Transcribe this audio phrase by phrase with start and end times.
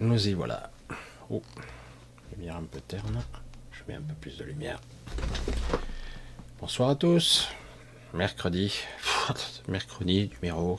[0.00, 0.70] nous y voilà.
[1.30, 1.42] Oh,
[2.32, 3.22] lumière un peu terne.
[3.72, 4.80] Je mets un peu plus de lumière.
[6.60, 7.48] Bonsoir à tous.
[8.12, 8.74] Mercredi.
[9.68, 10.78] Mercredi, numéro.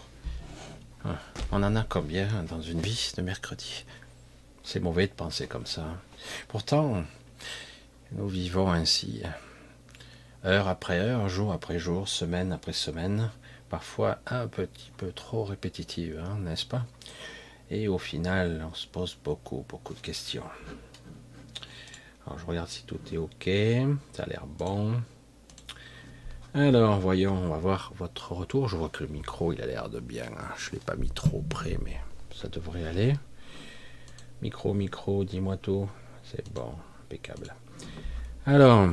[1.51, 3.85] On en a combien dans une vie de mercredi?
[4.63, 5.85] C'est mauvais de penser comme ça.
[6.47, 7.03] Pourtant,
[8.11, 9.23] nous vivons ainsi.
[10.45, 13.31] Heure après heure, jour après jour, semaine après semaine.
[13.69, 16.85] Parfois un petit peu trop répétitive, hein, n'est-ce pas?
[17.69, 20.43] Et au final, on se pose beaucoup, beaucoup de questions.
[22.25, 23.49] Alors, je regarde si tout est OK.
[24.13, 25.01] Ça a l'air bon.
[26.53, 28.67] Alors, voyons, on va voir votre retour.
[28.67, 30.29] Je vois que le micro, il a l'air de bien.
[30.57, 31.99] Je ne l'ai pas mis trop près, mais
[32.33, 33.15] ça devrait aller.
[34.41, 35.89] Micro, micro, dis-moi tout.
[36.23, 36.73] C'est bon,
[37.05, 37.53] impeccable.
[38.45, 38.89] Alors,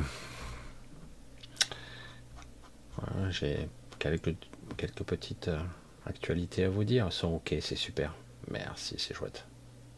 [3.29, 3.69] j'ai
[3.99, 4.35] quelques,
[4.77, 5.59] quelques petites euh,
[6.05, 7.05] actualités à vous dire.
[7.05, 8.13] Elles sont OK, c'est super.
[8.49, 9.45] Merci, c'est chouette.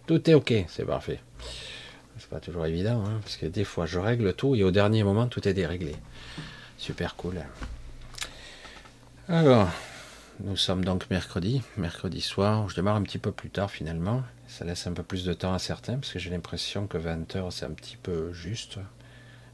[0.06, 1.20] Tout est ok, c'est parfait.
[2.18, 5.04] C'est pas toujours évident, hein, parce que des fois je règle tout et au dernier
[5.04, 5.96] moment tout est déréglé.
[6.78, 7.42] Super cool.
[9.28, 9.70] Alors,
[10.40, 12.70] nous sommes donc mercredi, mercredi soir.
[12.70, 14.24] Je démarre un petit peu plus tard finalement.
[14.48, 17.52] Ça laisse un peu plus de temps à certains, parce que j'ai l'impression que 20h
[17.52, 18.80] c'est un petit peu juste.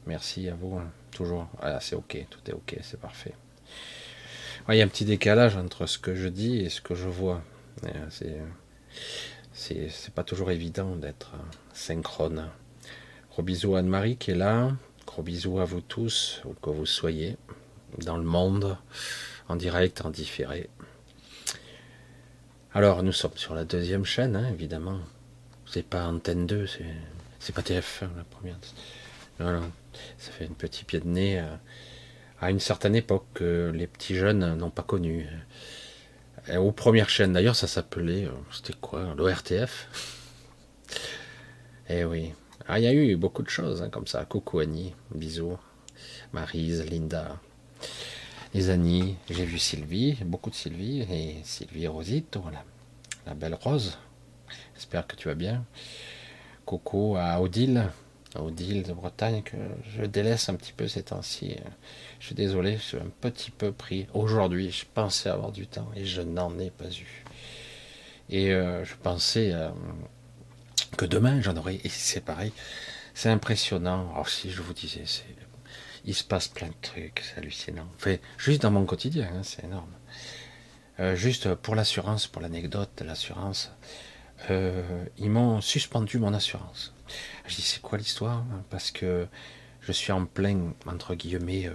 [0.06, 0.90] Merci à vous, hein.
[1.10, 1.48] toujours.
[1.60, 3.32] Ah, c'est ok, tout est ok, c'est parfait.
[4.68, 7.08] il y a un petit décalage entre ce que je dis et ce que je
[7.08, 7.42] vois.
[8.10, 8.38] C'est
[9.52, 11.32] c'est pas toujours évident d'être
[11.72, 12.48] synchrone.
[13.30, 14.72] Gros bisous à Anne-Marie qui est là.
[15.06, 17.36] Gros bisous à vous tous, où que vous soyez,
[17.98, 18.76] dans le monde,
[19.48, 20.68] en direct, en différé.
[22.72, 24.98] Alors, nous sommes sur la deuxième chaîne, hein, évidemment.
[25.66, 26.66] C'est pas Antenne 2,
[27.38, 28.56] c'est pas TF1, la première.
[29.38, 31.56] Ça fait un petit pied de nez euh,
[32.40, 35.28] à une certaine époque que les petits jeunes n'ont pas connu.
[36.50, 39.88] Euh, aux premières chaînes, d'ailleurs, ça s'appelait, euh, c'était quoi, l'ORTF
[41.88, 42.32] Eh oui.
[42.66, 44.24] Ah, il y a eu beaucoup de choses hein, comme ça.
[44.24, 45.58] Coucou Annie, bisous.
[46.32, 47.38] Marise, Linda,
[48.54, 52.64] les Annie, j'ai vu Sylvie, beaucoup de Sylvie, et Sylvie Rosito, la,
[53.26, 53.98] la belle Rose.
[54.74, 55.64] J'espère que tu vas bien.
[56.64, 57.88] Coucou à Odile,
[58.36, 59.56] Odile de Bretagne, que
[59.96, 61.56] je délaisse un petit peu ces temps-ci.
[62.24, 64.06] Je suis désolé, je suis un petit peu pris.
[64.14, 67.22] Aujourd'hui, je pensais avoir du temps et je n'en ai pas eu.
[68.30, 69.68] Et euh, je pensais euh,
[70.96, 71.82] que demain, j'en aurais.
[71.84, 72.50] Et c'est pareil.
[73.12, 74.10] C'est impressionnant.
[74.14, 75.04] Alors, si je vous disais,
[76.06, 77.86] il se passe plein de trucs, c'est hallucinant.
[77.96, 79.92] Enfin, juste dans mon quotidien, hein, c'est énorme.
[81.00, 83.70] Euh, juste pour l'assurance, pour l'anecdote de l'assurance,
[84.48, 86.94] ils m'ont suspendu mon assurance.
[87.46, 88.46] Je dis, c'est quoi l'histoire?
[88.70, 89.26] Parce que
[89.82, 91.70] je suis en plein, entre guillemets,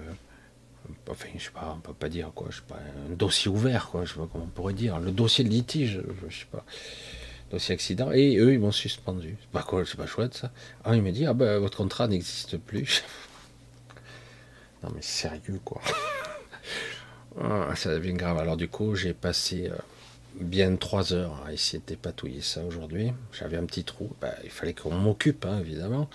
[1.10, 3.90] enfin, je sais pas, on peut pas dire quoi, je sais pas, un dossier ouvert,
[3.90, 6.64] quoi, je sais pas comment on pourrait dire, le dossier de litige, je sais pas,
[7.50, 9.38] dossier accident, et eux, ils m'ont suspendu.
[9.42, 10.52] C'est pas quoi, c'est pas chouette ça.
[10.84, 13.04] Ah, il m'a dit, ah ben, votre contrat n'existe plus.
[14.84, 15.82] non, mais sérieux, quoi.
[17.42, 18.38] ah, ça devient grave.
[18.38, 19.76] Alors, du coup, j'ai passé euh,
[20.40, 23.14] bien trois heures à essayer de dépatouiller ça aujourd'hui.
[23.34, 26.10] J'avais un petit trou, bah, il fallait qu'on m'occupe, hein, évidemment.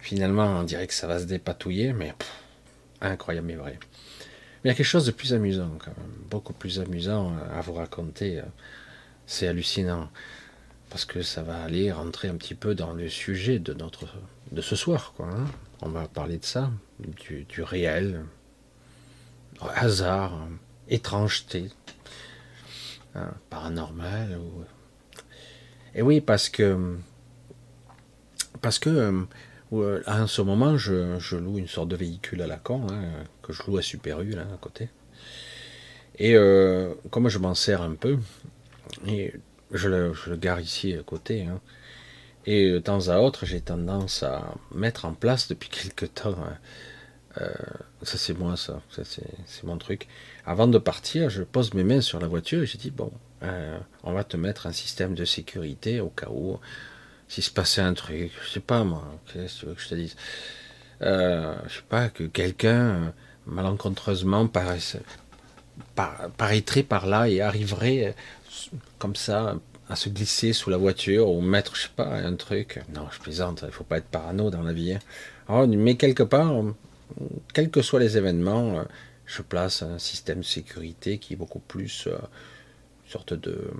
[0.00, 2.14] Finalement, on dirait que ça va se dépatouiller, mais
[3.00, 3.78] incroyable, mais vrai
[4.64, 7.74] il y a quelque chose de plus amusant, quand même, beaucoup plus amusant à vous
[7.74, 8.38] raconter.
[8.38, 8.44] Euh,
[9.26, 10.08] c'est hallucinant
[10.90, 14.06] parce que ça va aller rentrer un petit peu dans le sujet de notre
[14.50, 15.26] de ce soir, quoi.
[15.26, 15.46] Hein.
[15.80, 16.70] On va parler de ça,
[17.00, 18.24] du, réel,
[19.74, 20.46] hasard,
[20.88, 21.70] étrangeté,
[23.14, 24.38] hein, paranormal.
[25.94, 26.98] Et oui, parce que
[28.60, 29.26] parce que
[29.80, 33.52] euh, en ce moment, je, loue une sorte de véhicule à la con, hein, que
[33.52, 34.88] je loue à Super U, là, à côté.
[36.18, 38.18] Et euh, comme je m'en sers un peu,
[39.72, 41.60] je le, gare ici à côté, hein,
[42.44, 46.58] et de temps à autre, j'ai tendance à mettre en place depuis quelque temps, hein,
[47.40, 47.50] euh,
[48.02, 50.06] ça c'est moi ça, c'est mon truc.
[50.44, 53.10] Avant de partir, je pose mes mains sur la voiture et je dis, bon,
[54.04, 56.60] on va te mettre un système de sécurité au cas où
[57.32, 59.02] s'il se passait un truc, je sais pas moi,
[59.32, 60.16] qu'est-ce que tu veux que je te dise
[61.00, 63.08] euh, Je sais pas, que quelqu'un euh,
[63.46, 64.98] malencontreusement paraisse,
[65.94, 69.56] par, paraîtrait par là et arriverait euh, comme ça
[69.88, 72.82] à se glisser sous la voiture ou mettre, je sais pas, un truc.
[72.94, 74.98] Non, je plaisante, il faut pas être parano dans la vie.
[75.48, 75.66] Hein.
[75.68, 76.52] mais quelque part,
[77.54, 78.84] quels que soient les événements,
[79.24, 83.70] je place un système de sécurité qui est beaucoup plus une sorte de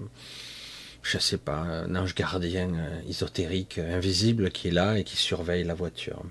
[1.03, 5.17] je sais pas, un ange gardien euh, ésotérique, euh, invisible, qui est là et qui
[5.17, 6.23] surveille la voiture.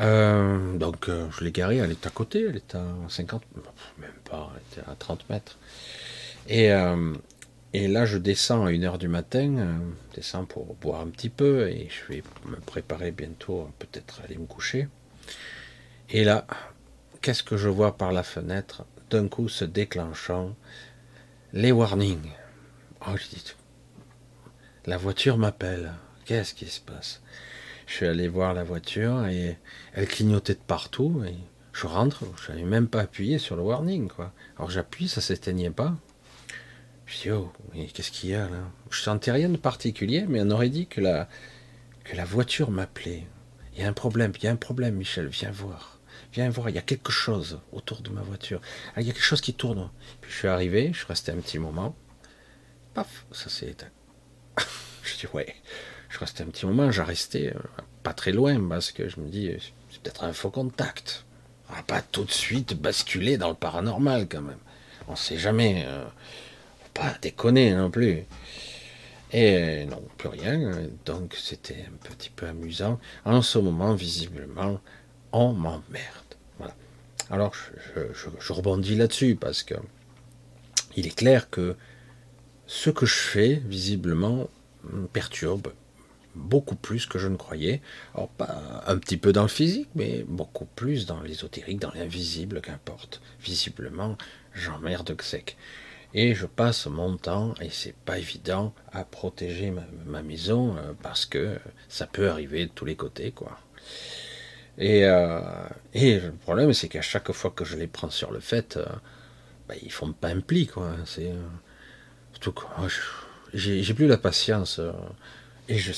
[0.00, 3.42] Euh, donc je l'ai garée, elle est à côté, elle est à 50,
[3.98, 5.58] même pas, elle était à 30 mètres.
[6.48, 6.70] Et
[7.74, 9.78] Et là, je descends à 1h du matin,
[10.10, 14.38] je descends pour boire un petit peu, et je vais me préparer bientôt, peut-être aller
[14.38, 14.88] me coucher.
[16.10, 16.46] Et là,
[17.22, 18.84] qu'est-ce que je vois par la fenêtre?
[19.10, 20.54] D'un coup, se déclenchant,
[21.52, 22.32] les warnings.
[23.04, 23.42] Oh, je dis,
[24.86, 25.92] la voiture m'appelle.
[26.24, 27.20] Qu'est-ce qui se passe?
[27.88, 29.58] Je suis allé voir la voiture et
[29.92, 31.24] elle clignotait de partout.
[31.72, 34.08] Je rentre, je n'avais même pas appuyé sur le warning.
[34.08, 34.32] Quoi.
[34.56, 35.96] Alors j'appuie, ça s'éteignait pas.
[37.06, 37.52] Je dis, oh,
[37.92, 38.70] qu'est-ce qu'il y a là?
[38.90, 41.28] Je sentais rien de particulier, mais on aurait dit que la,
[42.04, 43.26] que la voiture m'appelait.
[43.74, 45.98] Il y a un problème, il y a un problème, Michel, viens voir.
[46.32, 48.60] Viens voir, il y a quelque chose autour de ma voiture.
[48.94, 49.90] Ah, il y a quelque chose qui tourne.
[50.20, 51.96] Puis je suis arrivé, je suis resté un petit moment.
[52.94, 53.90] Paf, ça s'est éteint.
[55.02, 55.54] je dis, ouais.
[56.08, 57.58] Je restais un petit moment, j'ai resté euh,
[58.02, 59.50] pas très loin parce que je me dis,
[59.90, 61.24] c'est peut-être un faux contact.
[61.70, 64.58] On va pas tout de suite basculer dans le paranormal quand même.
[65.08, 65.84] On sait jamais.
[65.86, 66.04] Euh,
[66.94, 68.24] pas déconner non plus.
[69.32, 70.72] Et non, plus rien.
[71.04, 73.00] Donc c'était un petit peu amusant.
[73.24, 74.80] En ce moment, visiblement,
[75.32, 76.34] on m'emmerde.
[76.58, 76.74] Voilà.
[77.30, 77.54] Alors
[77.94, 79.74] je, rebondis là-dessus parce que
[80.96, 81.76] il est clair que
[82.72, 84.48] ce que je fais, visiblement,
[84.84, 85.74] me perturbe
[86.34, 87.82] beaucoup plus que je ne croyais.
[88.14, 92.62] Alors, pas un petit peu dans le physique, mais beaucoup plus dans l'ésotérique, dans l'invisible,
[92.62, 93.20] qu'importe.
[93.42, 94.16] Visiblement,
[94.54, 95.58] j'emmerde que sec.
[96.14, 99.70] Et je passe mon temps, et c'est pas évident, à protéger
[100.06, 101.58] ma, maison euh, parce que
[101.90, 103.58] ça peut arriver de tous les côtés, quoi.
[104.78, 105.42] Et, euh,
[105.92, 108.86] et le problème, c'est qu'à chaque fois que je les prends sur le fait, euh,
[109.68, 110.96] bah, ils font pas un pli, quoi.
[111.04, 111.32] C'est
[113.54, 114.80] j'ai plus la patience
[115.68, 115.92] et je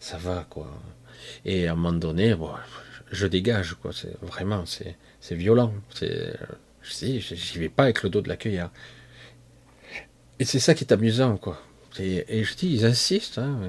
[0.00, 0.66] ça va, quoi.
[1.44, 2.34] Et à un moment donné,
[3.12, 3.92] je dégage, quoi.
[3.92, 5.72] C'est vraiment, c'est violent.
[5.94, 6.34] C'est,
[6.82, 8.70] je sais, j'y vais pas avec le dos de la cuillère.
[10.38, 11.60] Et c'est ça qui est amusant, quoi.
[11.98, 13.38] Et, je dis, ils insistent.
[13.38, 13.60] Hein,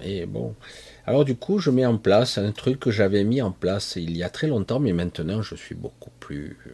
[0.00, 0.54] et bon.
[1.06, 4.16] Alors du coup, je mets en place un truc que j'avais mis en place il
[4.16, 6.70] y a très longtemps, mais maintenant je suis beaucoup plus euh,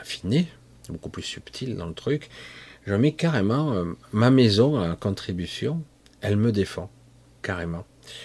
[0.00, 0.48] affiné,
[0.88, 2.30] beaucoup plus subtil dans le truc.
[2.86, 5.82] Je mets carrément euh, ma maison à contribution.
[6.20, 6.90] Elle me défend,
[7.42, 7.84] carrément.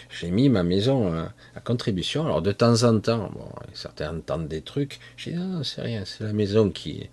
[0.10, 2.26] J'ai mis ma maison à, contribution.
[2.26, 3.32] Alors de temps en temps,
[3.74, 5.00] certains entendent des trucs.
[5.18, 7.10] Je dis, non, c'est rien, c'est la maison qui,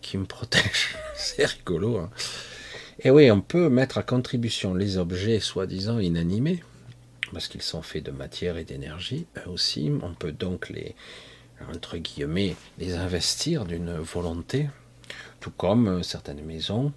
[0.00, 0.96] qui me protège.
[1.16, 1.98] c'est rigolo.
[1.98, 2.10] Hein.
[3.00, 6.62] Et oui, on peut mettre à contribution les objets soi-disant inanimés,
[7.32, 9.90] parce qu'ils sont faits de matière et d'énergie, aussi.
[10.02, 10.94] On peut donc les,
[11.72, 14.68] entre guillemets, les investir d'une volonté,
[15.40, 16.92] tout comme euh, certaines maisons,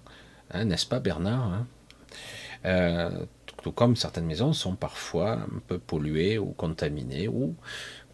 [0.50, 1.66] hein, n'est-ce pas Bernard hein?
[2.64, 3.24] Euh,
[3.62, 7.54] Tout comme certaines maisons sont parfois un peu polluées ou contaminées, ou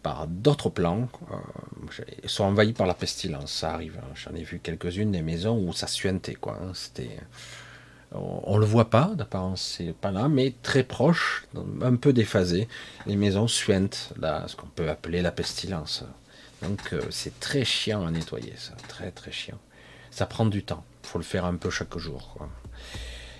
[0.01, 3.51] par d'autres plans, euh, sont envahies par la pestilence.
[3.51, 3.99] Ça arrive.
[4.01, 4.07] Hein.
[4.15, 6.57] J'en ai vu quelques-unes des maisons où ça suintait, quoi.
[6.73, 7.19] C'était
[8.11, 11.45] on ne le voit pas, d'apparence c'est pas là, mais très proche,
[11.81, 12.67] un peu déphasé.
[13.05, 16.03] Les maisons suintent, là, ce qu'on peut appeler la pestilence.
[16.63, 19.59] Donc euh, c'est très chiant à nettoyer, ça, très très chiant.
[20.11, 22.37] Ça prend du temps, faut le faire un peu chaque jour.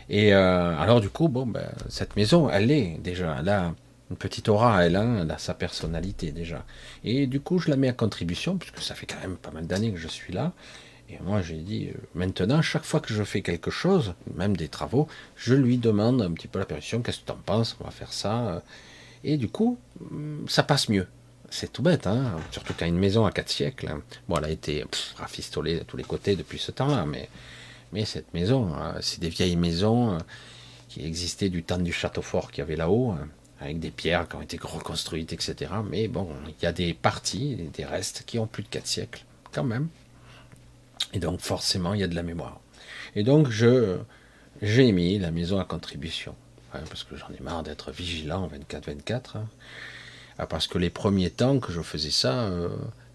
[0.10, 3.74] Et euh, alors du coup, bon, ben, cette maison, elle est déjà, elle a
[4.10, 6.66] une petite aura, elle, hein, elle a sa personnalité déjà.
[7.04, 9.68] Et du coup, je la mets à contribution, puisque ça fait quand même pas mal
[9.68, 10.54] d'années que je suis là.
[11.12, 14.68] Et moi, j'ai dit, euh, maintenant, chaque fois que je fais quelque chose, même des
[14.68, 17.84] travaux, je lui demande un petit peu la permission, qu'est-ce que tu en penses, on
[17.84, 18.64] va faire ça.
[19.24, 19.78] Et du coup,
[20.10, 21.08] mm, ça passe mieux.
[21.52, 24.02] C'est tout bête, hein surtout qu'à une maison à quatre siècles, hein.
[24.28, 24.86] bon, elle a été
[25.18, 29.56] rafistolée de tous les côtés depuis ce temps-là, mais, cette maison, hein, c'est des vieilles
[29.56, 30.18] maisons euh,
[30.90, 33.28] qui existaient du temps du château fort qu'il y avait là-haut, hein,
[33.60, 35.72] avec des pierres qui ont été reconstruites, etc.
[35.90, 39.26] Mais bon, il y a des parties, des restes qui ont plus de quatre siècles,
[39.52, 39.90] quand même.
[41.14, 42.60] Et donc forcément, il y a de la mémoire.
[43.16, 43.98] Et donc je
[44.62, 46.36] j'ai mis la maison à contribution.
[46.72, 49.38] parce que j'en ai marre d'être vigilant 24-24.
[50.42, 52.70] Ah, parce que les premiers temps que je faisais ça, euh,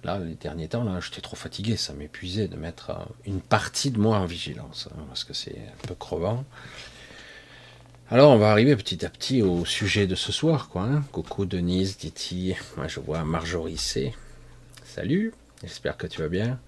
[0.04, 3.90] là, les derniers temps, là, j'étais trop fatigué, ça m'épuisait de mettre euh, une partie
[3.90, 6.44] de moi en vigilance, hein, parce que c'est un peu crevant.
[8.10, 10.82] Alors, on va arriver petit à petit au sujet de ce soir, quoi.
[10.82, 11.02] Hein.
[11.12, 14.14] Coucou Denise, Diti, moi je vois Marjorie C.
[14.84, 16.60] Salut, j'espère que tu vas bien.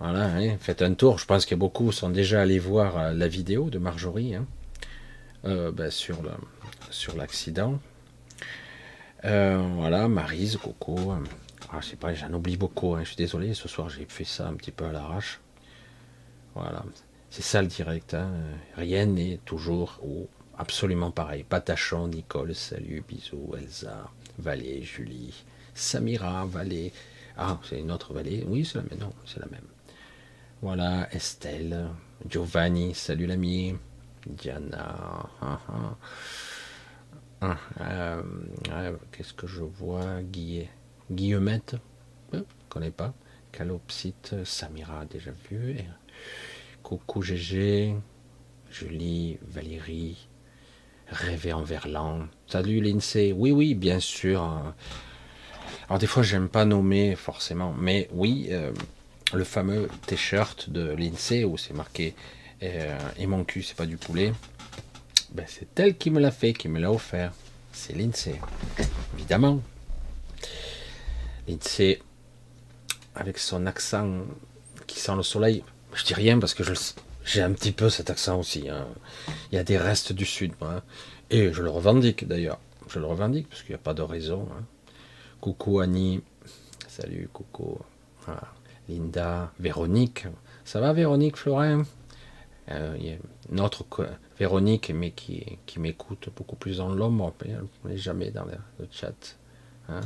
[0.00, 1.18] Voilà, hein, faites un tour.
[1.18, 4.34] Je pense que beaucoup sont déjà allés voir euh, la vidéo de Marjorie
[5.42, 7.80] ben, sur l'accident.
[9.24, 11.12] Euh, voilà, Marise, Coco.
[11.70, 12.94] Ah, je sais pas, j'en oublie beaucoup.
[12.94, 13.00] Hein.
[13.02, 15.40] Je suis désolé, ce soir j'ai fait ça un petit peu à l'arrache.
[16.54, 16.84] Voilà,
[17.30, 18.16] c'est ça le direct.
[18.76, 21.44] Rien n'est toujours ou absolument pareil.
[21.44, 26.92] Patachon, Nicole, salut, bisous, Elsa, Valé, Julie, Samira, Valé.
[27.38, 28.44] Ah, c'est une autre Valé.
[28.46, 28.98] Oui, c'est la même.
[28.98, 29.66] Non, c'est la même.
[30.60, 31.88] Voilà, Estelle,
[32.28, 33.74] Giovanni, salut l'ami.
[34.26, 35.28] Diana.
[35.40, 35.96] Ah, ah.
[37.42, 38.22] Euh,
[39.10, 40.68] qu'est-ce que je vois Guillet?
[41.10, 41.76] Guillemette?
[42.32, 43.14] Je ne connais pas.
[43.50, 45.76] Calopsite, Samira, déjà vu.
[46.82, 47.94] Coucou GG.
[48.70, 50.28] Julie, Valérie.
[51.08, 52.28] Rêver en verlan.
[52.46, 53.32] Salut l'INSEE.
[53.32, 54.42] Oui, oui, bien sûr.
[55.88, 58.72] Alors des fois, j'aime pas nommer forcément, mais oui, euh,
[59.34, 62.14] le fameux t-shirt de l'INSEE où c'est marqué
[62.62, 64.32] euh, et mon cul, c'est pas du poulet.
[65.34, 67.32] Ben, c'est elle qui me l'a fait, qui me l'a offert.
[67.72, 68.38] C'est l'INSEE,
[69.14, 69.62] évidemment.
[71.48, 72.02] L'INSEE,
[73.14, 74.24] avec son accent
[74.86, 75.64] qui sent le soleil.
[75.94, 76.62] Je dis rien parce que
[77.24, 78.68] j'ai un petit peu cet accent aussi.
[78.68, 78.86] Hein.
[79.50, 80.74] Il y a des restes du Sud, moi.
[80.76, 80.82] Hein.
[81.30, 82.58] Et je le revendique d'ailleurs.
[82.88, 84.46] Je le revendique parce qu'il n'y a pas de raison.
[84.52, 84.64] Hein.
[85.40, 86.22] Coucou Annie.
[86.88, 87.78] Salut, coucou.
[88.88, 90.26] Linda, Véronique.
[90.64, 91.84] Ça va Véronique Florin?
[92.72, 93.16] Euh, Il y a
[93.50, 93.84] une autre
[94.38, 97.34] Véronique, mais qui, qui m'écoute beaucoup plus dans l'ombre,
[97.84, 98.56] mais jamais dans le,
[98.90, 99.38] chat.
[99.88, 100.00] Hein.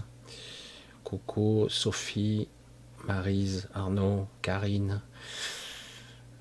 [1.04, 2.48] Coucou Sophie,
[3.06, 5.00] Marise, Arnaud, Karine,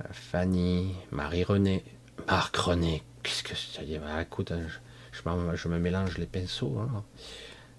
[0.01, 1.83] euh, Fanny, Marie-Renée,
[2.27, 3.03] Marc-René.
[3.23, 6.77] Qu'est-ce que ça dit bah, Écoute, hein, je, je, me mélange les pinceaux.
[6.79, 7.03] Hein.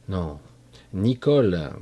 [0.08, 0.38] Non,
[0.92, 1.72] Nicole,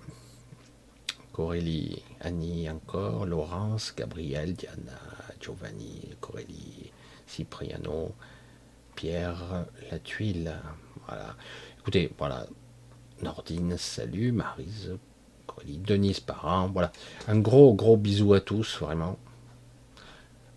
[1.33, 4.99] Corélie, Annie encore, Laurence, Gabriel, Diana,
[5.45, 6.91] Giovanni, Corélie,
[7.27, 8.13] Cipriano,
[8.95, 10.57] Pierre, La Tuile.
[11.07, 11.37] Voilà.
[11.81, 12.47] Écoutez, voilà.
[13.23, 14.97] Nordine, salut, Marise,
[15.47, 16.93] Corélie, Denise Parent, voilà.
[17.29, 19.19] Un gros, gros bisou à tous, vraiment.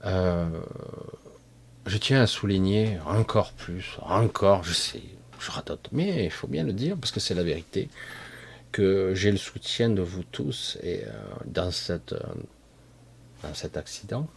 [0.06, 0.62] Euh,
[1.86, 5.04] je tiens à souligner encore plus, encore, je sais,
[5.40, 7.90] je radote, mais il faut bien le dire parce que c'est la vérité
[8.72, 11.10] que j'ai le soutien de vous tous et, euh,
[11.58, 12.20] euh,
[13.44, 14.28] dans cet accident.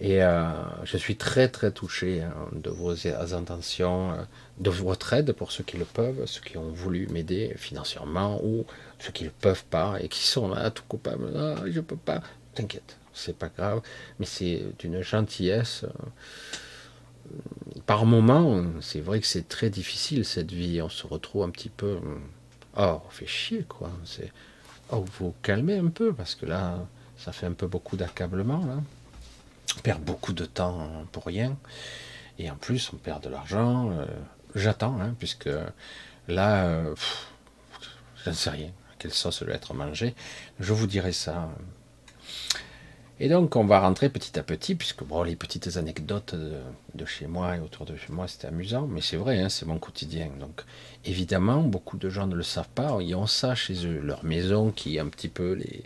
[0.00, 0.48] Et euh,
[0.84, 2.94] je suis très très touché hein, de vos
[3.34, 4.12] intentions,
[4.58, 8.64] de votre aide pour ceux qui le peuvent, ceux qui ont voulu m'aider financièrement ou
[9.00, 11.32] ceux qui ne le peuvent pas et qui sont là tout coupables.
[11.36, 12.22] Ah, je peux pas.
[12.54, 13.82] T'inquiète, c'est pas grave,
[14.20, 15.84] mais c'est d'une gentillesse.
[17.86, 20.80] Par moments, c'est vrai que c'est très difficile cette vie.
[20.80, 21.98] On se retrouve un petit peu
[22.76, 23.90] Oh, on fait chier, quoi.
[24.92, 26.86] Oh, vous calmez un peu, parce que là,
[27.16, 28.80] ça fait un peu beaucoup d'accablement, là.
[29.76, 31.56] On perd beaucoup de temps pour rien.
[32.38, 33.90] Et en plus, on perd de l'argent.
[33.90, 34.06] Euh,
[34.54, 35.50] j'attends, hein, puisque
[36.28, 36.94] là, euh,
[38.24, 38.70] je ne sais rien.
[38.98, 40.14] Quelle sauce doit être mangée.
[40.58, 41.48] Je vous dirai ça
[43.20, 46.36] et donc, on va rentrer petit à petit, puisque bon, les petites anecdotes
[46.94, 49.66] de, chez moi et autour de chez moi, c'était amusant, mais c'est vrai, hein, c'est
[49.66, 50.28] mon quotidien.
[50.38, 50.62] Donc,
[51.04, 54.70] évidemment, beaucoup de gens ne le savent pas, ils ont ça chez eux, leur maison
[54.70, 55.82] qui un petit peu les,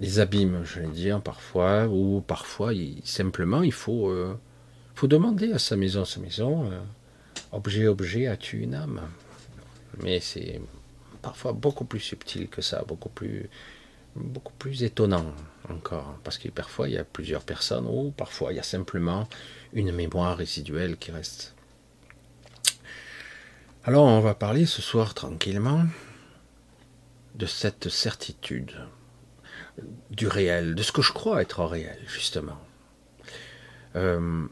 [0.00, 2.72] les abîme, je vais dire, parfois, ou parfois,
[3.04, 4.34] simplement, il faut, euh,
[4.94, 6.80] faut demander à sa maison, sa maison, euh,
[7.52, 9.02] objet, objet, as-tu une âme?
[10.02, 10.60] Mais c'est
[11.20, 13.48] parfois beaucoup plus subtil que ça, beaucoup plus
[14.16, 15.26] beaucoup plus étonnant
[15.68, 19.28] encore, parce que parfois il y a plusieurs personnes, ou parfois il y a simplement
[19.72, 21.54] une mémoire résiduelle qui reste.
[23.84, 25.84] Alors on va parler ce soir tranquillement
[27.36, 28.74] de cette certitude
[30.10, 32.58] du réel, de ce que je crois être réel, justement.
[33.96, 34.46] Euh,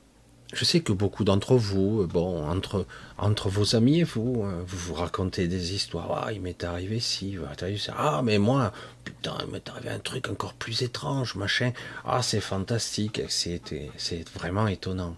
[0.55, 2.87] je sais que beaucoup d'entre vous, euh, bon, entre,
[3.19, 6.25] entre vos amis et vous, euh, vous vous racontez des histoires.
[6.25, 7.95] Ah, il m'est arrivé ci, il m'est arrivé ça.
[7.99, 8.73] Ah, mais moi,
[9.05, 11.73] putain, il m'est arrivé un truc encore plus étrange, machin.
[12.05, 15.17] Ah, c'est fantastique, c'est vraiment étonnant.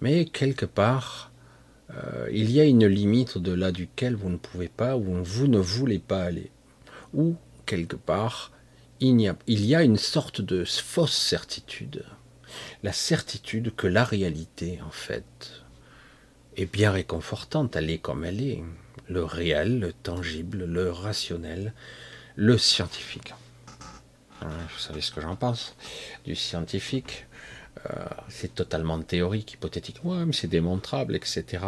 [0.00, 1.32] Mais quelque part,
[1.90, 5.58] euh, il y a une limite au-delà duquel vous ne pouvez pas, ou vous ne
[5.58, 6.50] voulez pas aller.
[7.14, 8.52] Ou, quelque part,
[9.00, 12.04] il y a, une sorte de fausse certitude
[12.82, 15.62] la certitude que la réalité, en fait,
[16.56, 18.62] est bien réconfortante, elle est comme elle est.
[19.08, 21.72] Le réel, le tangible, le rationnel,
[22.34, 23.34] le scientifique.
[24.40, 25.76] Vous savez ce que j'en pense
[26.24, 27.26] du scientifique.
[27.90, 30.00] Euh, c'est totalement théorique, hypothétique.
[30.04, 31.64] Ouais, mais c'est démontrable, etc.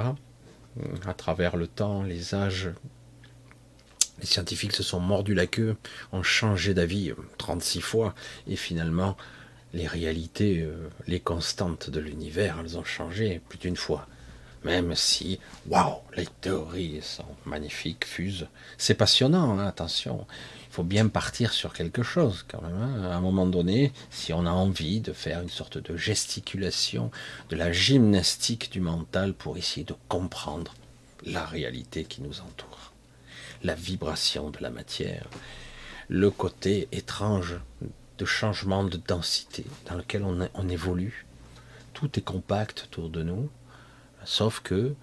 [1.07, 2.71] À travers le temps, les âges,
[4.21, 5.77] les scientifiques se sont mordus la queue,
[6.13, 8.15] ont changé d'avis 36 fois,
[8.47, 9.17] et finalement,
[9.75, 14.07] les réalités, euh, les constantes de l'univers, elles ont changé plus d'une fois.
[14.65, 18.49] Même si, waouh, les théories sont magnifiques, fusent.
[18.77, 20.27] C'est passionnant, hein, attention.
[20.69, 22.77] Il faut bien partir sur quelque chose quand même.
[22.77, 23.05] Hein.
[23.05, 27.11] À un moment donné, si on a envie de faire une sorte de gesticulation,
[27.51, 30.75] de la gymnastique du mental pour essayer de comprendre
[31.25, 32.88] la réalité qui nous entoure,
[33.63, 35.27] la vibration de la matière,
[36.09, 37.57] le côté étrange
[38.19, 41.27] de changement de densité dans lequel on, évolue,
[41.93, 43.49] tout est compact autour de nous,
[44.25, 44.95] sauf que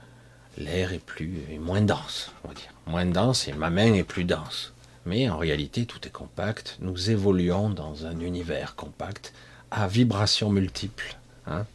[0.58, 2.74] l'air est plus est moins dense, on va dire.
[2.88, 4.74] Moins dense et ma main est plus dense.
[5.06, 6.78] Mais en réalité, tout est compact.
[6.82, 9.34] Nous évoluons dans un univers compact
[9.72, 11.18] à vibrations multiples.
[11.48, 11.68] Hein.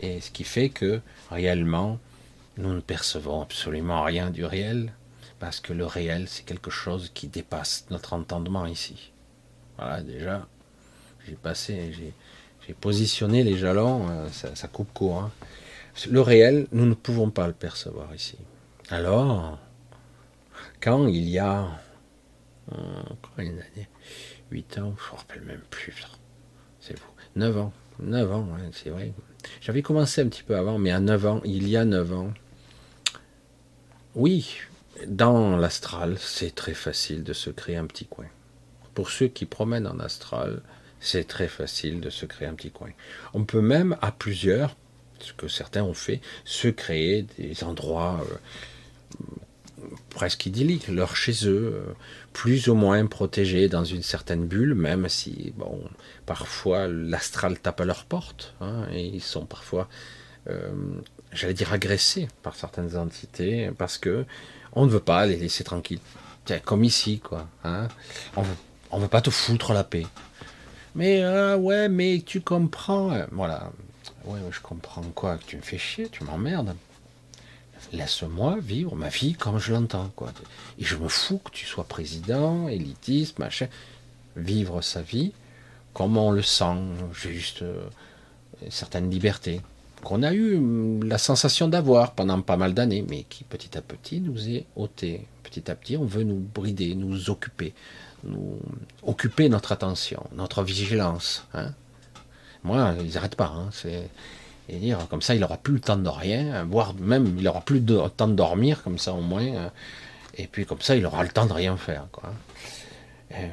[0.00, 1.98] et ce qui fait que réellement,
[2.56, 4.90] nous ne percevons absolument rien du réel,
[5.38, 9.12] parce que le réel, c'est quelque chose qui dépasse notre entendement ici.
[9.76, 10.46] Voilà, déjà,
[11.26, 11.92] j'ai passé,
[12.66, 15.18] j'ai positionné les jalons, euh, ça, coupe court.
[15.18, 15.30] Hein.
[16.10, 18.38] Le réel, nous ne pouvons pas le percevoir ici.
[18.88, 19.58] Alors,
[20.80, 21.68] quand il y a,
[22.72, 23.88] euh, combien d'années
[24.50, 25.94] 8 ans, je ne me rappelle même plus,
[26.80, 29.12] c'est vous, 9 ans, 9 ans, c'est vrai.
[29.60, 32.32] J'avais commencé un petit peu avant, mais à 9 ans, il y a 9 ans,
[34.14, 34.60] oui,
[35.06, 38.26] dans l'astral, c'est très facile de se créer un petit coin.
[38.94, 40.62] Pour ceux qui promènent en astral,
[41.00, 42.90] c'est très facile de se créer un petit coin.
[43.34, 44.76] On peut même, à plusieurs,
[45.20, 49.14] ce que certains ont fait, se créer des endroits euh,
[50.10, 51.92] presque idylliques, leur chez eux, euh,
[52.32, 55.80] plus ou moins protégés dans une certaine bulle, même si, bon,
[56.24, 59.88] parfois l'astral tape à leur porte, hein, et ils sont parfois,
[60.48, 60.70] euh,
[61.32, 64.24] j'allais dire, agressés par certaines entités, parce que
[64.76, 65.98] on ne veut pas les laisser tranquilles.
[66.64, 67.48] comme ici, quoi.
[67.64, 67.88] Hein.
[68.36, 68.44] on
[68.92, 70.06] on veut pas te foutre la paix.
[70.94, 73.18] Mais ouais, mais tu comprends.
[73.32, 73.72] Voilà.
[74.24, 76.76] Ouais, je comprends quoi Que tu me fais chier, tu m'emmerdes.
[77.92, 80.32] Laisse-moi vivre ma vie comme je l'entends, quoi.
[80.78, 83.66] Et je me fous que tu sois président, élitiste, machin.
[84.36, 85.32] Vivre sa vie
[85.96, 86.76] comme on le sent,
[87.14, 87.88] juste euh,
[88.68, 89.62] certaines libertés
[90.06, 93.82] qu'on a eu hum, la sensation d'avoir pendant pas mal d'années, mais qui petit à
[93.82, 95.26] petit nous est ôté.
[95.42, 97.74] Petit à petit, on veut nous brider, nous occuper,
[98.22, 98.60] nous
[99.02, 101.44] occuper notre attention, notre vigilance.
[101.54, 101.72] Hein.
[102.62, 103.52] Moi, ils n'arrêtent pas.
[103.56, 104.08] Hein, c'est
[104.68, 107.60] et dire comme ça, il n'aura plus le temps de rien, voire même il n'aura
[107.60, 109.56] plus le temps de dormir, comme ça au moins.
[109.56, 109.72] Hein.
[110.34, 112.06] Et puis comme ça, il aura le temps de rien faire.
[112.12, 112.32] Quoi.
[113.32, 113.48] Euh,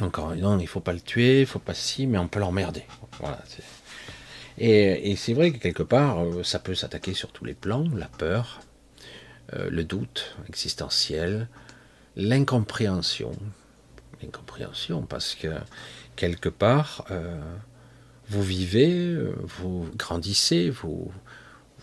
[0.00, 2.84] encore, non, il faut pas le tuer, il faut pas si, mais on peut l'emmerder.
[3.20, 3.38] Voilà.
[4.58, 8.06] Et, c'est vrai que quelque part, euh, ça peut s'attaquer sur tous les plans, la
[8.06, 8.60] peur,
[9.54, 11.48] euh, le doute existentiel,
[12.16, 13.32] l'incompréhension.
[14.22, 15.48] L'incompréhension, parce que
[16.14, 17.06] quelque part,
[18.28, 21.10] vous vivez, vous grandissez, vous,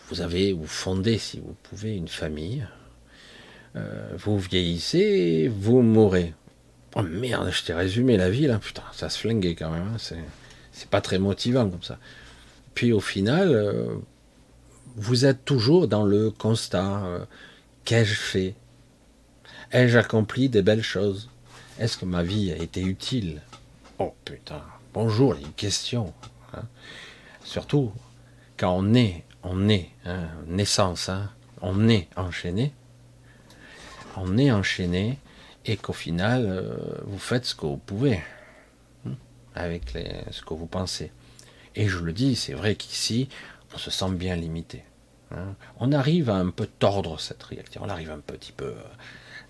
[0.09, 2.65] vous avez, vous fondez, si vous pouvez, une famille,
[3.75, 6.33] euh, vous vieillissez, vous mourrez.
[6.95, 9.97] Oh merde, je t'ai résumé la vie là, putain, ça se flinguait quand même, hein.
[9.99, 11.99] c'est, pas très motivant comme ça.
[12.79, 13.97] Puis au final, euh,
[14.95, 17.25] vous êtes toujours dans le constat euh,
[17.83, 18.55] qu'ai-je fait?
[19.73, 21.29] Ai-je accompli des belles choses?
[21.77, 23.41] Est-ce que ma vie a été utile?
[23.97, 24.61] Oh putain,
[24.93, 26.13] bonjour les questions.
[26.53, 26.61] Hein.
[27.43, 27.91] Surtout
[28.55, 32.71] quand on est, on est, hein, naissance, hein, on est enchaîné,
[34.15, 35.19] on est enchaîné
[35.65, 38.21] et qu'au final, euh, vous faites ce que vous pouvez
[39.53, 39.97] avec
[40.31, 41.11] ce que vous pensez.
[41.75, 43.29] Et je le dis, c'est vrai qu'ici,
[43.73, 44.83] on se sent bien limité.
[45.79, 48.73] On arrive à un peu tordre cette réalité, on arrive un petit peu,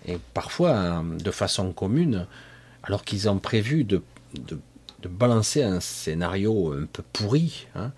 [0.06, 2.26] et parfois de façon commune,
[2.82, 4.02] alors qu'ils ont prévu de
[5.02, 7.66] de balancer un scénario un peu pourri.
[7.74, 7.92] Hein.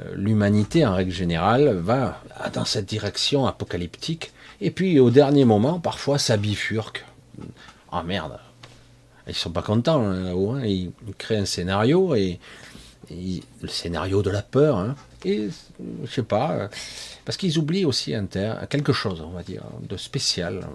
[0.00, 4.32] Euh, l'humanité, en règle générale, va dans cette direction apocalyptique.
[4.60, 7.04] Et puis, au dernier moment, parfois, ça bifurque.
[7.92, 8.38] Ah merde,
[9.26, 10.52] ils sont pas contents hein, là-haut.
[10.52, 10.64] Hein.
[10.64, 12.38] Ils créent un scénario et,
[13.10, 14.94] le scénario de la peur.
[15.24, 15.48] Et
[16.04, 16.68] je sais pas, euh,
[17.24, 18.14] parce qu'ils oublient aussi
[18.68, 20.66] quelque chose, on va dire, de spécial.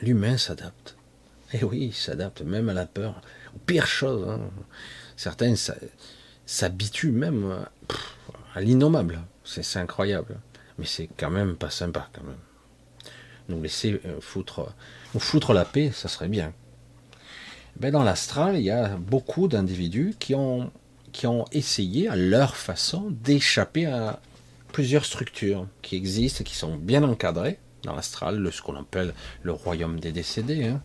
[0.00, 0.96] L'humain s'adapte.
[1.52, 3.20] Et oui, il s'adapte même à la peur
[3.66, 4.28] pire chose.
[4.28, 4.40] Hein.
[5.16, 5.54] Certains
[6.46, 7.66] s'habituent même
[8.54, 9.20] à l'innommable.
[9.44, 10.38] C'est incroyable.
[10.78, 12.36] Mais c'est quand même pas sympa, quand même.
[13.48, 14.72] Nous laisser euh, foutre,
[15.18, 16.52] foutre la paix, ça serait bien.
[17.80, 20.70] Ben dans l'astral, il y a beaucoup d'individus qui ont,
[21.12, 24.20] qui ont essayé, à leur façon, d'échapper à
[24.72, 30.00] plusieurs structures qui existent, qui sont bien encadrées dans l'astral, ce qu'on appelle le royaume
[30.00, 30.66] des décédés.
[30.66, 30.82] Hein.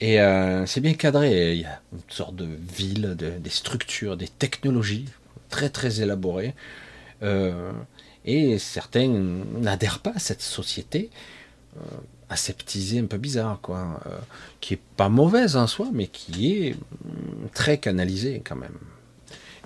[0.00, 1.54] Et euh, c'est bien cadré.
[1.54, 5.06] Il y a une sorte de ville, des structures, des technologies
[5.48, 6.54] très très élaborées.
[7.22, 7.72] Euh,
[8.24, 11.10] et certains n'adhèrent pas à cette société
[11.76, 11.80] euh,
[12.30, 14.00] aseptisée, un peu bizarre, quoi,
[14.60, 18.78] qui est pas mauvaise en soi, mais qui est mm, très canalisée quand même.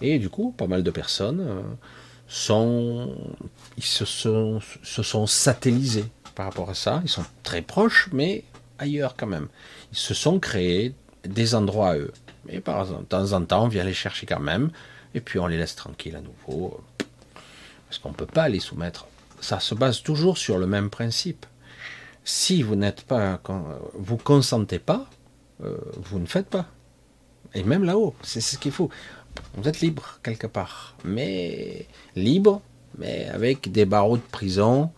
[0.00, 1.46] Et du coup, pas mal de personnes
[2.26, 3.14] sont,
[3.76, 7.00] ils se sont, se sont satellisés par rapport à ça.
[7.04, 8.44] Ils sont très proches, mais
[8.78, 9.48] ailleurs quand même.
[9.92, 12.12] Ils se sont créés des endroits à eux.
[12.46, 14.70] Mais par temps en temps, on vient les chercher quand même.
[15.14, 16.80] et puis on les laisse tranquilles à nouveau,
[17.86, 19.06] parce qu'on ne peut pas les soumettre.
[19.40, 21.46] Ça se base toujours sur le même principe.
[22.24, 23.40] Si vous n'êtes pas,
[23.94, 25.08] vous consentez pas,
[25.62, 26.66] euh, vous ne faites pas.
[27.54, 28.88] Et même là-haut, c'est ce qu'il faut.
[29.56, 32.62] Vous êtes libre quelque part, mais libre,
[32.98, 34.90] mais avec des barreaux de prison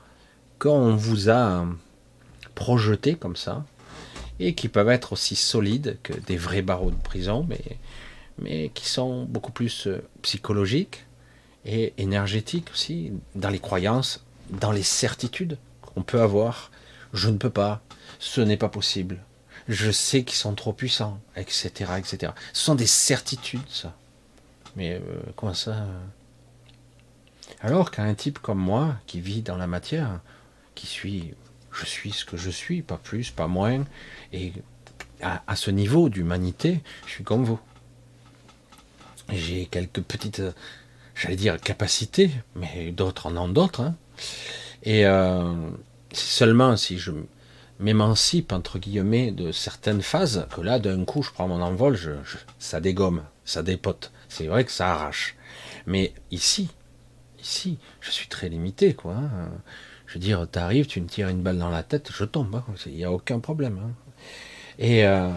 [0.59, 1.67] qu'on vous a
[2.55, 3.65] projetés comme ça,
[4.39, 7.79] et qui peuvent être aussi solides que des vrais barreaux de prison, mais,
[8.39, 11.05] mais qui sont beaucoup plus euh, psychologiques
[11.65, 16.71] et énergétiques aussi, dans les croyances, dans les certitudes qu'on peut avoir.
[17.17, 17.83] Je ne peux pas,
[18.19, 19.25] ce n'est pas possible,
[19.69, 22.33] je sais qu'ils sont trop puissants, etc., etc.
[22.53, 23.97] Ce sont des certitudes, ça.
[24.77, 25.01] Mais euh,
[25.35, 26.05] comment ça euh?
[27.61, 30.21] Alors qu'un type comme moi, qui vit dans la matière,
[30.75, 31.35] qui suis,
[31.73, 33.85] je suis ce que je suis, pas plus, pas moins,
[34.33, 34.53] et
[35.23, 37.59] à, ce niveau d'humanité, je suis comme vous.
[39.31, 40.43] J'ai quelques petites,
[41.15, 43.81] j'allais dire, capacités, mais d'autres en ont d'autres.
[43.81, 43.97] Hein.
[44.83, 45.55] Et euh,
[46.13, 47.13] seulement si je
[47.79, 52.13] m'émancipe entre guillemets de certaines phases que là d'un coup je prends mon envol, je,
[52.59, 54.13] ça dégomme, ça dépote.
[54.29, 55.37] C'est vrai que ça arrache.
[55.87, 56.69] Mais ici,
[57.41, 59.15] ici, je suis très limité quoi.
[59.15, 59.51] Hein.
[60.07, 62.55] Je veux dire, tu arrives, tu me tires une balle dans la tête, je tombe.
[62.55, 62.65] Hein.
[62.87, 63.81] Il n'y a aucun problème.
[63.83, 63.91] Hein.
[64.79, 65.31] Et euh,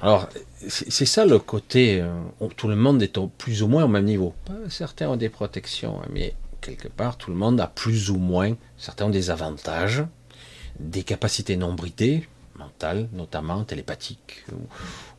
[0.00, 0.28] alors,
[0.68, 2.00] c'est ça le côté.
[2.00, 4.34] Euh, tout le monde est plus ou moins au même niveau.
[4.68, 8.56] Certains ont des protections, mais quelque part, tout le monde a plus ou moins.
[8.78, 10.04] Certains ont des avantages
[10.80, 14.44] des capacités non bridées, mentales notamment, télépathiques,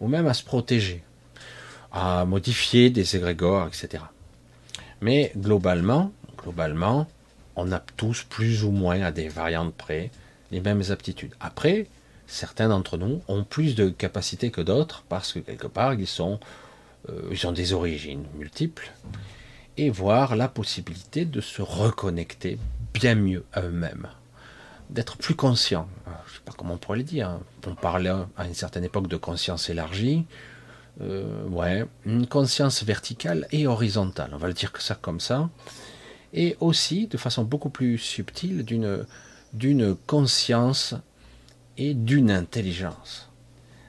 [0.02, 1.04] ou, même à se protéger,
[1.92, 4.04] à modifier des égrégores, etc.
[5.02, 7.08] Mais globalement, globalement,
[7.56, 10.12] on a tous plus ou moins à des variantes près
[10.52, 11.34] les mêmes aptitudes.
[11.40, 11.88] Après,
[12.28, 17.30] certains d'entre nous ont plus de capacités que d'autres parce que quelque part ils euh,
[17.32, 18.92] ils ont des origines multiples
[19.78, 22.58] et voir la possibilité de se reconnecter
[22.94, 24.08] bien mieux à eux-mêmes
[24.90, 25.88] d'être plus conscient.
[26.06, 27.40] Je ne sais pas comment on pourrait le dire.
[27.68, 30.26] On parlait à une certaine époque de conscience élargie.
[31.02, 34.32] Euh, ouais, une conscience verticale et horizontale.
[34.34, 35.50] On va le dire que ça comme ça.
[36.34, 39.06] Et aussi, de façon beaucoup plus subtile, d'une
[39.54, 40.96] d'une conscience
[41.78, 43.25] et d'une intelligence.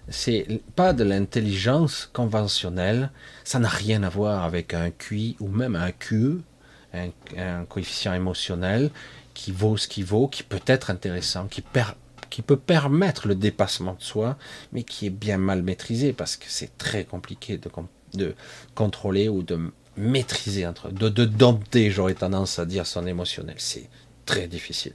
[0.09, 3.11] C'est pas de l'intelligence conventionnelle,
[3.45, 6.43] ça n'a rien à voir avec un QI ou même un QE,
[6.95, 8.91] un, coefficient émotionnel
[9.35, 11.63] qui vaut ce qu'il vaut, qui peut être intéressant, qui,
[12.31, 14.39] qui peut permettre le dépassement de soi,
[14.73, 17.59] mais qui est bien mal maîtrisé parce que c'est très compliqué
[18.15, 18.35] de,
[18.75, 23.57] contrôler ou de maîtriser, de dompter, j'aurais tendance à dire, son émotionnel.
[23.59, 23.89] C'est
[24.25, 24.93] très difficile.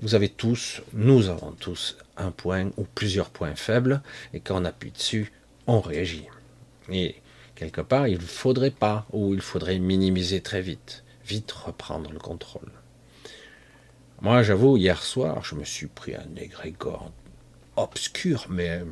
[0.00, 4.64] Vous avez tous, nous avons tous un point ou plusieurs points faibles, et quand on
[4.64, 5.32] appuie dessus,
[5.66, 6.26] on réagit.
[6.90, 7.16] Et
[7.54, 12.18] quelque part, il ne faudrait pas, ou il faudrait minimiser très vite, vite reprendre le
[12.18, 12.70] contrôle.
[14.20, 17.10] Moi, j'avoue, hier soir, je me suis pris un égrégore
[17.76, 18.82] obscur, mais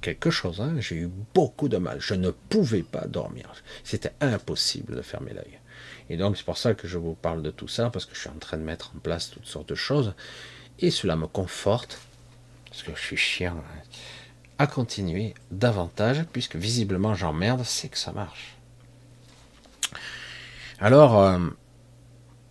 [0.00, 0.60] quelque chose.
[0.60, 0.76] Hein.
[0.78, 1.98] J'ai eu beaucoup de mal.
[2.00, 3.52] Je ne pouvais pas dormir.
[3.84, 5.58] C'était impossible de fermer l'œil.
[6.08, 8.20] Et donc, c'est pour ça que je vous parle de tout ça, parce que je
[8.20, 10.14] suis en train de mettre en place toutes sortes de choses.
[10.78, 11.98] Et cela me conforte,
[12.70, 13.82] parce que je suis chiant, hein,
[14.58, 18.56] à continuer davantage, puisque visiblement j'emmerde, c'est que ça marche.
[20.78, 21.38] Alors, euh,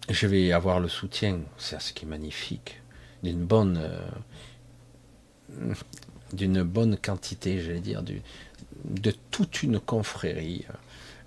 [0.10, 2.82] je vais avoir le soutien, c'est ce qui est magnifique,
[3.23, 5.73] d'une bonne, euh,
[6.34, 10.65] d'une bonne quantité, j'allais dire, de toute une confrérie,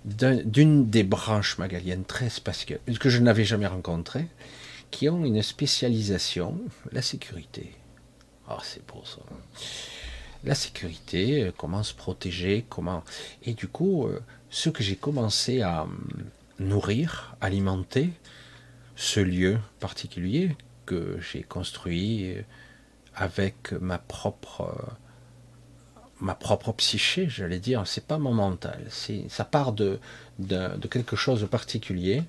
[0.05, 4.27] d'une des branches magaliennes très spatiales, que je n'avais jamais rencontrées,
[4.91, 6.59] qui ont une spécialisation,
[6.91, 7.73] la sécurité.
[8.47, 9.19] Ah, c'est pour ça.
[10.43, 13.03] La sécurité, euh, comment se protéger, comment.
[13.43, 16.07] Et du coup, euh, ce que j'ai commencé à hum,
[16.59, 18.09] nourrir, alimenter,
[18.95, 22.35] ce lieu particulier que j'ai construit
[23.15, 24.97] avec ma propre
[26.23, 26.37] ma
[26.77, 28.79] psyché, j'allais dire, c'est pas mon mental,
[29.27, 29.99] ça part de,
[30.89, 32.23] quelque chose de particulier.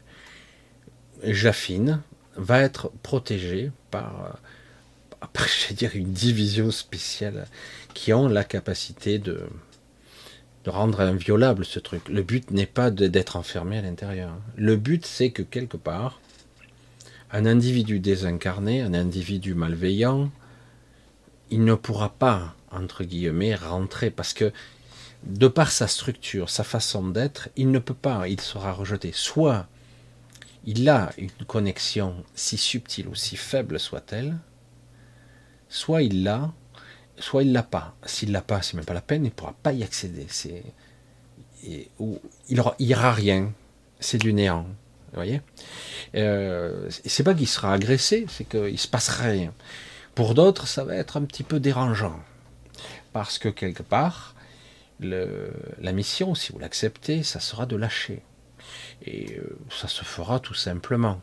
[1.22, 2.00] J'affine,
[2.36, 4.38] va être protégé par,
[5.68, 7.46] je dire, une division spéciale
[7.94, 9.46] qui ont la capacité de,
[10.64, 12.08] de rendre inviolable ce truc.
[12.08, 14.36] Le but n'est pas d'être enfermé à l'intérieur.
[14.56, 16.20] Le but, c'est que quelque part,
[17.32, 20.30] un individu désincarné, un individu malveillant,
[21.50, 24.52] il ne pourra pas, entre guillemets, rentrer parce que
[25.24, 29.10] de par sa structure, sa façon d'être, il ne peut pas, il sera rejeté.
[29.12, 29.66] Soit
[30.66, 34.36] il a une connexion si subtile ou si faible soit-elle,
[35.74, 36.52] soit il l'a,
[37.18, 37.96] soit il l'a pas.
[38.06, 40.26] S'il l'a pas, c'est même pas la peine, il ne pourra pas y accéder.
[40.28, 40.62] C'est,
[41.64, 43.52] il aura rien.
[43.98, 44.62] c'est du néant.
[44.62, 45.42] Vous voyez
[46.14, 49.52] euh, C'est pas qu'il sera agressé, c'est qu'il se passe rien.
[50.14, 52.20] Pour d'autres, ça va être un petit peu dérangeant.
[53.12, 54.36] Parce que quelque part,
[55.00, 58.22] la mission, si vous l'acceptez, ça sera de lâcher.
[59.04, 61.20] Et euh, ça se fera tout simplement.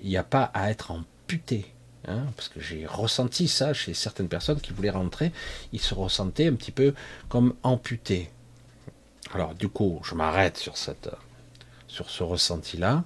[0.00, 1.74] Il n'y a pas à être amputé.
[2.06, 5.32] Hein, parce que j'ai ressenti ça chez certaines personnes qui voulaient rentrer,
[5.72, 6.94] ils se ressentaient un petit peu
[7.28, 8.30] comme amputés.
[9.34, 13.04] Alors du coup, je m'arrête sur, sur ce ressenti-là.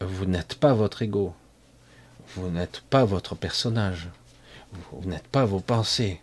[0.00, 1.34] Vous n'êtes pas votre ego.
[2.34, 4.08] Vous n'êtes pas votre personnage.
[4.72, 6.20] Vous n'êtes pas vos pensées.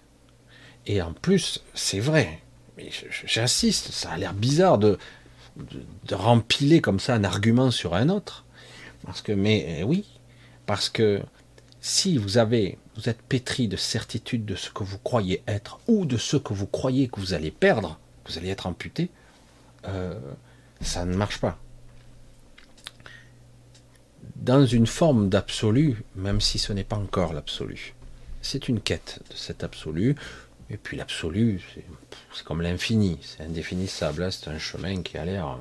[0.86, 2.42] Et en plus, c'est vrai.
[2.78, 2.90] Mais
[3.26, 4.98] j'insiste, ça a l'air bizarre de,
[5.58, 8.46] de, rempiler comme ça un argument sur un autre.
[9.06, 10.06] Parce que, mais eh oui,
[10.66, 11.22] parce que
[11.82, 16.06] si vous avez, vous êtes pétri de certitude de ce que vous croyez être ou
[16.06, 19.10] de ce que vous croyez que vous allez perdre, vous allez être amputé,
[19.88, 20.20] euh,
[20.82, 21.58] ça ne marche pas.
[24.36, 27.94] Dans une forme d'absolu, même si ce n'est pas encore l'absolu,
[28.42, 30.16] c'est une quête de cet absolu.
[30.70, 31.62] Et puis l'absolu,
[32.34, 34.24] c'est comme l'infini, c'est indéfinissable.
[34.24, 35.58] Hein, c'est un chemin qui a l'air.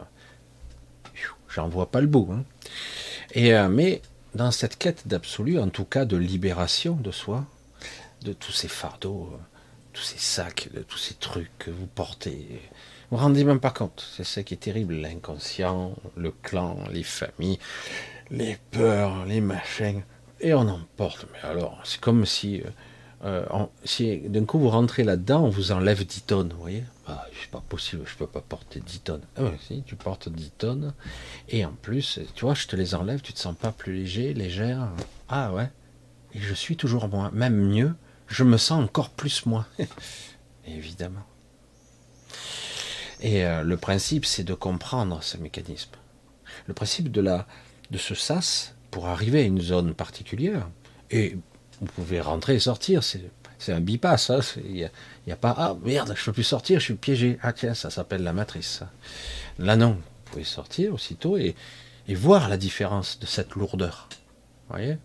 [1.48, 2.28] J'en vois pas le bout.
[2.30, 2.44] Hein.
[3.32, 4.02] Et, euh, mais
[4.38, 7.44] dans cette quête d'absolu, en tout cas de libération de soi,
[8.22, 9.36] de tous ces fardeaux,
[9.92, 12.46] tous ces sacs, de tous ces trucs que vous portez,
[13.10, 14.08] vous vous rendez même pas compte.
[14.16, 17.58] C'est ça qui est terrible, l'inconscient, le clan, les familles,
[18.30, 20.04] les peurs, les machins,
[20.40, 21.26] et on en porte.
[21.32, 22.62] Mais alors, c'est comme si
[23.24, 23.44] euh,
[23.84, 26.84] si d'un coup vous rentrez là-dedans, on vous enlève 10 tonnes, vous voyez?
[27.06, 29.22] Ah, C'est pas possible, je peux pas porter 10 tonnes.
[29.36, 30.94] Ah oui, si, tu portes 10 tonnes,
[31.48, 34.34] et en plus, tu vois, je te les enlève, tu te sens pas plus léger,
[34.34, 34.88] légère.
[35.28, 35.70] Ah ouais,
[36.34, 37.94] et je suis toujours moi, même mieux,
[38.28, 39.66] je me sens encore plus moi.
[40.66, 41.24] Évidemment.
[43.20, 45.90] Et euh, le principe, c'est de comprendre ce mécanisme.
[46.66, 47.46] Le principe de, la,
[47.90, 50.68] de ce sas, pour arriver à une zone particulière,
[51.10, 51.36] et
[51.80, 53.02] vous pouvez rentrer et sortir.
[53.02, 54.30] C'est un bypass.
[54.30, 54.40] Hein.
[54.64, 54.90] Il
[55.26, 57.38] n'y a, pas Ah merde, je ne peux plus sortir, je suis piégé.
[57.42, 58.82] Ah tiens, ça s'appelle la matrice.
[59.58, 61.54] Là non, vous pouvez sortir aussitôt et,
[62.10, 64.08] voir la différence de cette lourdeur.
[64.68, 64.96] voyez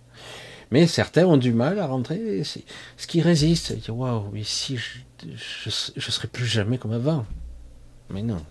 [0.72, 2.44] mais certains ont du mal à rentrer.
[2.44, 7.28] Ce qui résiste, ils disent Waouh, mais si je ne serai plus jamais comme avant.
[8.10, 8.44] Mais non,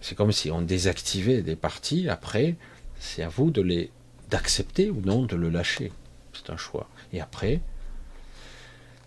[0.00, 2.08] c'est comme si on désactivait des parties.
[2.08, 2.56] Après,
[2.98, 3.90] c'est à vous de les
[4.30, 5.92] d'accepter ou non de le lâcher
[6.56, 6.88] choix.
[7.12, 7.60] Et après,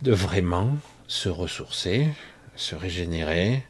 [0.02, 0.78] de vraiment
[1.08, 2.10] se ressourcer,
[2.56, 3.64] se régénérer,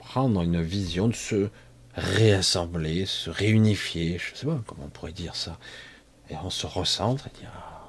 [0.00, 1.50] prendre une vision, de se
[1.94, 5.58] réassembler, se réunifier, je sais pas comment on pourrait dire ça.
[6.30, 7.88] Et on se recentre et dit ah,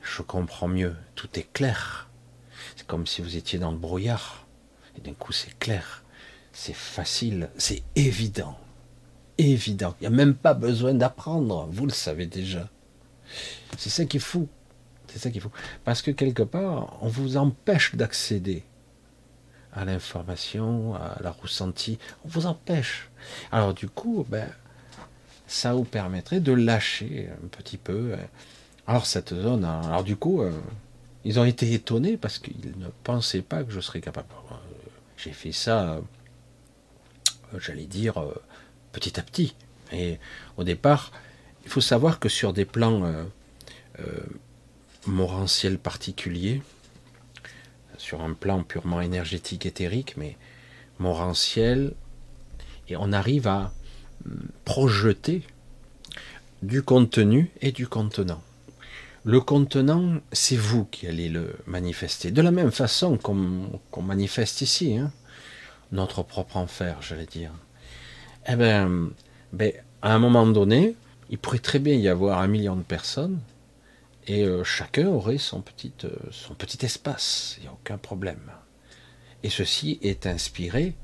[0.00, 2.08] Je comprends mieux, tout est clair.
[2.76, 4.46] C'est comme si vous étiez dans le brouillard.
[4.96, 6.04] Et d'un coup, c'est clair,
[6.52, 8.58] c'est facile, c'est évident.
[9.36, 9.94] Évident.
[10.00, 12.70] Il n'y a même pas besoin d'apprendre, vous le savez déjà.
[13.76, 14.48] C'est ça qui est fou.
[15.08, 15.42] C'est ça qui est.
[15.84, 18.64] Parce que quelque part, on vous empêche d'accéder
[19.72, 21.98] à l'information, à la ressentie.
[22.24, 23.10] On vous empêche.
[23.50, 24.48] Alors du coup, ben,
[25.46, 28.14] ça vous permettrait de lâcher un petit peu.
[28.86, 30.52] Alors cette zone, alors du coup, euh,
[31.24, 34.28] ils ont été étonnés parce qu'ils ne pensaient pas que je serais capable.
[35.16, 36.00] J'ai fait ça, euh,
[37.58, 38.34] j'allais dire, euh,
[38.92, 39.54] petit à petit.
[39.92, 40.18] Et
[40.56, 41.12] au départ,
[41.64, 43.24] il faut savoir que sur des plans euh,
[44.00, 46.62] euh, particuliers,
[47.96, 50.36] sur un plan purement énergétique, éthérique, mais
[50.98, 51.94] moranciel,
[52.88, 53.72] et on arrive à
[54.26, 55.42] hum, projeter
[56.62, 58.42] du contenu et du contenant.
[59.24, 62.30] Le contenant, c'est vous qui allez le manifester.
[62.30, 65.12] De la même façon qu'on manifeste ici, hein.
[65.92, 67.50] notre propre enfer, j'allais dire.
[68.46, 69.10] Eh bien,
[69.54, 69.72] ben,
[70.02, 70.94] à un moment donné,
[71.30, 73.40] il pourrait très bien y avoir un million de personnes
[74.26, 76.16] et euh, chacun aurait son petit, euh,
[76.80, 78.50] espace, il n'y a aucun problème.
[79.42, 80.94] Et ceci est inspiré,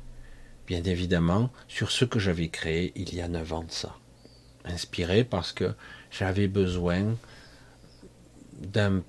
[0.67, 3.97] bien évidemment, sur ce que j'avais créé il y a neuf ans de ça.
[4.65, 5.75] Inspiré parce que
[6.11, 7.15] j'avais besoin
[8.55, 9.03] d'un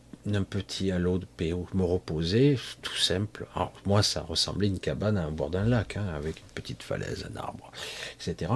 [0.43, 3.47] petit halo de paix où me reposer, tout simple.
[3.55, 6.83] Alors, moi, ça ressemblait à une cabane à bord d'un lac, hein, avec une petite
[6.83, 7.71] falaise, un arbre,
[8.15, 8.51] etc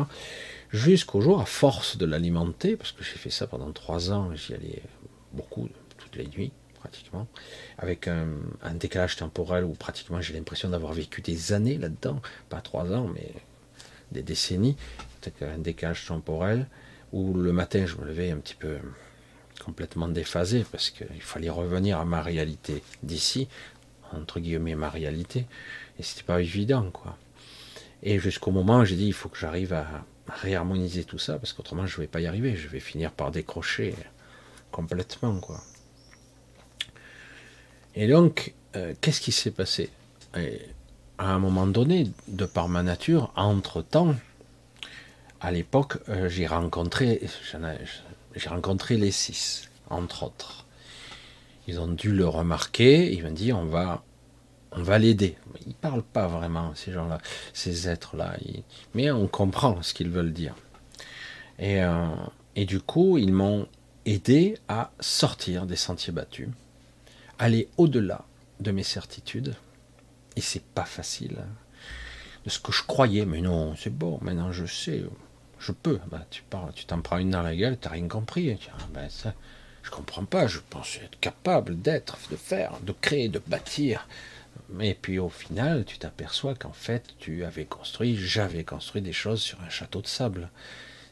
[0.76, 4.54] jusqu'au jour, à force de l'alimenter, parce que j'ai fait ça pendant trois ans, j'y
[4.54, 4.84] allais
[5.34, 7.28] beaucoup, toutes les nuits pratiquement,
[7.80, 8.28] avec un,
[8.76, 13.34] décalage temporel où pratiquement j'ai l'impression d'avoir vécu des années là-dedans, pas trois ans, mais
[14.12, 14.78] des décennies,
[15.42, 16.68] un décalage temporel,
[17.12, 18.78] où le matin je me levais un petit peu
[19.64, 23.48] complètement déphasé, parce qu'il fallait revenir à ma réalité d'ici,
[24.12, 25.48] entre guillemets ma réalité,
[25.98, 27.18] et c'était pas évident, quoi.
[28.04, 31.54] Et jusqu'au moment où j'ai dit, il faut que j'arrive à réharmoniser tout ça, parce
[31.54, 32.56] qu'autrement, je ne vais pas y arriver.
[32.56, 33.96] Je vais finir par décrocher
[34.72, 35.62] complètement, quoi.
[37.96, 39.90] Et donc, euh, qu'est-ce qui s'est passé?
[41.18, 44.16] À un moment donné, de par ma nature, entre-temps,
[45.40, 47.22] à l'époque, euh, j'ai rencontré,
[48.36, 50.66] j'ai rencontré les six, entre autres.
[51.68, 54.04] Ils ont dû le remarquer, ils m'ont dit on va,
[54.76, 55.38] on va l'aider.
[55.66, 57.20] Ils parlent pas vraiment ces gens-là,
[57.54, 58.38] ces êtres-là,
[58.94, 60.56] mais on comprend ce qu'ils veulent dire.
[61.60, 62.08] Et, euh,
[62.56, 63.68] et du coup, ils m'ont
[64.06, 66.50] aidé à sortir des sentiers battus,
[67.40, 68.26] aller au-delà
[68.60, 69.56] de mes certitudes.
[70.36, 71.38] Et c'est pas facile.
[71.40, 71.48] Hein.
[72.44, 75.04] De ce que je croyais, mais non, c'est bon, maintenant je sais,
[75.60, 76.00] je peux.
[76.12, 78.58] Bah, tu parles, tu t'en prends une dans la gueule, tu n'as rien compris.
[78.62, 79.34] Je ah, ben ça,
[79.82, 84.08] je comprends pas, je pense être capable d'être, de faire, de créer, de bâtir.
[84.70, 89.42] Mais puis au final, tu t'aperçois qu'en fait, tu avais construit, j'avais construit des choses
[89.42, 90.50] sur un château de sable.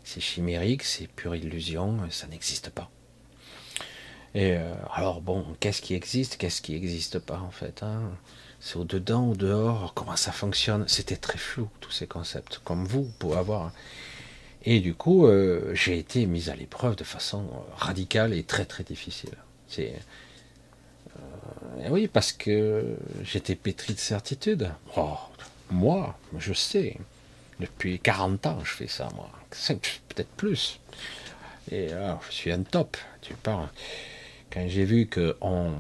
[0.03, 2.89] C'est chimérique, c'est pure illusion, ça n'existe pas.
[4.35, 8.11] Et euh, alors bon, qu'est-ce qui existe, qu'est-ce qui n'existe pas en fait hein?
[8.59, 10.87] C'est au-dedans, au dehors, comment ça fonctionne?
[10.87, 13.73] C'était très flou tous ces concepts, comme vous, pouvez avoir.
[14.63, 18.85] Et du coup, euh, j'ai été mis à l'épreuve de façon radicale et très très
[18.85, 19.35] difficile.
[19.67, 19.93] C'est
[21.80, 24.71] euh, oui, parce que j'étais pétri de certitude.
[24.97, 25.17] Oh,
[25.71, 26.97] moi, je sais.
[27.60, 29.29] Depuis 40 ans, je fais ça, moi.
[30.10, 30.79] Peut-être plus.
[31.71, 32.98] Et alors, je suis un top.
[33.21, 33.69] Tu parles.
[34.52, 35.73] Quand j'ai vu qu'on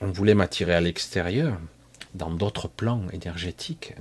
[0.00, 1.58] on voulait m'attirer à l'extérieur,
[2.14, 3.94] dans d'autres plans énergétiques,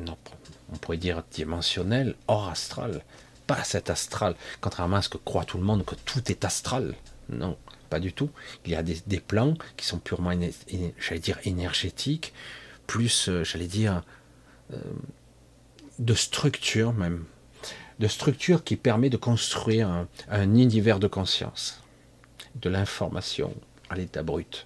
[0.71, 3.01] on pourrait dire dimensionnels, hors astral,
[3.47, 6.95] pas cet astral, contrairement à ce que croit tout le monde, que tout est astral.
[7.29, 7.57] Non,
[7.93, 8.31] pas du tout.
[8.65, 10.33] Il y a des, plans qui sont purement,
[10.97, 12.33] j'allais dire, énergétiques,
[12.87, 14.01] plus, euh, j'allais dire,
[14.73, 14.77] euh,
[15.99, 17.25] de structure même.
[17.99, 21.83] De structure qui permet de construire un, univers de conscience,
[22.55, 23.53] de l'information
[23.91, 24.65] à l'état brut.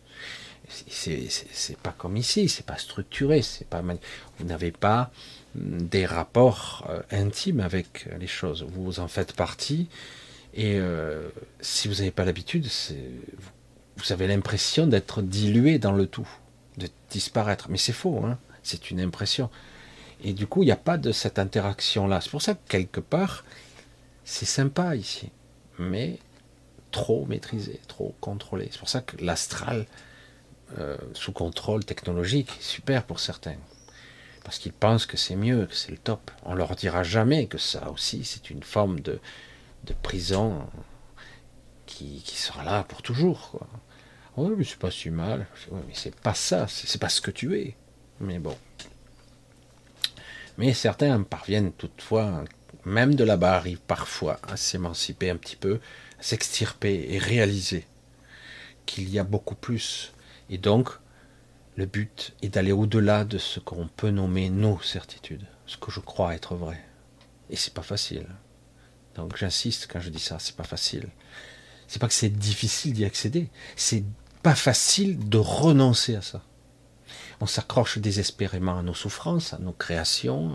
[0.70, 3.82] C'est pas comme ici, c'est pas structuré, c'est pas
[4.38, 5.12] vous n'avez pas
[5.56, 8.66] des rapports euh, intimes avec les choses.
[8.70, 9.90] Vous en faites partie.
[10.58, 11.30] Et euh,
[11.62, 12.68] si vous n'avez pas l'habitude,
[13.98, 16.28] vous avez l'impression d'être dilué dans le tout,
[16.78, 17.70] de disparaître.
[17.70, 19.52] Mais c'est faux, hein c'est une impression.
[20.24, 22.22] Et du coup, il n'y a pas de cette interaction-là.
[22.22, 23.46] C'est pour ça que quelque part,
[24.26, 25.30] c'est sympa ici,
[25.78, 26.18] mais
[26.90, 28.68] trop maîtrisé, trop contrôlé.
[28.72, 29.86] C'est pour ça que l'astral,
[30.80, 33.56] euh, sous contrôle technologique, est super pour certains
[34.44, 36.32] parce qu'ils pensent que c'est mieux, que c'est le top.
[36.46, 39.20] On leur dira jamais que ça aussi, c'est une forme de,
[39.94, 40.68] prison
[41.86, 43.52] qui, sera là pour toujours.
[43.52, 43.68] Quoi.
[44.38, 45.48] Oui, mais c'est pas si mal.
[45.72, 47.76] mais c'est pas ça, c'est pas ce que tu es.
[48.20, 48.56] Mais bon.
[50.58, 52.44] Mais certains parviennent toutefois,
[52.86, 55.80] même de là-bas, arrivent parfois à s'émanciper un petit peu,
[56.20, 57.86] à s'extirper et réaliser
[58.86, 60.14] qu'il y a beaucoup plus.
[60.50, 60.90] Et donc,
[61.76, 66.00] le but est d'aller au-delà de ce qu'on peut nommer nos certitudes, ce que je
[66.00, 66.84] crois être vrai.
[67.50, 68.26] Et c'est pas facile.
[69.18, 71.08] Donc j'insiste quand je dis ça, c'est pas facile.
[71.88, 74.04] C'est pas que c'est difficile d'y accéder, c'est
[74.44, 76.42] pas facile de renoncer à ça.
[77.40, 80.54] On s'accroche désespérément à nos souffrances, à nos créations,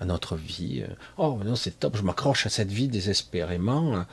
[0.00, 0.84] à notre vie.
[1.16, 4.04] Oh non, c'est top, je m'accroche à cette vie désespérément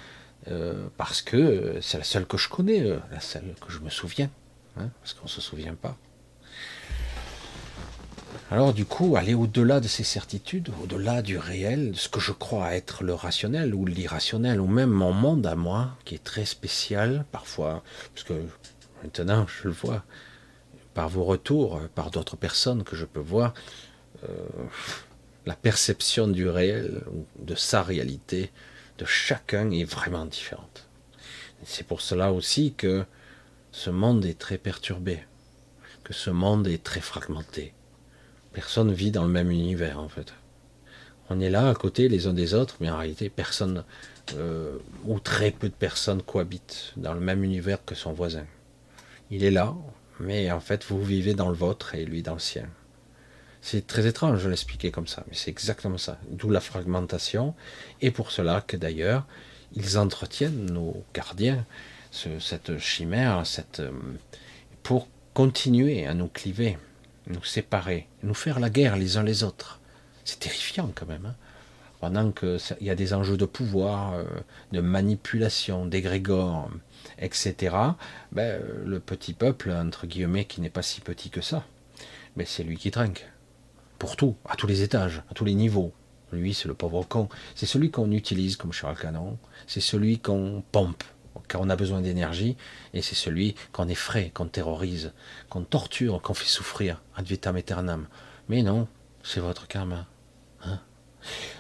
[0.50, 3.90] euh, parce que c'est la seule que je connais, euh, la seule que je me
[3.90, 4.30] souviens,
[4.78, 5.98] hein, parce qu'on ne se souvient pas.
[8.52, 12.34] Alors du coup, aller au-delà de ces certitudes, au-delà du réel, de ce que je
[12.34, 16.46] crois être le rationnel ou l'irrationnel, ou même mon monde à moi, qui est très
[16.46, 17.84] spécial parfois,
[18.14, 18.34] parce que
[19.02, 20.04] maintenant je le vois,
[20.94, 23.54] par vos retours, par d'autres personnes que je peux voir,
[24.24, 24.28] euh,
[25.46, 27.02] la perception du réel,
[27.40, 28.52] de sa réalité,
[29.00, 30.88] de chacun est vraiment différente.
[31.66, 33.06] C'est pour cela aussi que
[33.72, 35.24] ce monde est très perturbé,
[36.04, 37.74] que ce monde est très fragmenté
[38.54, 40.34] Personne vit dans le même univers en fait.
[41.30, 43.84] On est là à côté les uns des autres, mais en réalité personne
[44.36, 48.46] euh, ou très peu de personnes cohabitent dans le même univers que son voisin.
[49.32, 49.74] Il est là,
[50.20, 52.68] mais en fait vous vivez dans le vôtre et lui dans le sien.
[53.62, 56.20] C'est très étrange de l'expliquer comme ça, mais c'est exactement ça.
[56.30, 57.56] D'où la fragmentation,
[58.02, 59.26] et pour cela que d'ailleurs
[59.76, 61.66] ils entretiennent nos gardiens
[62.12, 63.92] cette chimère, cette, euh,
[64.84, 66.78] pour continuer à nous cliver
[67.28, 69.80] nous séparer, nous faire la guerre les uns les autres.
[70.26, 71.26] C'est terrifiant quand même.
[71.26, 71.36] Hein.
[72.00, 74.26] Pendant qu'il y a des enjeux de pouvoir, euh,
[74.74, 76.70] de manipulation, d'égrégore,
[77.18, 77.76] etc.,
[78.34, 81.64] ben, le petit peuple, entre guillemets, qui n'est pas si petit que ça,
[82.36, 83.26] ben, c'est lui qui trinque.
[84.00, 85.94] Pour tout, à tous les étages, à tous les niveaux.
[86.34, 87.30] Lui, c'est le pauvre con.
[87.56, 89.38] C'est celui qu'on utilise comme char canon.
[89.68, 91.04] C'est celui qu'on pompe
[91.54, 92.58] quand on a besoin d'énergie.
[92.94, 95.14] Et c'est celui qu'on effraie, qu'on terrorise,
[95.50, 98.08] qu'on torture, qu'on fait souffrir ad vitam aeternam.
[98.50, 98.88] Mais non,
[99.24, 100.08] c'est votre karma.
[100.66, 100.80] Hein?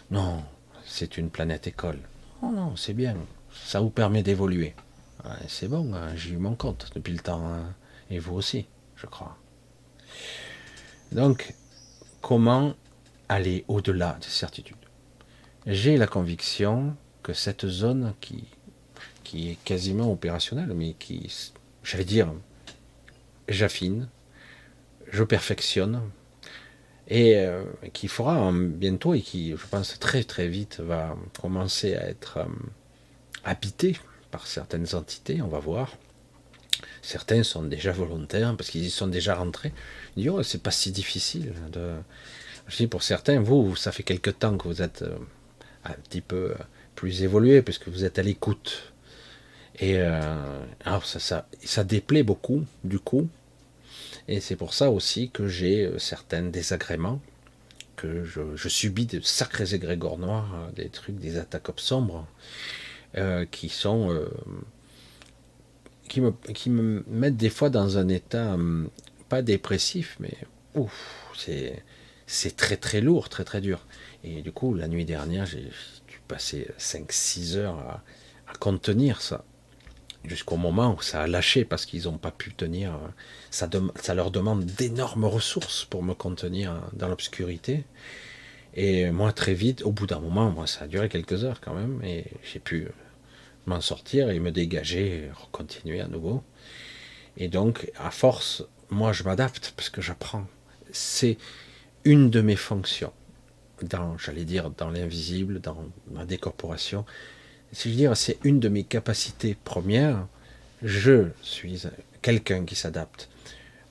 [0.10, 0.44] Non,
[0.84, 2.00] c'est une planète école.
[2.41, 3.16] Oh non, c'est bien.
[3.54, 4.74] Ça vous permet d'évoluer.
[5.48, 7.46] c'est bon, j'ai eu mon compte depuis le temps.
[7.46, 7.76] Hein.
[8.10, 8.66] Et vous aussi,
[8.96, 9.38] je crois.
[11.12, 11.54] Donc,
[12.22, 12.74] comment
[13.30, 14.76] aller au-delà des certitudes?
[15.68, 18.46] J'ai la conviction que cette zone qui,
[19.34, 21.28] qui est quasiment opérationnelle, mais qui,
[21.84, 22.32] j'allais dire,
[23.48, 24.08] j'affine,
[25.12, 26.02] je perfectionne,
[27.08, 27.64] et euh,
[27.94, 32.46] qui fera bientôt et qui, je pense, très très vite va commencer à être euh,
[33.44, 33.98] habité
[34.30, 35.98] par certaines entités, on va voir.
[37.02, 39.74] Certains sont déjà volontaires parce qu'ils y sont déjà rentrés.
[40.16, 41.54] Ils disent, oh, c'est pas si difficile.
[41.72, 41.96] De...
[42.68, 45.18] Je dis, pour certains, vous, ça fait quelque temps que vous êtes euh,
[45.86, 46.54] un petit peu
[46.94, 48.93] plus évolué puisque vous êtes à l'écoute.
[49.80, 53.28] Et alors ça, ça, ça déplaît beaucoup, du coup,
[54.28, 57.21] et c'est pour ça aussi que j'ai euh, certains désagréments,
[57.95, 62.28] que je, subis de sacrés égrégores noirs, hein, des trucs, des attaques sombres,
[63.17, 64.11] euh, qui sont.
[64.11, 64.30] Euh,
[66.07, 68.89] qui, me, qui me mettent des fois dans un état, hum,
[69.30, 70.34] pas dépressif, mais
[71.36, 71.84] c'est,
[72.28, 73.86] c'est très très lourd, très très dur.
[74.24, 78.03] Et du coup, la nuit dernière, j'ai dû passer 5-6 heures à,
[78.47, 79.43] à contenir ça
[80.26, 82.97] jusqu'au moment où ça a lâché parce qu'ils n'ont pas pu tenir.
[83.51, 87.86] Ça, ça leur demande d'énormes ressources pour me contenir dans l'obscurité.
[88.76, 91.76] Et moi, très vite, au bout d'un moment, moi, ça a duré quelques heures quand
[91.76, 92.88] même, et j'ai pu
[93.65, 96.43] m'en sortir et me dégager, et continuer à nouveau.
[97.38, 100.47] Et donc, à force, moi, je m'adapte parce que j'apprends.
[100.91, 101.38] C'est
[102.03, 103.13] une de mes fonctions,
[103.82, 107.05] dans, j'allais dire, dans l'invisible, dans ma décorporation,
[107.74, 110.28] si je dire, c'est une de mes capacités premières.
[110.82, 111.84] Je suis
[112.21, 113.30] quelqu'un qui s'adapte,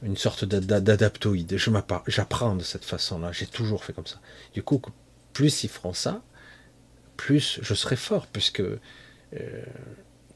[0.03, 1.57] une sorte d'adaptoïde.
[1.57, 1.71] Je
[2.07, 3.33] j'apprends de cette façon-là.
[3.33, 4.21] J'ai toujours fait comme ça.
[4.55, 4.81] Du coup,
[5.33, 6.23] plus ils feront ça,
[7.17, 8.79] plus je serai fort, puisque euh,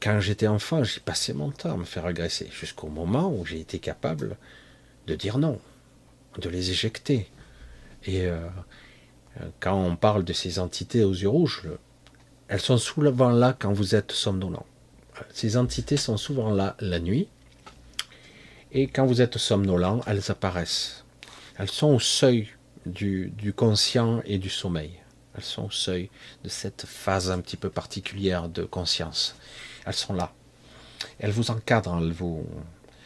[0.01, 3.59] quand j'étais enfant, j'ai passé mon temps à me faire agresser, jusqu'au moment où j'ai
[3.59, 4.37] été capable
[5.07, 5.59] de dire non,
[6.37, 7.29] de les éjecter.
[8.05, 8.47] Et euh,
[9.59, 11.63] quand on parle de ces entités aux yeux rouges,
[12.47, 14.63] elles sont souvent là quand vous êtes somnolent.
[15.33, 17.27] Ces entités sont souvent là la nuit.
[18.71, 21.03] Et quand vous êtes somnolent, elles apparaissent.
[21.57, 22.49] Elles sont au seuil
[22.85, 24.91] du, conscient et du sommeil.
[25.35, 26.09] Elles sont au seuil
[26.43, 29.35] de cette phase un petit peu particulière de conscience.
[29.85, 30.31] Elles sont là.
[31.19, 32.45] Elles vous encadrent, elles vous,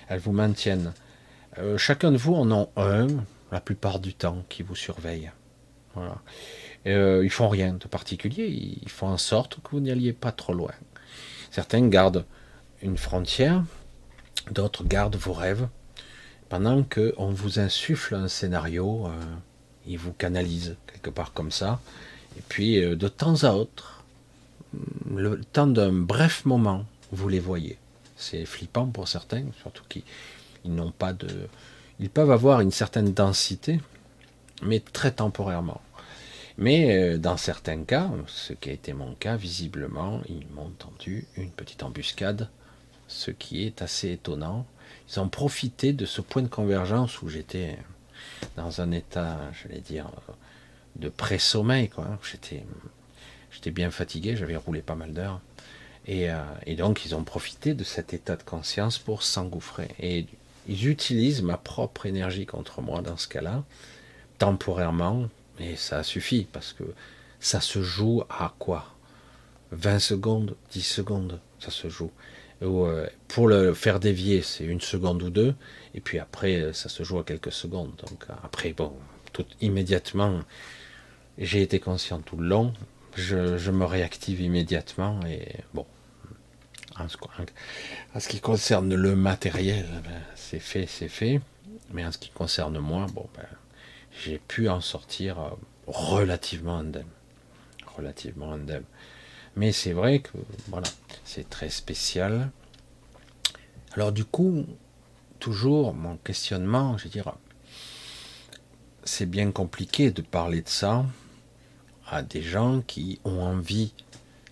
[0.08, 0.94] elles vous maintiennent.
[1.58, 3.08] Euh, chacun de vous en a un,
[3.52, 5.32] la plupart du temps, qui vous surveille.
[5.94, 6.18] Voilà.
[6.88, 8.48] Euh, ils font rien de particulier,
[8.82, 10.74] ils font en sorte que vous n'alliez pas trop loin.
[11.52, 12.26] Certains gardent
[12.82, 13.64] une frontière,
[14.50, 15.68] d'autres gardent vos rêves,
[16.50, 19.10] pendant qu'on vous insuffle un scénario, euh,
[19.86, 21.80] ils vous canalisent quelque part comme ça,
[22.38, 24.04] et puis euh, de temps à autre,
[25.14, 27.78] le temps d'un bref moment, vous les voyez.
[28.16, 30.04] C'est flippant pour certains, surtout qu'ils
[30.66, 31.28] n'ont pas de...
[32.00, 33.80] Ils peuvent avoir une certaine densité,
[34.64, 35.82] mais très temporairement.
[36.62, 41.26] Mais euh, dans certains cas, ce qui a été mon cas, visiblement, ils m'ont tendu
[41.36, 42.50] une petite embuscade,
[43.08, 44.68] ce qui est assez étonnant.
[45.10, 47.80] Ils ont profité de ce point de convergence où j'étais
[48.58, 50.12] dans un état, j'allais dire,
[50.98, 51.90] de pré-sommeil.
[52.32, 52.64] J'étais,
[53.52, 55.42] j'étais bien fatigué, j'avais roulé pas mal d'heures.
[56.10, 59.88] Euh, et, donc, ils ont profité de cet état de conscience pour s'engouffrer.
[60.00, 60.28] Et
[60.68, 63.64] ils utilisent ma propre énergie contre moi dans ce cas-là,
[64.38, 65.28] temporairement,
[65.60, 66.84] et ça suffit parce que
[67.40, 68.86] ça se joue à quoi?
[69.72, 72.12] 20 secondes, 10 secondes, ça se joue.
[73.28, 75.56] Pour le faire dévier, c'est une seconde ou deux,
[75.96, 77.92] et puis après, ça se joue à quelques secondes.
[78.08, 78.94] Donc après, bon,
[79.34, 80.42] tout immédiatement,
[81.38, 82.74] j'ai été conscient tout le long,
[83.16, 85.86] je, me réactive immédiatement, et bon,
[87.00, 87.08] en
[88.20, 91.42] ce, qui concerne le matériel, ben, c'est fait, c'est fait,
[91.92, 93.48] mais en ce qui concerne moi, bon, ben,
[94.12, 95.50] j'ai pu en sortir euh,
[95.88, 97.08] relativement indemne.
[97.98, 98.84] Relativement indemne.
[99.56, 100.32] Mais c'est vrai que
[100.68, 100.88] voilà,
[101.26, 102.52] c'est très spécial.
[103.94, 104.66] Alors du coup,
[105.40, 107.34] toujours mon questionnement, je veux dire,
[109.04, 111.06] c'est bien compliqué de parler de ça
[112.08, 113.94] à des gens qui ont envie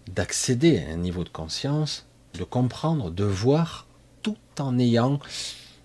[0.07, 3.87] d'accéder à un niveau de conscience, de comprendre, de voir,
[4.21, 5.19] tout en ayant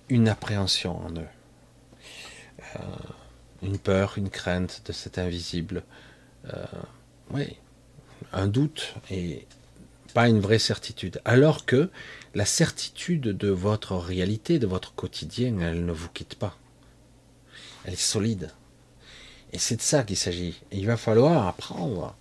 [0.09, 1.29] une appréhension en eux.
[2.77, 2.81] Euh,
[3.63, 5.83] une peur, une crainte de cet invisible,
[6.53, 6.65] euh,
[7.31, 7.57] oui,
[8.33, 9.47] un doute et
[10.13, 11.21] pas une vraie certitude.
[11.25, 11.91] Alors que
[12.35, 16.57] la certitude de votre réalité, de votre quotidien, elle ne vous quitte pas.
[17.85, 18.51] Elle est solide.
[19.53, 20.61] Et c'est de ça qu'il s'agit.
[20.73, 22.17] Il va falloir apprendre,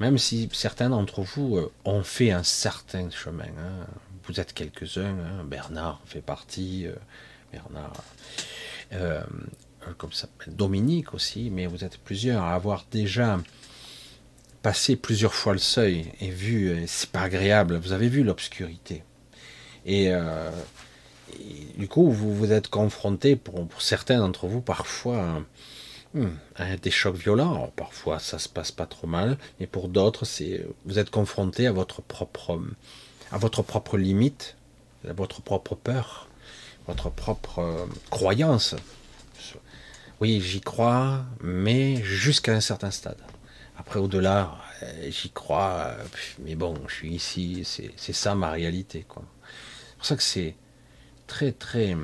[0.00, 3.44] même si certains d'entre vous euh, ont fait un certain chemin.
[3.58, 3.86] Hein.
[4.24, 5.44] Vous êtes quelques-uns, hein.
[5.44, 6.94] Bernard fait partie, euh,
[7.50, 7.92] Bernard,
[9.96, 13.38] comme ça, Dominique aussi, mais vous êtes plusieurs à avoir déjà
[14.62, 19.02] passé plusieurs fois le seuil et vu, c'est pas agréable, vous avez vu l'obscurité.
[19.86, 20.10] Et,
[21.76, 25.42] du coup, vous vous êtes confronté, pour, certains d'entre vous, parfois
[26.14, 26.28] Hmm.
[26.82, 27.70] des chocs violents.
[27.76, 31.72] parfois, ça se passe pas trop mal, mais pour d'autres, c'est vous êtes confronté à
[31.72, 32.58] votre propre
[33.30, 34.56] à votre propre limite,
[35.06, 36.28] à votre propre peur,
[36.86, 38.74] votre propre euh, croyance.
[40.20, 43.20] Oui, j'y crois, mais jusqu'à un certain stade.
[43.76, 46.04] Après, au-delà, euh, j'y crois, euh,
[46.40, 49.06] mais bon, je suis ici, c'est ça ma réalité.
[49.08, 50.56] C'est pour ça que c'est
[51.28, 51.96] très, très.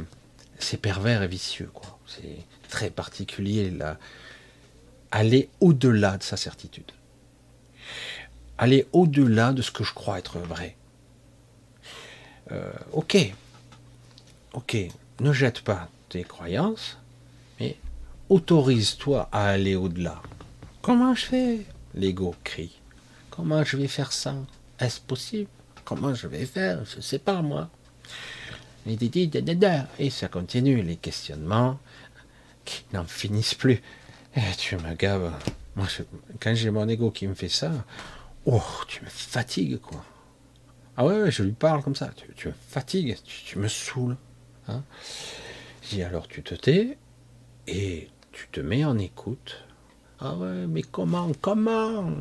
[0.60, 1.70] C'est pervers et vicieux.
[2.06, 2.38] C'est
[2.68, 3.98] très particulier, là.
[5.10, 6.92] aller au-delà de sa certitude.
[8.58, 10.76] Aller au-delà de ce que je crois être vrai.
[12.52, 13.16] Euh, ok,
[14.52, 14.76] ok,
[15.20, 16.98] ne jette pas tes croyances,
[18.34, 20.20] autorise-toi à aller au-delà.
[20.82, 21.60] Comment je fais?
[21.94, 22.80] L'ego crie.
[23.30, 24.34] Comment je vais faire ça?
[24.80, 25.48] Est-ce possible?
[25.84, 26.84] Comment je vais faire?
[26.84, 27.70] Je ne sais pas moi.
[28.86, 31.78] Et ça continue, les questionnements,
[32.64, 33.80] qui n'en finissent plus.
[34.36, 35.32] Eh, tu me gaves.
[35.76, 35.86] Moi,
[36.40, 37.70] quand j'ai mon ego qui me fait ça,
[38.46, 40.04] oh, tu me fatigues, quoi.
[40.96, 42.10] Ah ouais, je lui parle comme ça.
[42.36, 44.16] Tu, me fatigues, tu, me saoules.
[44.66, 44.82] Hein
[45.90, 46.96] dis alors tu te tais
[47.66, 49.62] et tu te mets en écoute.
[50.20, 52.12] Ah ouais, mais comment, comment?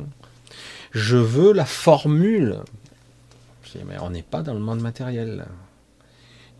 [0.92, 2.60] Je veux la formule.
[3.86, 5.46] Mais on n'est pas dans le monde matériel.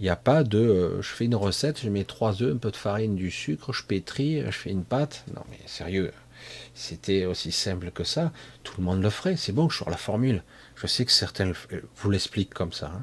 [0.00, 2.58] Il n'y a pas de euh, je fais une recette, je mets trois œufs, un
[2.58, 5.24] peu de farine, du sucre, je pétris, je fais une pâte.
[5.36, 6.10] Non mais sérieux,
[6.74, 8.32] c'était aussi simple que ça,
[8.64, 9.36] tout le monde le ferait.
[9.36, 10.42] C'est bon, je sors la formule.
[10.74, 11.52] Je sais que certains
[11.96, 13.02] vous l'expliquent comme ça, hein.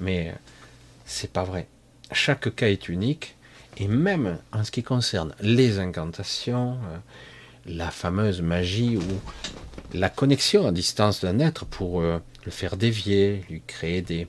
[0.00, 0.34] mais
[1.06, 1.68] c'est pas vrai.
[2.10, 3.36] Chaque cas est unique,
[3.76, 6.98] et même en ce qui concerne les incantations, euh,
[7.66, 9.20] la fameuse magie ou
[9.92, 14.28] la connexion à distance d'un être pour euh, le faire dévier, lui créer des,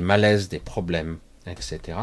[0.00, 1.98] malaises, des problèmes, etc.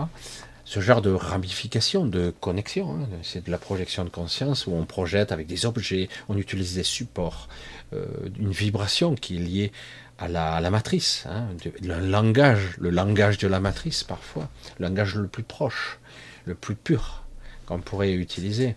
[0.65, 4.85] Ce genre de ramification, de connexion, hein, c'est de la projection de conscience où on
[4.85, 7.49] projette avec des objets, on utilise des supports,
[7.93, 8.05] euh,
[8.39, 9.71] une vibration qui est liée
[10.19, 11.47] à la, matrice, hein,
[11.81, 14.47] le langage, le langage de la matrice parfois,
[14.79, 15.99] le langage le plus proche,
[16.45, 17.23] le plus pur
[17.65, 18.75] qu'on pourrait utiliser.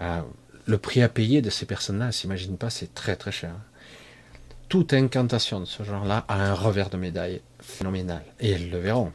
[0.00, 0.22] Euh,
[0.66, 3.54] le prix à payer de ces personnes-là, s'imagine pas, c'est très très cher.
[4.68, 9.12] Toute incantation de ce genre-là a un revers de médaille phénoménal, et elles le verront.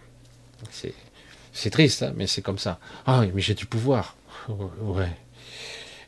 [0.71, 2.79] C'est triste, hein, mais c'est comme ça.
[3.05, 4.15] Ah mais j'ai du pouvoir.
[4.81, 5.11] Ouais.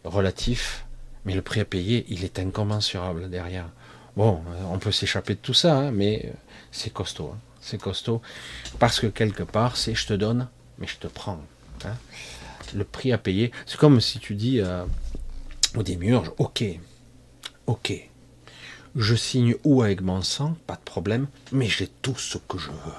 [0.03, 0.85] Relatif,
[1.25, 3.69] mais le prix à payer, il est incommensurable derrière.
[4.17, 6.33] Bon, on peut s'échapper de tout ça, hein, mais
[6.71, 7.31] c'est costaud.
[7.33, 7.39] Hein.
[7.61, 8.21] C'est costaud.
[8.79, 11.39] Parce que quelque part, c'est je te donne, mais je te prends.
[12.73, 14.85] Le prix à payer, c'est comme si tu dis euh,
[15.75, 16.63] au démiurge, ok,
[17.67, 17.93] ok,
[18.95, 22.69] je signe où avec mon sang, pas de problème, mais j'ai tout ce que je
[22.69, 22.93] veux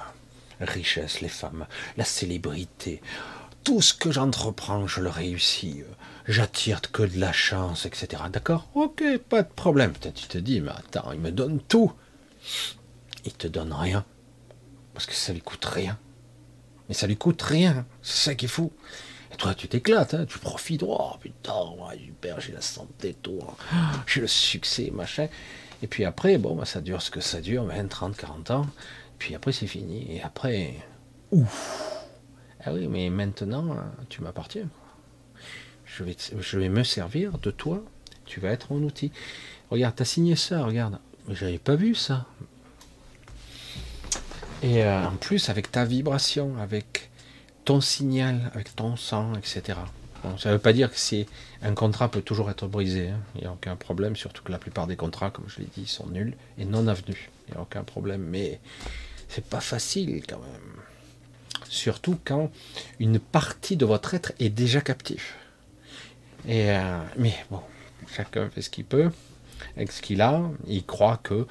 [0.61, 1.67] richesse, les femmes,
[1.97, 3.01] la célébrité.
[3.63, 5.83] Tout ce que j'entreprends, je le réussis.
[6.27, 8.25] J'attire que de la chance, etc.
[8.31, 8.69] D'accord?
[8.75, 9.93] Ok, pas de problème.
[9.93, 11.93] Peut-être tu te dis, mais attends, il me donne tout.
[13.25, 14.05] Il te donne rien.
[14.93, 15.99] Parce que ça lui coûte rien.
[16.89, 17.87] Mais ça lui coûte rien.
[18.03, 18.73] C'est ça qui est fou.
[19.33, 20.83] Et toi, tu t'éclates, hein, tu profites.
[20.87, 21.53] Oh putain,
[21.99, 23.41] super, j'ai la santé, tout.
[24.07, 25.29] J'ai le succès, machin.
[25.83, 28.67] Et puis après, bon, bah, ça dure ce que ça dure, 20, 30, 40 ans.
[29.19, 30.07] Puis après, c'est fini.
[30.17, 30.75] Et après,
[31.31, 32.05] ouf.
[32.65, 33.77] Ah oui, mais maintenant,
[34.09, 34.69] tu m'appartiens.
[35.85, 37.83] Je vais, je vais me servir de toi.
[38.25, 39.13] Tu vas être mon outil.
[39.71, 40.99] Regarde, t'as signé ça, regarde.
[41.29, 42.27] J'avais pas vu ça.
[44.65, 47.11] Et euh, en plus, avec ta vibration, avec
[47.67, 49.79] ton signal, avec ton sang, etc.
[50.39, 51.27] ça ne veut pas dire que c'est
[51.61, 53.11] un contrat peut toujours être brisé.
[53.11, 53.21] Hein.
[53.35, 55.87] Il n'y a aucun problème, surtout que la plupart des contrats, comme je l'ai dit,
[55.87, 57.19] sont nuls et non avenus.
[57.47, 58.23] Il n'y a aucun problème.
[58.23, 58.59] Mais
[59.29, 60.83] c'est pas facile quand même.
[61.69, 62.51] Surtout quand
[63.01, 65.37] une partie de votre être est déjà captif.
[66.49, 67.61] Et euh, mais bon,
[68.17, 69.11] chacun fait ce qu'il peut
[69.77, 70.41] avec ce qu'il a.
[70.67, 71.47] Il croit que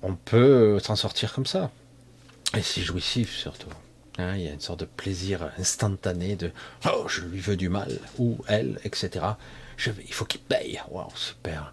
[0.00, 1.70] on peut s'en sortir comme ça.
[2.56, 3.70] Et c'est jouissif surtout.
[4.18, 6.50] Hein, il y a une sorte de plaisir instantané de
[6.86, 9.24] oh je lui veux du mal ou elle etc.
[9.76, 10.80] Je il faut qu'il paye.
[10.90, 11.72] Wow super.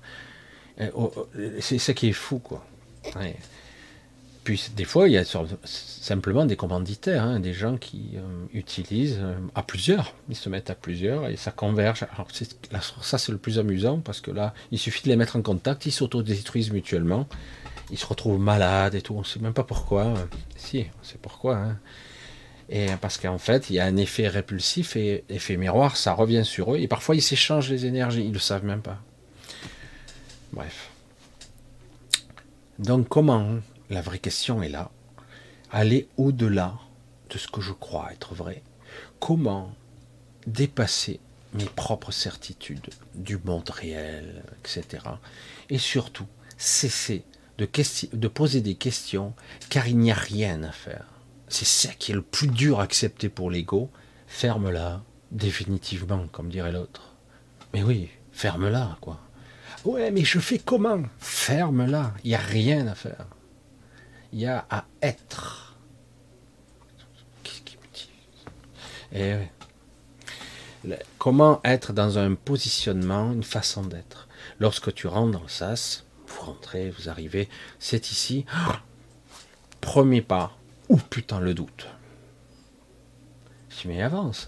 [0.94, 1.28] Oh, oh,
[1.60, 2.64] c'est ça qui est fou, quoi.
[4.44, 5.26] Puis des fois, il y a
[5.66, 8.22] simplement des commanditaires, hein, des gens qui euh,
[8.54, 10.14] utilisent euh, à plusieurs.
[10.30, 12.06] Ils se mettent à plusieurs et ça converge.
[12.14, 12.30] Alors
[13.02, 15.86] ça, c'est le plus amusant parce que là, il suffit de les mettre en contact,
[15.86, 17.28] ils s'autodétruisent mutuellement,
[17.90, 19.16] ils se retrouvent malades et tout.
[19.16, 20.14] On ne sait même pas pourquoi.
[20.56, 21.58] Si, on sait pourquoi.
[21.58, 21.80] Hein.
[22.70, 26.44] Et parce qu'en fait, il y a un effet répulsif et effet miroir, ça revient
[26.44, 29.00] sur eux et parfois ils s'échangent les énergies, ils ne le savent même pas.
[30.52, 30.90] Bref.
[32.78, 33.60] Donc comment
[33.90, 34.92] la vraie question est là.
[35.72, 36.76] Aller au-delà
[37.30, 38.64] de ce que je crois être vrai.
[39.20, 39.74] Comment
[40.46, 41.20] dépasser
[41.54, 45.04] mes propres certitudes du monde réel, etc.
[45.70, 46.28] Et surtout,
[46.58, 47.24] cesser
[47.58, 49.34] de, poser des questions
[49.70, 51.06] car il n'y a rien à faire.
[51.48, 53.90] C'est ça qui est le plus dur à accepter pour l'ego.
[54.28, 57.16] Ferme-la, définitivement, comme dirait l'autre.
[57.74, 59.20] Mais oui, ferme-la, quoi.
[59.86, 61.04] Ouais, mais je fais comment?
[61.20, 63.28] Ferme-la, il n'y a rien à faire
[64.32, 65.76] il y a à être.
[67.44, 68.10] Qu'est-ce qui me dit?
[69.14, 69.36] Eh
[71.18, 74.28] Comment être dans un positionnement, une façon d'être?
[74.60, 77.50] Lorsque tu rentres dans le sas, vous rentrez, vous arrivez,
[77.80, 78.46] c'est ici.
[79.82, 80.58] premier pas.
[80.90, 81.88] Ouh putain, le doute.
[83.70, 84.48] Je dis, mais avance.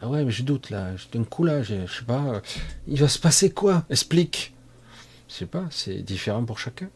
[0.00, 0.92] Ah ouais, mais je doute là.
[1.12, 2.24] D'un coup là, je, je sais pas.
[2.24, 2.40] Euh,
[2.86, 3.84] il va se passer quoi?
[3.90, 4.54] Explique.
[5.28, 6.88] Je sais pas, c'est différent pour chacun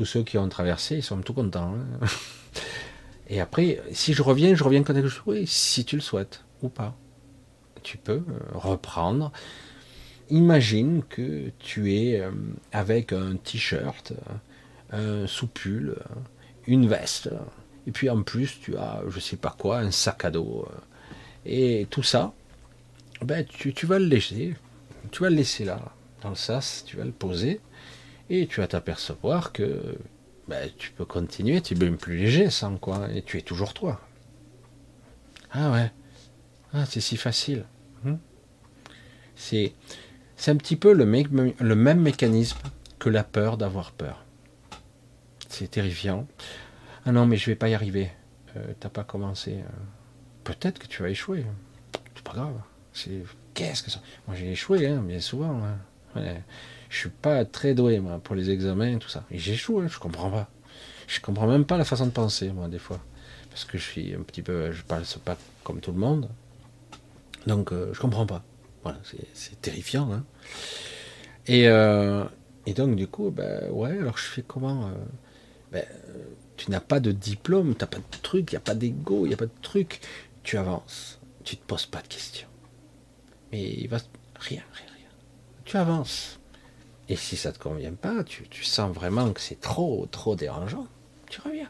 [0.00, 1.74] tous ceux qui ont traversé, ils sont tout contents.
[1.74, 2.06] Hein.
[3.28, 5.22] Et après, si je reviens, je reviens quand quelque chose.
[5.26, 6.96] Oui, si tu le souhaites ou pas.
[7.82, 9.30] Tu peux euh, reprendre.
[10.30, 12.30] Imagine que tu es euh,
[12.72, 14.12] avec un t-shirt,
[14.92, 15.96] un sous-pull,
[16.66, 17.30] une veste,
[17.86, 20.66] et puis en plus tu as, je sais pas quoi, un sac à dos.
[20.68, 20.76] Euh,
[21.46, 22.32] et tout ça,
[23.22, 24.54] ben, tu, tu vas le laisser.
[25.10, 25.80] Tu vas le laisser là,
[26.22, 27.60] dans le sas, tu vas le poser.
[28.28, 29.96] Et tu vas t'apercevoir que
[30.46, 33.74] ben, tu peux continuer, tu es même plus léger sans quoi, et tu es toujours
[33.74, 34.00] toi.
[35.52, 35.90] Ah ouais,
[36.72, 37.64] ah, c'est si facile.
[38.04, 38.16] Hmm.
[39.34, 39.74] C'est,
[40.40, 42.58] c'est un petit peu le, même mécanisme
[42.98, 44.24] que la peur d'avoir peur.
[45.50, 46.26] C'est terrifiant.
[47.04, 48.10] Ah non, mais je vais pas y arriver.
[48.56, 49.56] Euh, T'as pas commencé.
[49.56, 49.68] Euh.
[50.44, 51.44] Peut-être que tu vas échouer.
[52.14, 52.54] C'est pas grave.
[53.52, 54.00] Qu'est-ce que ça?
[54.26, 55.60] Moi j'ai échoué, hein, bien souvent.
[56.16, 56.22] Hein.
[56.88, 59.24] Je suis pas très doué moi pour les examens et tout ça.
[59.30, 60.48] Et j'échoue, hein, je comprends pas.
[61.06, 63.00] Je comprends même pas la façon de penser moi des fois,
[63.50, 66.30] parce que je suis un petit peu, je parle pas comme tout le monde,
[67.46, 68.42] donc euh, je comprends pas.
[69.34, 70.10] C'est terrifiant.
[70.12, 70.24] Hein.
[71.46, 72.24] Et, euh,
[72.76, 74.94] donc du coup, ben ouais, alors je fais comment euh,
[75.72, 75.84] ben,
[76.56, 79.26] Tu n'as pas de diplôme, tu n'as pas de truc, il n'y a pas d'ego,
[79.26, 80.00] il n'y a pas de truc.
[80.42, 82.48] Tu avances, tu te poses pas de questions.
[83.52, 83.98] Mais il va
[84.36, 85.08] rien, rien, rien.
[85.64, 86.38] Tu avances.
[87.10, 90.86] Et si ça ne te convient pas, tu, sens vraiment que c'est trop, trop dérangeant,
[91.28, 91.68] tu reviens.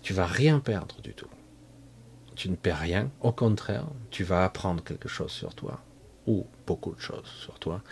[0.00, 1.28] Tu vas rien perdre du tout.
[2.36, 3.10] Tu ne perds rien.
[3.20, 5.80] Au contraire, tu vas apprendre quelque chose sur toi.
[6.26, 7.82] Ou beaucoup de choses sur toi.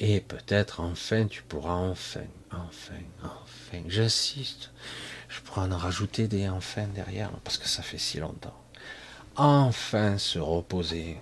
[0.00, 4.70] Et peut-être enfin, tu pourras enfin, enfin, enfin, j'insiste,
[5.28, 8.54] je pourrais en rajouter des enfin derrière, parce que ça fait si longtemps.
[9.36, 11.18] Enfin se reposer.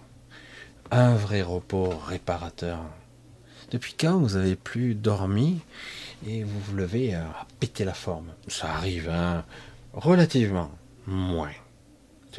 [0.91, 2.79] Un vrai repos réparateur
[3.71, 5.61] depuis quand vous avez plus dormi
[6.27, 8.33] et vous vous levez à péter la forme?
[8.47, 9.45] Ça arrive, hein,
[9.93, 10.71] relativement
[11.07, 11.51] moins.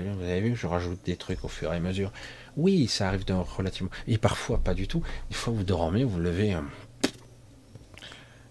[0.03, 2.11] Vous avez vu, je rajoute des trucs au fur et à mesure.
[2.55, 3.91] Oui, ça arrive de relativement.
[4.07, 5.03] Et parfois pas du tout.
[5.29, 6.53] Des fois vous dormez, vous, levez.
[6.53, 6.65] Hein.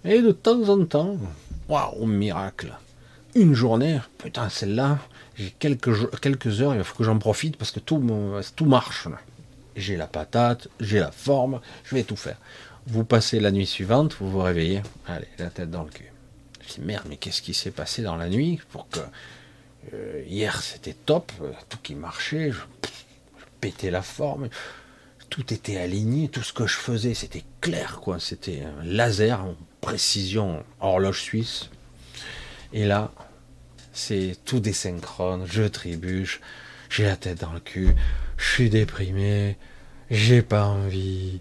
[0.04, 1.16] Et de temps en temps,
[1.68, 2.72] waouh, miracle.
[3.34, 4.98] Une journée, putain, celle-là,
[5.36, 8.02] j'ai quelques, quelques heures, il faut que j'en profite parce que tout,
[8.54, 9.08] tout marche.
[9.74, 12.38] J'ai la patate, j'ai la forme, je vais tout faire.
[12.86, 16.10] Vous passez la nuit suivante, vous vous réveillez, allez, la tête dans le cul.
[16.66, 19.00] Je dis merde, mais qu'est-ce qui s'est passé dans la nuit pour que
[19.92, 21.32] euh, hier c'était top,
[21.68, 22.60] tout qui marchait, je,
[23.60, 24.48] pétais la forme,
[25.30, 29.56] tout était aligné, tout ce que je faisais c'était clair quoi, c'était un laser en
[29.80, 31.70] précision, horloge suisse.
[32.72, 33.12] Et là,
[33.92, 36.40] c'est tout désynchrone, je trébuche,
[36.90, 37.94] j'ai la tête dans le cul,
[38.36, 39.56] je suis déprimé,
[40.10, 41.40] j'ai pas envie,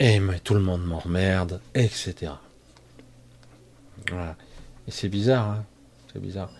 [0.00, 2.32] et tout le monde m'emmerde, etc.
[4.10, 5.64] Et c'est bizarre, hein.
[6.12, 6.50] C'est bizarre.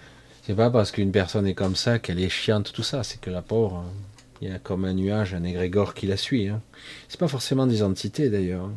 [0.43, 3.03] C'est pas parce qu'une personne est comme ça qu'elle est chiante, tout ça.
[3.05, 3.93] C'est que la pauvre, hein,
[4.41, 6.49] il y a comme un nuage, un égrégore qui la suit.
[6.49, 6.61] Hein.
[7.09, 8.65] C'est pas forcément des entités d'ailleurs.
[8.65, 8.75] Hein.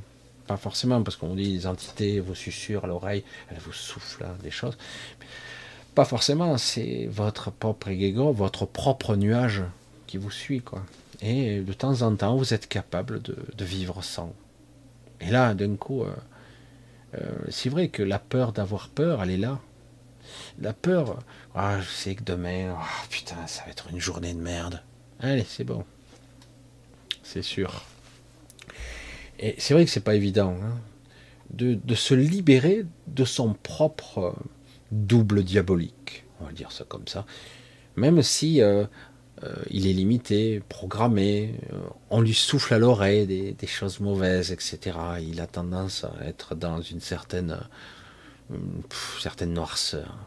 [0.47, 4.51] Pas forcément, parce qu'on dit des entités vous susurrent à l'oreille, elles vous soufflent des
[4.51, 4.77] choses.
[5.95, 9.63] Pas forcément, c'est votre propre égrégore, votre propre nuage
[10.05, 10.83] qui vous suit, quoi.
[11.21, 14.31] Et de temps en temps, vous êtes capable de vivre sans.
[15.21, 16.13] Et là, d'un coup, euh,
[17.15, 19.59] euh, c'est vrai que la peur d'avoir peur, elle est là.
[20.59, 21.19] La peur,
[21.53, 24.81] ah, je sais que demain, oh, putain, ça va être une journée de merde.
[25.19, 25.83] Allez, c'est bon.
[27.23, 27.83] C'est sûr.
[29.39, 30.77] Et c'est vrai que c'est pas évident hein,
[31.51, 34.35] de, se libérer de son propre
[34.91, 36.23] double diabolique.
[36.39, 37.25] On va dire ça comme ça.
[37.97, 38.85] Même si euh,
[39.43, 41.77] euh, il est limité, programmé, euh,
[42.09, 44.97] on lui souffle à l'oreille des, choses mauvaises, etc.
[45.21, 47.57] Il a tendance à être dans une certaine,
[49.19, 50.17] certaine noirceur.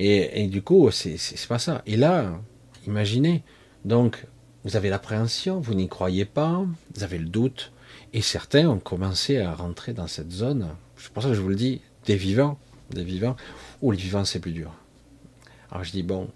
[0.00, 1.18] Et, du coup, c'est
[1.48, 1.82] pas ça.
[1.84, 2.40] Et là,
[2.86, 3.42] imaginez,
[3.84, 4.26] donc,
[4.64, 7.72] vous avez l'appréhension, vous n'y croyez pas, vous avez le doute,
[8.12, 10.68] et certains ont commencé à rentrer dans cette zone.
[10.96, 13.34] C'est pour ça que je vous le dis, des vivants, des vivants,
[13.82, 14.72] ou les vivants c'est plus dur.
[15.70, 16.28] Alors je dis bon,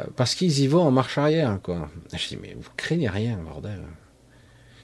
[0.00, 1.88] euh, parce qu'ils y vont en marche arrière, quoi.
[2.12, 3.82] Je dis mais vous craignez rien, bordel.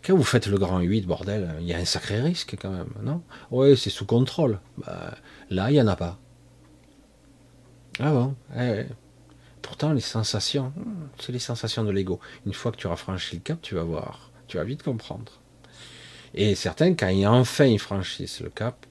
[0.05, 2.93] Quand vous faites le grand 8, bordel, il y a un sacré risque quand même,
[3.03, 3.23] non?
[3.51, 4.61] Oui, c'est sous contrôle.
[4.79, 5.15] Bah,
[5.51, 6.19] là, il n'y en a pas.
[8.01, 8.85] Ah bon eh
[9.61, 10.73] Pourtant, les sensations,
[11.19, 12.19] c'est les sensations de l'ego.
[12.47, 15.33] Une fois que tu auras franchi le cap, tu vas voir, tu vas vite comprendre.
[16.35, 18.87] Et certains, quand ils, enfin ils franchissent le cap,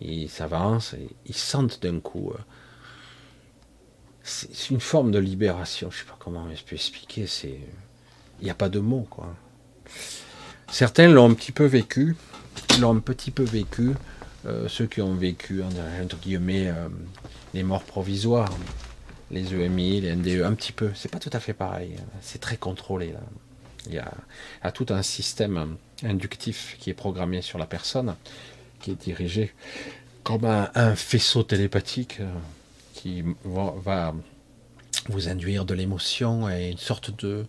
[0.00, 2.32] ils s'avancent, et ils sentent d'un coup.
[2.34, 2.38] Euh,
[4.24, 5.90] c'est une forme de libération.
[5.90, 7.26] Je sais pas comment je peux expliquer.
[7.26, 7.60] C'est,
[8.40, 9.34] il n'y a pas de mots quoi.
[10.70, 12.16] Certains l'ont un petit peu vécu,
[12.80, 13.92] l'ont un petit peu vécu.
[14.46, 16.88] Euh, ceux qui ont vécu entre guillemets euh,
[17.54, 18.52] les morts provisoires,
[19.30, 20.90] les EMI, les NDE, un petit peu.
[20.94, 21.96] C'est pas tout à fait pareil.
[22.20, 23.14] C'est très contrôlé.
[23.86, 28.14] Il y a, tout un système inductif qui est programmé sur la personne,
[28.80, 29.52] qui est dirigé
[30.22, 32.30] comme un, faisceau télépathique euh,
[32.94, 34.14] qui va,
[35.08, 37.44] vous induire de l'émotion et une sorte de,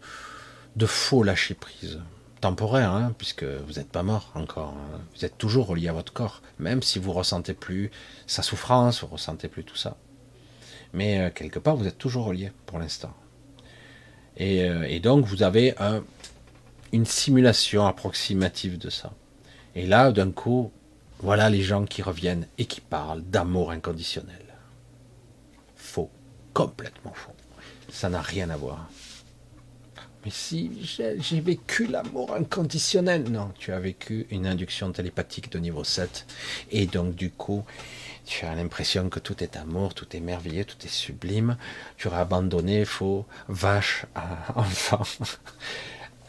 [0.75, 1.99] de faux lâcher prise
[2.43, 4.75] temporaire, hein, puisque vous n'êtes pas mort encore.
[4.77, 4.99] Hein.
[5.15, 7.89] Vous êtes toujours relié à votre corps, même si vous ressentez plus
[8.27, 9.95] sa souffrance, vous ressentez plus tout ça.
[10.91, 13.13] Mais euh, quelque part, vous êtes toujours relié pour l'instant.
[14.35, 15.73] Et, euh, donc, vous avez
[16.91, 19.13] une simulation approximative de ça.
[19.73, 20.69] Et là, d'un coup,
[21.19, 24.43] voilà les gens qui reviennent et qui parlent d'amour inconditionnel.
[25.77, 26.11] Faux,
[26.53, 27.31] complètement faux.
[27.89, 28.89] Ça n'a rien à voir.
[30.23, 35.83] Mais si j'ai vécu l'amour inconditionnel, non, tu as vécu une induction télépathique de niveau
[35.83, 36.25] 7.
[36.71, 37.65] Et donc du coup,
[38.25, 41.57] tu as l'impression que tout est amour, tout est merveilleux, tout est sublime.
[41.97, 44.05] Tu auras abandonné faux, vache,
[44.55, 45.03] enfant,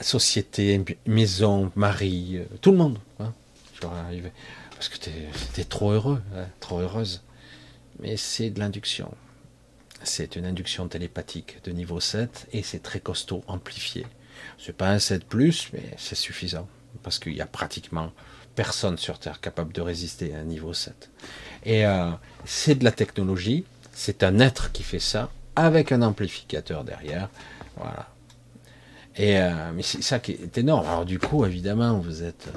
[0.00, 2.98] société, maison, mari, euh, tout le monde.
[3.20, 3.32] Hein,
[3.78, 4.32] tu arrivé.
[4.72, 7.22] Parce que tu es, trop heureux, hein, trop heureuse.
[8.00, 9.14] Mais c'est de l'induction.
[10.04, 14.06] C'est une induction télépathique de niveau 7 et c'est très costaud, amplifié.
[14.58, 16.68] C'est pas un 7 plus, mais c'est suffisant.
[17.02, 18.12] Parce qu'il y a pratiquement
[18.54, 21.10] personne sur Terre capable de résister à un niveau 7.
[21.64, 22.10] Et euh,
[22.44, 27.30] c'est de la technologie, c'est un être qui fait ça, avec un amplificateur derrière.
[27.76, 28.08] Voilà.
[29.16, 30.86] Et euh, mais c'est ça qui est énorme.
[30.86, 32.48] Alors du coup, évidemment, vous êtes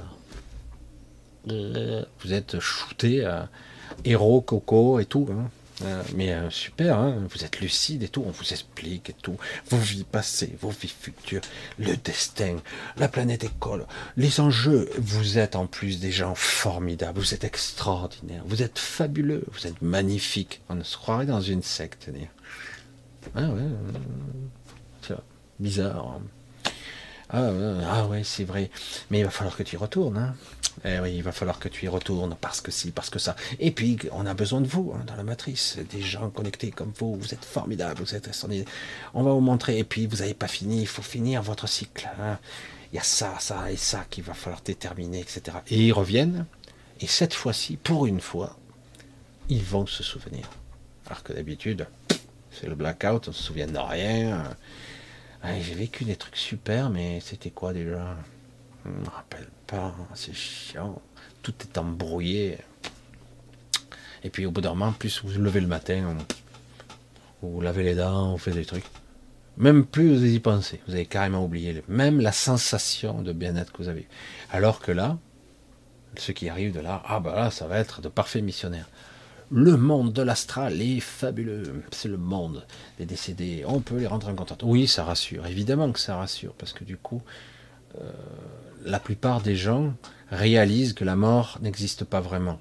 [1.49, 3.25] euh, vous êtes shooté
[4.03, 5.29] héros, coco et tout.
[5.31, 5.49] Hein.
[5.83, 7.27] Euh, mais euh, super, hein.
[7.29, 9.37] vous êtes lucide et tout, on vous explique et tout,
[9.69, 11.41] vos vies passées, vos vies futures,
[11.77, 12.57] le destin,
[12.97, 14.89] la planète école, les enjeux.
[14.97, 19.81] Vous êtes en plus des gens formidables, vous êtes extraordinaires, vous êtes fabuleux, vous êtes
[19.81, 20.61] magnifiques.
[20.69, 22.09] On se croirait dans une secte.
[23.35, 25.15] Ah ouais,
[25.59, 26.17] bizarre.
[26.17, 26.21] Hein.
[27.29, 27.51] Ah,
[27.91, 28.71] ah, ouais, c'est vrai.
[29.11, 30.17] Mais il va falloir que tu y retournes.
[30.17, 30.35] Hein.
[30.85, 33.35] Eh oui, il va falloir que tu y retournes parce que si, parce que ça.
[33.59, 35.77] Et puis, on a besoin de vous hein, dans la matrice.
[35.91, 37.15] Des gens connectés comme vous.
[37.15, 38.01] Vous êtes formidables.
[38.01, 38.29] Vous êtes
[39.13, 39.79] On va vous montrer.
[39.79, 40.81] Et puis, vous n'avez pas fini.
[40.81, 42.07] Il faut finir votre cycle.
[42.19, 42.37] Hein.
[42.93, 45.57] Il y a ça, ça et ça qu'il va falloir déterminer, etc.
[45.67, 46.45] Et ils reviennent.
[46.99, 48.57] Et cette fois-ci, pour une fois,
[49.49, 50.49] ils vont se souvenir.
[51.05, 51.87] Alors que d'habitude,
[52.51, 54.43] c'est le blackout, on se souvient de rien.
[55.61, 58.15] J'ai vécu des trucs super, mais c'était quoi déjà?
[58.85, 59.47] Je me rappelle
[60.13, 61.01] c'est chiant.
[61.41, 62.57] Tout est embrouillé.
[64.23, 66.15] Et puis au bout d'un moment, plus vous vous levez le matin,
[67.41, 68.85] vous, vous lavez les dents, vous faites des trucs.
[69.57, 73.77] Même plus vous y pensez, vous avez carrément oublié même la sensation de bien-être que
[73.79, 74.07] vous avez.
[74.51, 75.17] Alors que là,
[76.15, 78.89] ce qui arrive de là, ah bah là, ça va être de parfaits missionnaires.
[79.49, 81.83] Le monde de l'astral est fabuleux.
[81.91, 82.65] C'est le monde
[82.97, 83.63] des décédés.
[83.65, 84.61] On peut les rentrer en contact.
[84.63, 85.45] Oui, ça rassure.
[85.47, 86.53] Évidemment que ça rassure.
[86.53, 87.21] Parce que du coup,
[87.97, 88.11] euh,
[88.87, 89.93] la plupart des gens
[90.31, 92.59] réalisent que la mort n'existe pas vraiment.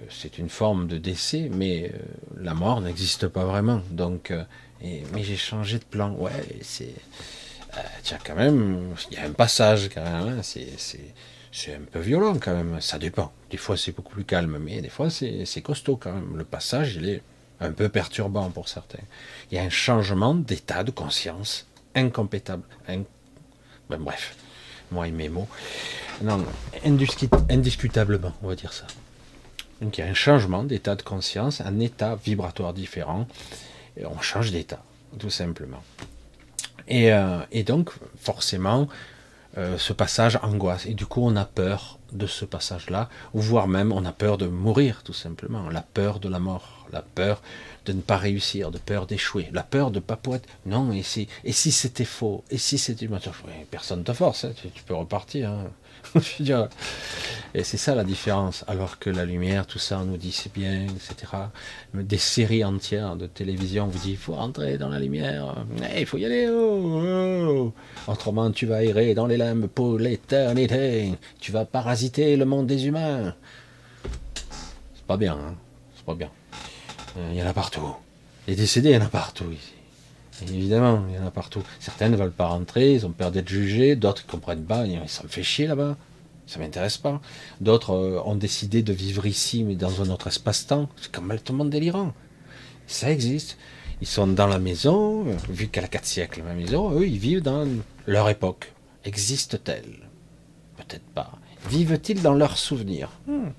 [0.00, 1.98] Euh, c'est une forme de décès, mais euh,
[2.40, 3.82] la mort n'existe pas vraiment.
[3.90, 4.32] Donc,
[4.82, 6.12] mais j'ai changé de plan.
[6.14, 6.32] Ouais,
[6.62, 6.94] c'est.
[7.76, 11.98] euh, as quand même, il y a un passage quand même, hein, c'est un peu
[12.00, 13.32] violent quand même, ça dépend.
[13.50, 16.36] Des fois c'est beaucoup plus calme, mais des fois c'est costaud quand même.
[16.36, 17.22] Le passage, il est
[17.60, 19.02] un peu perturbant pour certains.
[19.50, 22.62] Il y a un changement d'état de conscience incompétable.
[22.86, 24.36] Ben, bref,
[24.90, 25.48] moi et mes mots.
[26.22, 26.44] Non,
[27.48, 28.86] indiscutablement, on va dire ça.
[29.80, 33.26] Donc il y a un changement d'état de conscience, un état vibratoire différent.
[33.96, 34.82] Et on change d'état,
[35.18, 35.82] tout simplement.
[36.88, 38.88] Et, euh, donc, forcément,
[39.58, 40.86] euh, ce passage angoisse.
[40.86, 44.38] Et du coup, on a peur de ce passage-là, ou voire même on a peur
[44.38, 45.68] de mourir, tout simplement.
[45.70, 47.42] La peur de la mort, la peur
[47.84, 50.40] de ne pas réussir, de peur d'échouer, la peur de pas pouvoir.
[50.66, 53.08] Non, et si, et si c'était faux, et si c'était
[53.70, 55.50] personne ne te force, hein, tu, peux repartir.
[55.50, 55.70] Hein.
[57.54, 58.64] et c'est ça la différence.
[58.68, 61.32] Alors que la lumière, tout ça, on nous dit c'est bien, etc.
[61.94, 65.54] Des séries entières de télévision vous dit il faut rentrer dans la lumière,
[65.94, 66.48] eh, il faut y aller.
[66.48, 67.72] Oh, oh.
[68.06, 71.12] Autrement, tu vas errer dans les limbes pour l'éternité.
[71.40, 73.34] Tu vas parasiter le monde des humains.
[74.94, 75.54] C'est pas bien, hein
[75.96, 76.30] c'est pas bien.
[77.18, 77.94] Euh, il y en a partout.
[78.46, 79.79] Les décédés, il y en a partout ici.
[80.42, 81.62] Évidemment, il y en a partout.
[81.78, 85.22] Certains ne veulent pas rentrer, ils ont peur d'être jugés, d'autres ne comprennent pas, ça
[85.22, 85.96] me fait chier là-bas,
[86.46, 87.20] ça m'intéresse pas.
[87.60, 90.88] D'autres euh, ont décidé de vivre ici, mais dans un autre espace-temps.
[91.00, 92.12] C'est monde délirant.
[92.86, 93.56] Ça existe.
[94.00, 97.18] Ils sont dans la maison, euh, vu qu'elle a quatre siècles, ma maison, eux, ils
[97.18, 97.68] vivent dans
[98.06, 98.72] leur époque.
[99.04, 100.08] Existe-t-elle?
[100.76, 101.38] Peut-être pas.
[101.68, 103.10] Vivent-ils dans leurs souvenirs?
[103.26, 103.50] Hmm.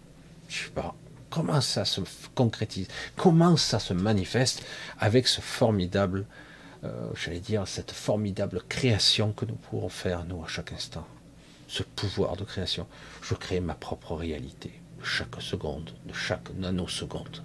[0.49, 0.95] Je sais pas.
[1.29, 2.01] Comment ça se
[2.35, 2.87] concrétise?
[3.15, 4.63] Comment ça se manifeste
[4.99, 6.25] avec ce formidable,
[6.83, 11.05] euh, j'allais dire, cette formidable création que nous pourrons faire, nous, à chaque instant
[11.67, 12.87] Ce pouvoir de création.
[13.21, 14.71] Je crée ma propre réalité,
[15.03, 17.43] chaque seconde, de chaque nanoseconde.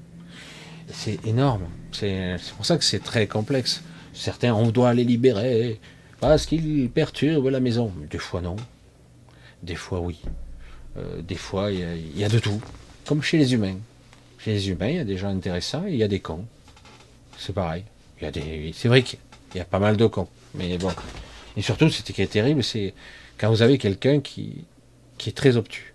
[0.89, 1.67] C'est énorme.
[1.93, 3.83] C'est pour ça que c'est très complexe.
[4.15, 5.81] Certains, on doit les libérer
[6.21, 7.93] parce qu'ils perturbent la maison.
[8.11, 8.57] Des fois, non.
[9.63, 10.21] Des fois, oui.
[10.97, 12.61] Euh, des fois, il y, a de tout
[13.05, 13.77] comme chez les humains.
[14.39, 16.47] Chez les humains, il y a des gens intéressants et il y a des cons.
[17.39, 17.85] C'est pareil.
[18.19, 19.19] Il y a des, c'est vrai qu'il
[19.57, 20.29] y a pas mal de cons.
[20.55, 20.93] Mais bon.
[21.57, 22.95] Et surtout, ce qui est terrible, c'est
[23.39, 24.65] quand vous avez quelqu'un qui,
[25.19, 25.95] qui est très obtus.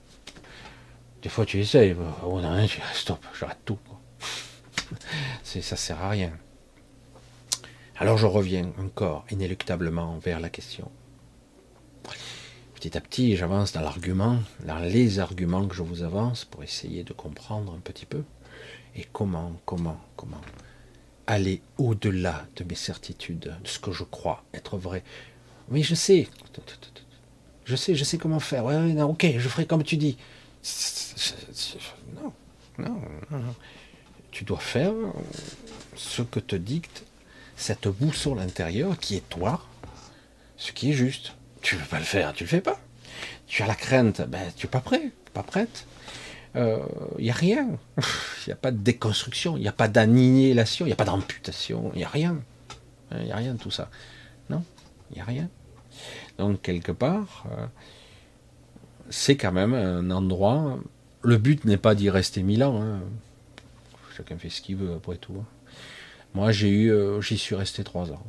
[1.22, 1.95] Des fois, tu essayes.
[2.26, 3.78] Oh non, tu dis, stop, j'arrête tout.
[5.43, 6.32] c'est, ça sert à rien.
[7.97, 10.89] Alors je reviens encore inéluctablement vers la question
[12.82, 17.03] petit à petit, j'avance dans l'argument, dans les arguments que je vous avance pour essayer
[17.03, 18.24] de comprendre un petit peu.
[18.95, 20.41] Et comment, comment, comment
[21.32, 25.02] aller au-delà de mes certitudes, de ce que je crois être vrai.
[25.70, 26.28] Oui, je sais.
[27.64, 28.66] Je sais, je sais comment faire.
[28.66, 30.18] Ouais, ok, je ferai comme tu dis.
[32.18, 32.34] Non,
[32.78, 33.02] non,
[33.32, 33.56] non.
[34.32, 34.92] Tu dois faire
[35.96, 37.04] ce que te dicte
[37.56, 39.66] cette boussole intérieure qui est toi,
[40.58, 41.34] ce qui est juste.
[41.62, 42.78] Tu veux pas le faire, tu le fais pas.
[43.48, 45.86] Tu as la crainte, ben tu es pas prêt, pas prête.
[46.54, 46.80] Il euh,
[47.20, 47.68] n'y a rien.
[47.97, 51.06] Il n'y a pas de déconstruction, il n'y a pas d'annihilation, il n'y a pas
[51.06, 52.41] d'amputation, il n'y a rien.
[53.12, 53.89] Il n'y a rien de tout ça.
[54.49, 54.64] Non,
[55.12, 55.47] il n'y a rien.
[56.39, 57.68] Donc, quelque part, euh,
[59.12, 60.80] c'est quand même un endroit.
[61.22, 62.82] Le but n'est pas d'y rester mille ans.
[62.82, 63.02] Hein.
[64.18, 65.36] Chacun fait ce qu'il veut après tout.
[65.39, 65.45] Hein.
[66.34, 68.24] Moi, j'ai eu, euh, j'y suis resté trois ans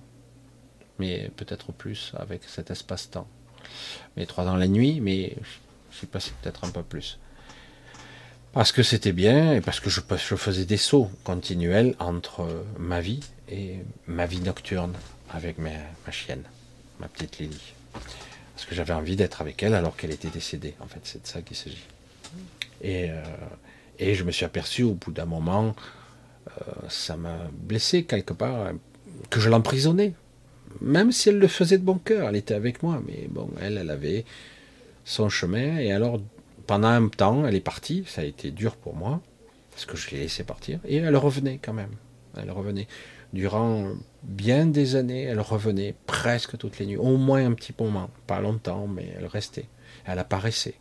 [1.03, 3.27] mais peut-être plus avec cet espace-temps.
[4.17, 5.37] Mais trois ans la nuit, mais
[5.91, 7.19] je suis passé peut-être un peu plus.
[8.53, 12.47] Parce que c'était bien et parce que je, faisais des sauts continuels entre
[12.79, 13.77] ma vie et
[14.07, 14.93] ma vie nocturne
[15.31, 15.71] avec ma,
[16.11, 16.43] chienne,
[17.01, 17.73] ma petite Lily.
[17.93, 20.75] Parce que j'avais envie d'être avec elle alors qu'elle était décédée.
[20.81, 21.87] En fait, c'est de ça qu'il s'agit.
[22.83, 25.75] Et, euh, je me suis aperçu au bout d'un moment,
[26.49, 28.73] euh, ça m'a blessé quelque part,
[29.31, 30.13] que je l'emprisonnais
[30.81, 33.79] même si elle le faisait de bon cœur, elle était avec moi, mais bon, elle,
[33.79, 34.25] elle avait
[35.05, 36.21] son chemin, et alors,
[36.67, 39.21] pendant un temps, elle est partie, ça a été dur pour moi,
[39.71, 41.95] parce que je l'ai laissé partir, et elle revenait quand même,
[42.37, 42.89] elle revenait.
[43.33, 43.93] Durant
[44.23, 48.41] bien des années, elle revenait presque toutes les nuits, au moins un petit moment, pas
[48.41, 49.67] longtemps, mais elle restait,
[50.05, 50.75] elle apparaissait.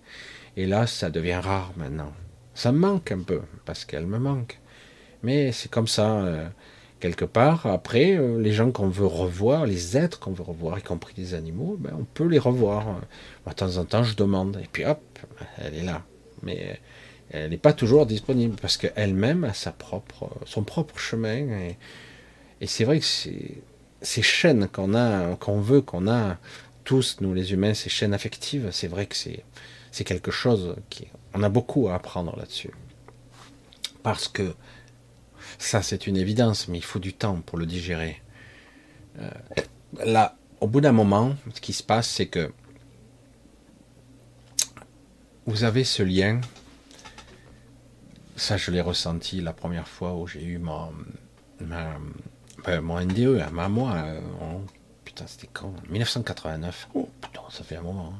[0.57, 2.11] Et là, ça devient rare maintenant.
[2.53, 4.59] Ça me manque un peu, parce qu'elle me manque.
[5.23, 6.21] Mais c'est comme ça.
[6.21, 6.49] Euh,
[7.01, 10.81] quelque part, après, euh, les gens qu'on veut revoir, les êtres qu'on veut revoir, y
[10.81, 13.01] compris les animaux, ben, on peut les revoir.
[13.45, 15.01] de temps en temps, je demande, et puis hop,
[15.57, 16.03] elle est là.
[16.43, 16.79] Mais
[17.31, 21.47] elle n'est pas toujours disponible, parce qu'elle-même a sa propre, son propre chemin.
[22.61, 26.37] Et, c'est vrai que ces chaînes qu'on a, qu'on veut, qu'on a,
[26.83, 29.43] tous, nous les humains, ces chaînes affectives, c'est vrai que c'est,
[29.91, 31.07] c'est quelque chose qui...
[31.33, 32.71] On a beaucoup à apprendre là-dessus.
[34.03, 34.53] Parce que
[35.61, 38.21] ça, c'est une évidence, mais il faut du temps pour le digérer.
[39.19, 39.29] Euh,
[40.03, 42.51] là, au bout d'un moment, ce qui se passe, c'est que
[45.45, 46.41] vous avez ce lien.
[48.35, 50.91] Ça, je l'ai ressenti la première fois où j'ai eu mon,
[51.61, 53.93] mon NDE, à moi.
[53.97, 54.19] Euh,
[55.05, 55.73] putain, c'était quand?
[55.89, 56.89] 1989.
[56.95, 58.13] Oh, putain, ça fait un moment.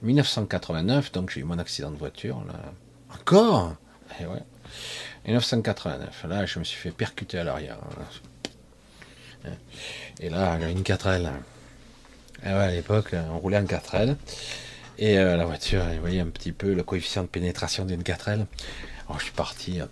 [0.00, 1.10] 1989, hein.
[1.12, 2.42] donc j'ai eu mon accident de voiture.
[2.46, 2.72] Là.
[3.14, 3.74] Encore?
[4.18, 4.26] Et eh
[5.28, 5.34] ouais.
[5.34, 6.24] 1989.
[6.28, 7.78] Là, je me suis fait percuter à l'arrière.
[9.44, 9.50] Hein.
[10.20, 11.30] Et là, une 4L.
[12.44, 14.16] Et ouais, à l'époque, on roulait en 4L.
[14.98, 18.46] Et euh, la voiture, vous voyez un petit peu le coefficient de pénétration d'une 4L.
[19.08, 19.80] Oh, je suis parti.
[19.80, 19.86] Euh,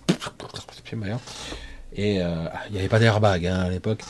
[1.92, 4.02] et euh, il n'y avait pas d'airbag hein, à l'époque.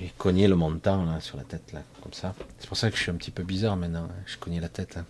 [0.00, 2.34] J'ai cogné le montant là, sur la tête, là, comme ça.
[2.58, 4.04] C'est pour ça que je suis un petit peu bizarre maintenant.
[4.10, 4.22] Hein.
[4.26, 4.96] Je cognais la tête.
[4.96, 5.04] Hein.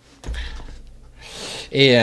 [1.71, 1.95] Et,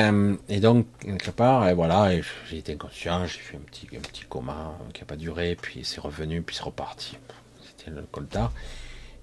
[0.49, 2.11] et, donc, quelque part, et voilà,
[2.49, 5.81] j'ai été inconscient, j'ai fait un petit, un petit coma qui n'a pas duré, puis
[5.85, 7.17] c'est revenu, puis c'est reparti.
[7.65, 8.53] C'était le coltard.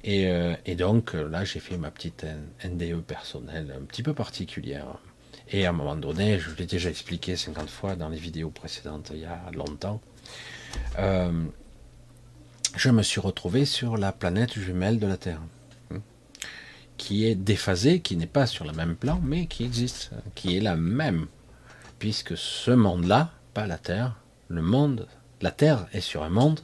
[0.07, 2.25] Euh, et, donc là, j'ai fait ma petite
[2.63, 4.97] NDE personnelle, un petit peu particulière.
[5.49, 9.11] Et à un moment donné, je l'ai déjà expliqué 50 fois dans les vidéos précédentes,
[9.13, 10.01] il y a longtemps,
[10.99, 11.31] euh,
[12.75, 15.41] je me suis retrouvé sur la planète jumelle de la Terre,
[16.97, 20.61] qui est déphasée, qui n'est pas sur le même plan, mais qui existe, qui est
[20.61, 21.27] la même,
[21.99, 24.15] puisque ce monde-là, pas la Terre,
[24.47, 25.07] le monde,
[25.41, 26.61] la Terre est sur un monde,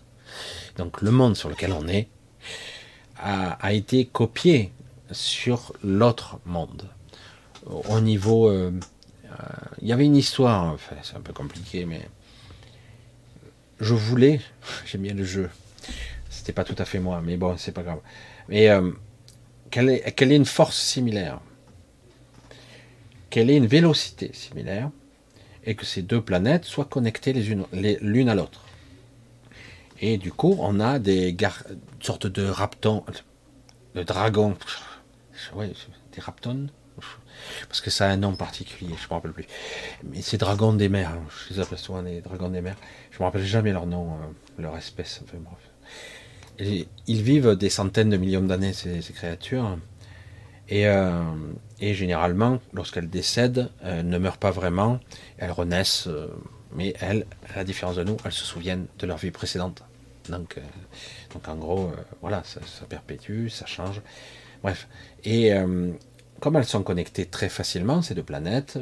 [0.78, 2.08] donc le monde sur lequel on est,
[3.18, 4.72] a, été copié
[5.12, 6.88] sur l'autre monde.
[7.66, 8.72] Au niveau, euh,
[9.26, 9.36] euh,
[9.82, 12.08] il y avait une histoire, enfin, c'est un peu compliqué, mais
[13.80, 14.40] je voulais,
[14.86, 15.50] j'aime bien le jeu.
[16.30, 18.00] C'était pas tout à fait moi, mais bon, c'est pas grave.
[18.48, 18.92] Mais euh,
[19.70, 21.40] quelle, est une force similaire?
[23.30, 24.90] Quelle est une vélocité similaire?
[25.66, 28.66] Et que ces deux planètes soient connectées les unes l'une à l'autre.
[30.02, 31.36] Et du coup, on a des
[32.00, 33.04] sortes de raptons,
[33.96, 34.56] de dragons,
[36.14, 36.68] des raptons,
[37.68, 39.46] parce que ça a un nom particulier, je ne me rappelle plus.
[40.04, 41.24] Mais c'est dragons des mers, hein.
[41.48, 42.78] je les appelle souvent des dragons des mers.
[43.12, 45.22] Je ne me rappelle jamais leur nom, euh, leur espèce.
[45.34, 45.69] Bref.
[46.60, 49.78] Ils vivent des centaines de millions d'années, ces, créatures.
[50.68, 51.24] Et, euh,
[51.80, 55.00] et généralement, lorsqu'elles décèdent, elles ne meurent pas vraiment,
[55.38, 56.28] elles renaissent, euh,
[56.76, 59.84] mais elles, à la différence de nous, elles se souviennent de leur vie précédente.
[60.30, 60.62] Donc, euh,
[61.34, 64.02] donc en gros, euh, voilà, ça, perpétue, ça change.
[64.64, 64.88] Bref.
[65.24, 65.92] Et euh,
[66.40, 68.80] comme elles sont connectées très facilement, ces deux planètes,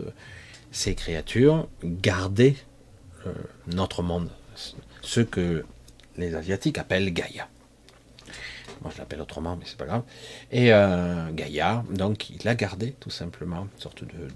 [0.71, 2.55] ces créatures gardaient
[3.67, 4.29] notre monde,
[5.01, 5.65] ce que
[6.15, 7.49] les Asiatiques appellent Gaïa.
[8.89, 10.03] Je l'appelle autrement, mais c'est pas grave.
[10.51, 10.67] Et
[11.33, 14.27] Gaïa, donc il a gardé tout simplement une sorte de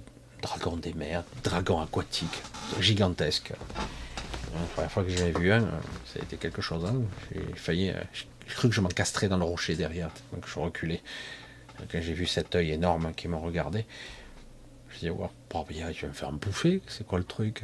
[0.41, 2.41] dragon des mers, dragon aquatique,
[2.80, 3.54] gigantesque.
[4.54, 5.62] La première fois que j'avais vu un,
[6.06, 6.84] ça a été quelque chose.
[6.86, 7.02] Hein.
[7.34, 11.02] J'ai failli, euh, j'ai cru que je m'encastrais dans le rocher derrière, donc je reculais.
[11.91, 13.86] Quand j'ai vu cet œil énorme qui me regardait,
[14.89, 15.30] je dis, wow,
[15.70, 17.64] je vais me faire bouffer, c'est quoi le truc?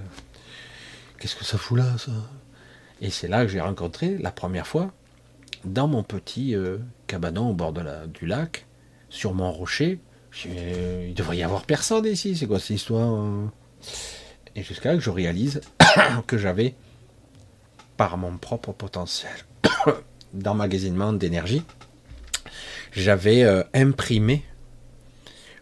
[1.19, 2.11] Qu'est-ce que ça fout là, ça?
[3.01, 4.93] Et c'est là que j'ai rencontré la première fois,
[5.67, 8.65] dans mon petit euh, cabanon au bord de la, du lac,
[9.09, 9.99] sur mon rocher.
[10.45, 13.51] il devrait y avoir personne ici, c'est quoi cette histoire hein
[14.57, 15.61] et jusqu'à que je réalise
[16.27, 16.73] que j'avais,
[17.95, 19.31] par mon propre potentiel
[20.33, 21.63] d'emmagasinement d'énergie,
[22.91, 24.43] j'avais euh, imprimé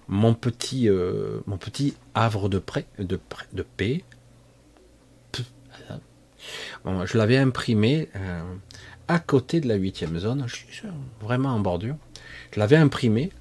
[0.07, 3.19] mon petit, euh, mon petit havre de, prêt, de,
[3.51, 4.05] de paix.
[6.85, 8.43] je l'avais imprimé euh,
[9.07, 10.45] à côté de la huitième zone,
[11.21, 11.95] vraiment en bordure.
[12.53, 13.31] Je l'avais imprimé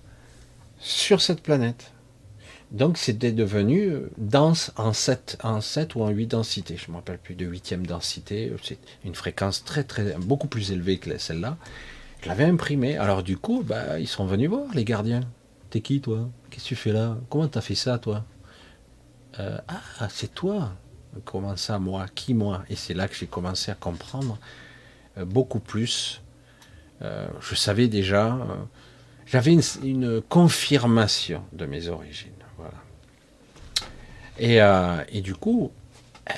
[0.79, 1.93] sur cette planète.
[2.71, 6.77] Donc c'était devenu euh, dense en 7, en 7 ou en 8 densités.
[6.77, 8.53] Je ne me rappelle plus de huitième densité.
[8.63, 11.57] C'est une fréquence très, très, beaucoup plus élevée que celle-là.
[12.23, 12.97] Je l'avais imprimé.
[12.99, 15.21] Alors du coup, bah, ils sont venus voir, les gardiens.
[15.71, 16.29] T'es qui toi?
[16.51, 17.17] Qu'est-ce que tu fais là?
[17.31, 18.25] Comment t'as fait ça toi?
[19.39, 20.73] Euh, Ah, c'est toi
[21.25, 22.07] Comment ça, moi?
[22.13, 22.65] Qui moi?
[22.69, 24.39] Et c'est là que j'ai commencé à comprendre
[25.19, 26.23] beaucoup plus.
[27.01, 28.39] je savais déjà,
[29.27, 32.35] j'avais une confirmation de mes origines.
[34.41, 35.71] Euh, et, du coup,
[36.29, 36.33] euh,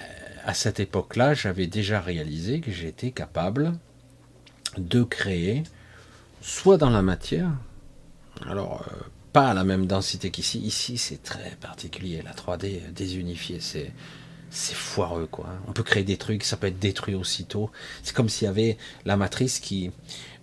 [0.45, 3.73] à cette époque-là, j'avais déjà réalisé que j'étais capable
[4.77, 5.63] de créer,
[6.43, 7.51] soit dans la matière,
[8.47, 8.97] alors euh,
[9.33, 13.93] pas à la même densité qu'ici, ici c'est très particulier, la 3D désunifiée, c'est
[14.51, 15.49] c'est foireux quoi.
[15.69, 17.71] On peut créer des trucs, ça peut être détruit aussitôt.
[18.03, 19.91] C'est comme s'il y avait la matrice qui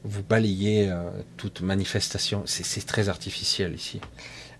[0.03, 0.91] vous balayait
[1.37, 2.43] toute manifestation.
[2.45, 4.01] C'est très artificiel ici.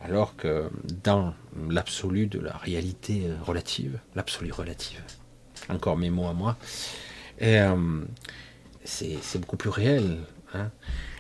[0.04, 0.70] Alors que
[1.04, 1.34] dans
[1.70, 5.02] l'absolu de la réalité euh, relative, l'absolu relative,
[5.70, 6.58] encore mes mots à moi,
[7.41, 8.02] euh,
[8.84, 10.20] c'est beaucoup plus réel.
[10.54, 10.72] Hein.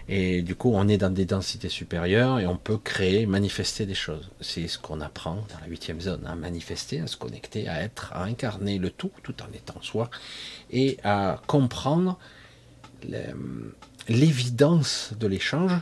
[0.09, 3.93] Et du coup, on est dans des densités supérieures et on peut créer, manifester des
[3.93, 4.29] choses.
[4.41, 8.11] C'est ce qu'on apprend dans la huitième zone, à manifester, à se connecter, à être,
[8.13, 10.09] à incarner le tout, tout en étant soi,
[10.71, 12.19] et à comprendre
[14.09, 15.73] l'évidence de l'échange.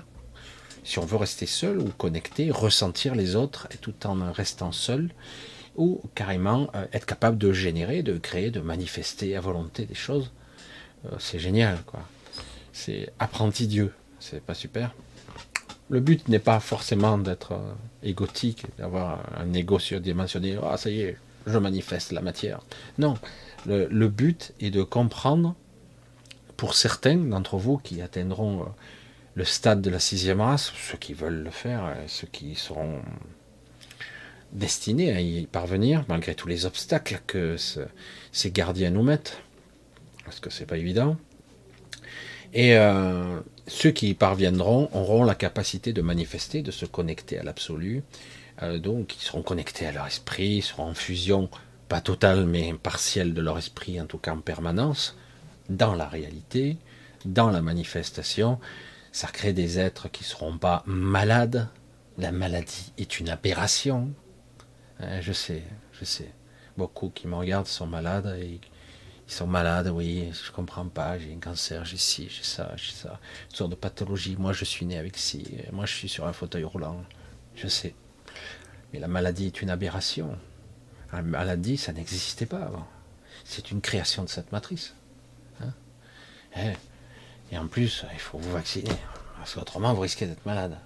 [0.83, 5.09] Si on veut rester seul ou connecté, ressentir les autres et tout en restant seul,
[5.75, 10.31] ou carrément euh, être capable de générer, de créer, de manifester à volonté des choses.
[11.05, 12.01] Euh, c'est génial, quoi.
[12.73, 13.93] C'est apprenti Dieu.
[14.21, 14.93] C'est pas super.
[15.89, 20.57] Le but n'est pas forcément d'être euh, égotique, d'avoir un égo surdimensionné.
[20.63, 21.17] Ah, ça y est,
[21.47, 22.61] je manifeste la matière.
[22.97, 23.15] Non,
[23.65, 25.55] le, but est de comprendre,
[26.55, 28.65] pour certains d'entre vous qui atteindront
[29.33, 33.01] le stade de la sixième race, ceux qui veulent le faire, ceux qui seront
[34.53, 37.55] destinés à y parvenir, malgré tous les obstacles que
[38.31, 39.41] ces gardiens nous mettent,
[40.25, 41.17] parce que c'est pas évident.
[42.53, 47.43] Et euh, ceux qui y parviendront auront la capacité de manifester, de se connecter à
[47.43, 48.03] l'absolu,
[48.61, 51.49] euh, donc ils seront connectés à leur esprit, ils seront en fusion,
[51.87, 55.15] pas totale mais partielle de leur esprit, en tout cas en permanence,
[55.69, 56.77] dans la réalité,
[57.25, 58.59] dans la manifestation.
[59.11, 61.67] Ça crée des êtres qui ne seront pas malades.
[62.17, 64.09] La maladie est une aberration.
[65.01, 65.63] Euh, je sais,
[65.99, 66.31] je sais.
[66.77, 68.59] Beaucoup qui me regardent sont malades et
[69.31, 72.91] ils sont malades, oui, je comprends pas, j'ai un cancer, j'ai ci, j'ai ça, j'ai
[72.91, 73.17] ça,
[73.49, 74.35] une sorte de pathologie.
[74.37, 77.01] Moi, je suis né avec ci, moi, je suis sur un fauteuil roulant.
[77.55, 77.95] Je sais.
[78.91, 80.37] Mais la maladie est une aberration.
[81.13, 82.85] La maladie, ça n'existait pas avant.
[83.45, 84.95] C'est une création de cette matrice.
[85.61, 85.73] Hein.
[86.57, 88.91] Eh, et en plus, il faut vous vacciner.
[89.37, 90.77] Parce qu'autrement, vous risquez d'être malade.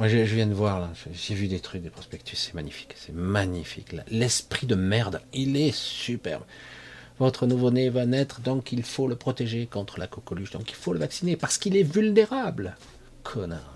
[0.00, 3.14] Moi, je, viens de voir, là, j'ai vu des trucs, des prospectus, c'est magnifique, c'est
[3.14, 3.94] magnifique.
[4.08, 6.42] L'esprit de merde, il est superbe.
[7.18, 10.92] Votre nouveau-né va naître, donc il faut le protéger contre la coqueluche, donc il faut
[10.92, 12.76] le vacciner, parce qu'il est vulnérable.
[13.24, 13.74] Connard.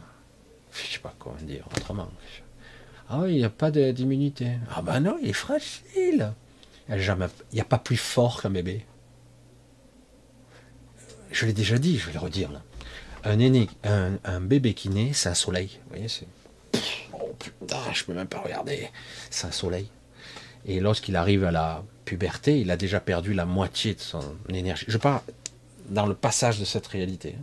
[0.71, 2.09] Je sais pas comment dire autrement.
[3.09, 4.53] Ah oui, il n'y a pas d'immunité.
[4.75, 6.33] Ah ben non, il est fragile.
[6.89, 6.97] Il
[7.53, 8.87] n'y a pas plus fort qu'un bébé.
[11.31, 12.51] Je l'ai déjà dit, je vais le redire
[13.25, 15.79] un bébé qui naît, c'est un soleil.
[15.85, 16.27] Vous voyez, c'est.
[17.13, 18.89] Oh putain, je peux même pas regarder.
[19.31, 19.89] C'est un soleil.
[20.65, 24.85] Et lorsqu'il arrive à la puberté, il a déjà perdu la moitié de son énergie.
[24.89, 25.21] Je parle
[25.89, 27.35] dans le passage de cette réalité.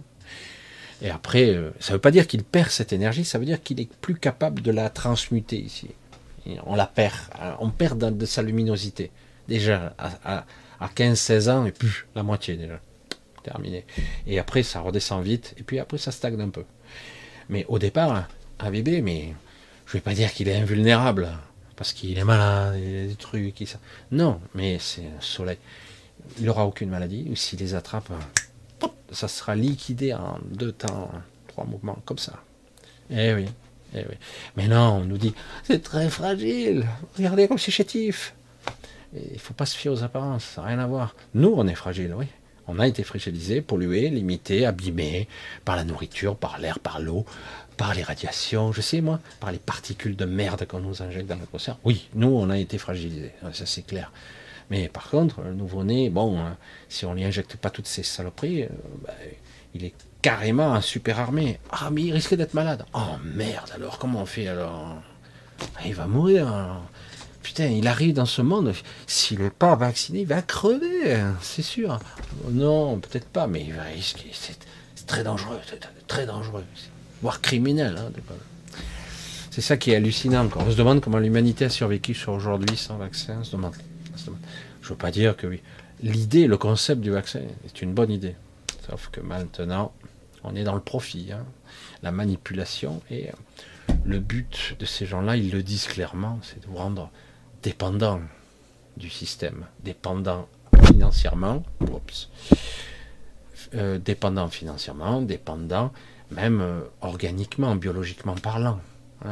[1.02, 3.62] Et après, euh, ça ne veut pas dire qu'il perd cette énergie, ça veut dire
[3.62, 5.90] qu'il est plus capable de la transmuter ici.
[6.66, 9.12] on la perd, hein, on perd de sa luminosité.
[9.48, 10.46] Déjà, à,
[10.80, 12.80] à 15-16 ans, et plus la moitié déjà
[13.44, 13.86] terminé.
[14.28, 16.66] Et après, ça redescend vite, et puis après, ça stagne un peu.
[17.48, 18.28] Mais au départ,
[18.60, 19.34] un bébé, mais
[19.86, 21.30] je vais pas dire qu'il est invulnérable,
[21.80, 23.80] parce qu'il est malade, il a des trucs, qui ça.
[24.12, 25.58] Non, mais c'est un soleil.
[26.38, 28.12] Il n'aura aucune maladie, ou s'il les attrape,
[29.14, 31.10] ça sera liquidé en deux temps,
[31.48, 32.34] trois mouvements, comme ça.
[33.10, 33.46] Eh oui,
[33.96, 34.16] eh oui.
[34.58, 35.34] Mais non, on nous dit,
[35.64, 36.86] c'est très fragile,
[37.16, 38.36] regardez comme c'est chétif.
[39.14, 41.16] Il ne faut pas se fier aux apparences, ça n'a rien à voir.
[41.34, 42.26] Nous, on est fragile, oui.
[42.68, 45.30] On a été fragilisé, pollué, limité, abîmé
[45.64, 47.26] par la nourriture, par l'air, par l'eau,
[47.80, 51.38] par les radiations, je sais moi, par les particules de merde qu'on nous injecte dans
[51.38, 51.78] l'atmosphère.
[51.86, 54.12] Oui, nous, on a été fragilisé, ça c'est clair.
[54.70, 56.58] Mais par contre, le nouveau-né, bon, hein,
[56.90, 58.70] si on lui injecte pas toutes ces saloperies, euh,
[59.06, 59.14] bah,
[59.74, 61.58] il est carrément un super armé.
[61.72, 62.86] Ah, mais il risque d'être malade.
[62.94, 64.98] Oh merde, alors comment on fait alors?
[65.78, 66.82] Ah, Il va mourir.
[67.44, 68.74] Putain, il arrive dans ce monde,
[69.08, 71.98] s'il n'est pas vacciné, il va crever, hein, c'est sûr.
[72.52, 74.32] Non, peut-être pas, mais il va risquer.
[74.34, 74.60] C'est
[75.08, 75.60] très dangereux,
[76.08, 76.66] très dangereux,
[77.22, 77.98] voire criminel.
[77.98, 78.12] Hein,
[79.52, 80.48] c'est ça qui est hallucinant.
[80.56, 83.38] On se demande comment l'humanité a survécu sur aujourd'hui sans vaccin.
[83.42, 83.74] On se demande.
[84.16, 85.62] Je ne veux pas dire que oui.
[86.02, 88.36] L'idée, le concept du vaccin est une bonne idée.
[88.90, 89.92] Sauf que maintenant,
[90.44, 91.46] on est dans le profit, hein.
[92.04, 93.02] la manipulation.
[93.12, 93.30] Et
[94.06, 97.10] le but de ces gens-là, ils le disent clairement, c'est de vous rendre
[97.64, 98.22] dépendant
[98.98, 100.48] du système, dépendant
[100.86, 101.64] financièrement,
[103.76, 105.92] euh, dépendant financièrement, dépendant
[106.32, 108.80] même euh, organiquement, biologiquement parlant.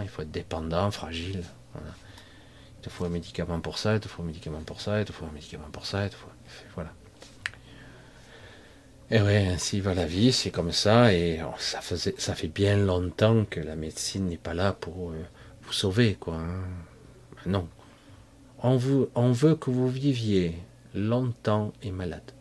[0.02, 1.44] Il faut être dépendant, fragile.
[1.76, 5.06] Il te faut un médicament pour ça, il te faut un médicament pour ça, il
[5.06, 6.28] te faut un médicament pour ça, il te faut...
[6.76, 6.91] Voilà.
[9.10, 12.49] Et oui, ainsi va la vie, c'est comme ça, et oh, ça, faisait, ça fait
[12.49, 15.24] bien longtemps que la médecine n'est pas là pour euh,
[15.64, 16.36] vous sauver, quoi.
[16.36, 16.64] Hein.
[17.45, 17.69] Non,
[18.64, 20.56] on, veut que vous viviez
[20.94, 22.32] longtemps et malade.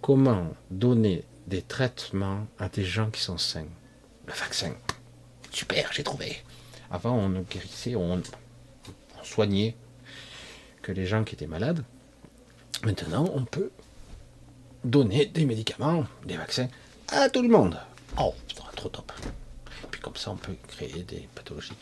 [0.00, 3.68] comment donner des traitements à des gens qui sont sains
[4.26, 4.74] Le vaccin.
[5.50, 6.42] Super, j'ai trouvé.
[6.90, 8.22] Avant, on guérissait, on,
[9.22, 9.76] soignait
[10.82, 11.82] que les gens qui étaient malades.
[12.84, 13.70] Maintenant, on peut
[14.84, 16.68] donner des médicaments, des vaccins
[17.08, 17.78] à tout le monde.
[18.18, 19.10] Oh, putain, trop top.
[19.90, 21.72] Puis comme ça, on peut créer des pathologies.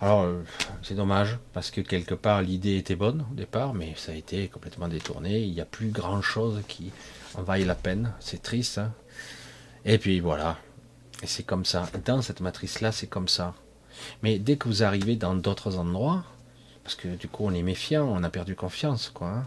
[0.00, 0.44] Alors, euh,
[0.82, 4.48] c'est dommage, parce que quelque part, l'idée était bonne au départ, mais ça a été
[4.48, 5.40] complètement détourné.
[5.40, 6.92] Il n'y a plus grand-chose qui
[7.42, 8.12] vaille la peine.
[8.20, 8.78] C'est triste.
[8.78, 8.92] Hein.
[9.84, 10.58] Et puis voilà.
[11.22, 11.88] Et c'est comme ça.
[12.04, 13.54] Dans cette matrice-là, c'est comme ça.
[14.22, 16.24] Mais dès que vous arrivez dans d'autres endroits,
[16.84, 19.28] parce que du coup, on est méfiant, on a perdu confiance, quoi.
[19.28, 19.46] Hein,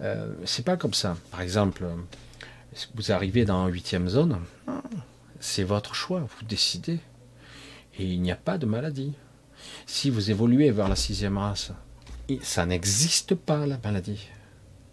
[0.00, 1.16] euh, c'est pas comme ça.
[1.30, 1.84] Par exemple,
[2.94, 4.40] vous arrivez dans la huitième zone,
[5.40, 7.00] c'est votre choix, vous décidez.
[7.98, 9.14] Et il n'y a pas de maladie.
[9.86, 11.72] Si vous évoluez vers la sixième race,
[12.42, 14.28] ça n'existe pas la maladie.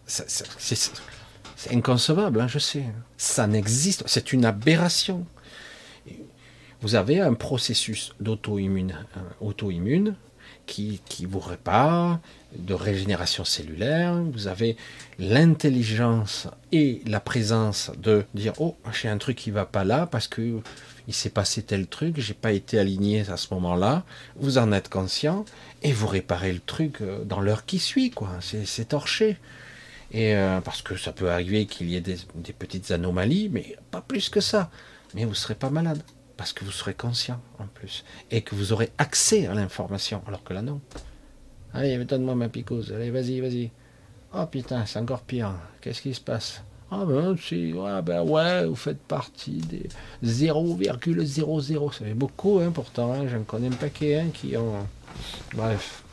[0.05, 0.91] C'est
[1.71, 2.83] inconcevable, hein, je sais.
[3.17, 5.25] Ça n'existe, c'est une aberration.
[6.81, 8.93] Vous avez un processus d'auto-immune,
[9.41, 10.15] auto-immune
[10.67, 12.19] qui, qui vous répare,
[12.55, 14.77] de régénération cellulaire, vous avez
[15.19, 20.27] l'intelligence et la présence de dire oh j'ai un truc qui va pas là parce
[20.27, 20.59] que
[21.07, 24.03] il s'est passé tel truc, j'ai pas été aligné à ce moment-là.
[24.35, 25.45] Vous en êtes conscient
[25.81, 28.29] et vous réparez le truc euh, dans l'heure qui suit quoi.
[28.41, 29.37] C'est torché.
[30.11, 32.17] Et euh, parce que ça peut arriver qu'il y ait des,
[32.57, 34.69] petites anomalies, mais pas plus que ça.
[35.15, 36.01] Mais vous serez pas malade
[36.37, 40.43] parce que vous serez conscient en plus et que vous aurez accès à l'information alors
[40.43, 40.79] que là non.
[41.73, 42.93] Allez, donne-moi ma picouse.
[42.93, 43.71] Allez, vas-y, vas-y.
[44.33, 45.53] Oh putain, c'est encore pire.
[45.81, 46.61] Qu'est-ce qui se passe?
[46.89, 49.89] Ah ben, si, ouais, ben ouais, vous faites partie des
[50.23, 51.93] 0,00.
[51.93, 53.13] Ça fait beaucoup, hein, pourtant.
[53.13, 54.87] Hein, J'en connais un paquet hein, qui ont.
[55.53, 56.03] Bref.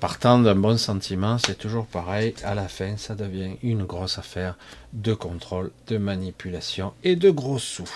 [0.00, 2.34] Partant d'un bon sentiment, c'est toujours pareil.
[2.44, 4.58] À la fin, ça devient une grosse affaire
[4.92, 7.88] de contrôle, de manipulation et de gros sous.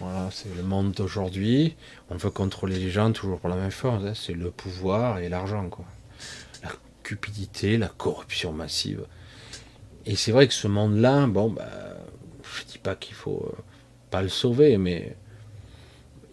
[0.00, 1.76] Voilà, c'est le monde d'aujourd'hui.
[2.10, 4.02] On veut contrôler les gens toujours pour la même force.
[4.04, 4.14] Hein.
[4.16, 5.70] C'est le pouvoir et l'argent.
[6.64, 6.70] La
[7.04, 9.06] cupidité, la corruption massive.
[10.06, 11.68] Et c'est vrai que ce monde-là, bon, bah,
[12.42, 13.62] je dis pas qu'il faut euh,
[14.10, 15.16] pas le sauver, mais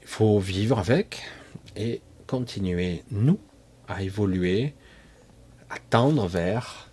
[0.01, 1.21] il faut vivre avec
[1.75, 2.01] et
[2.33, 3.39] continuer, nous,
[3.87, 4.73] à évoluer,
[5.69, 6.89] à tendre vers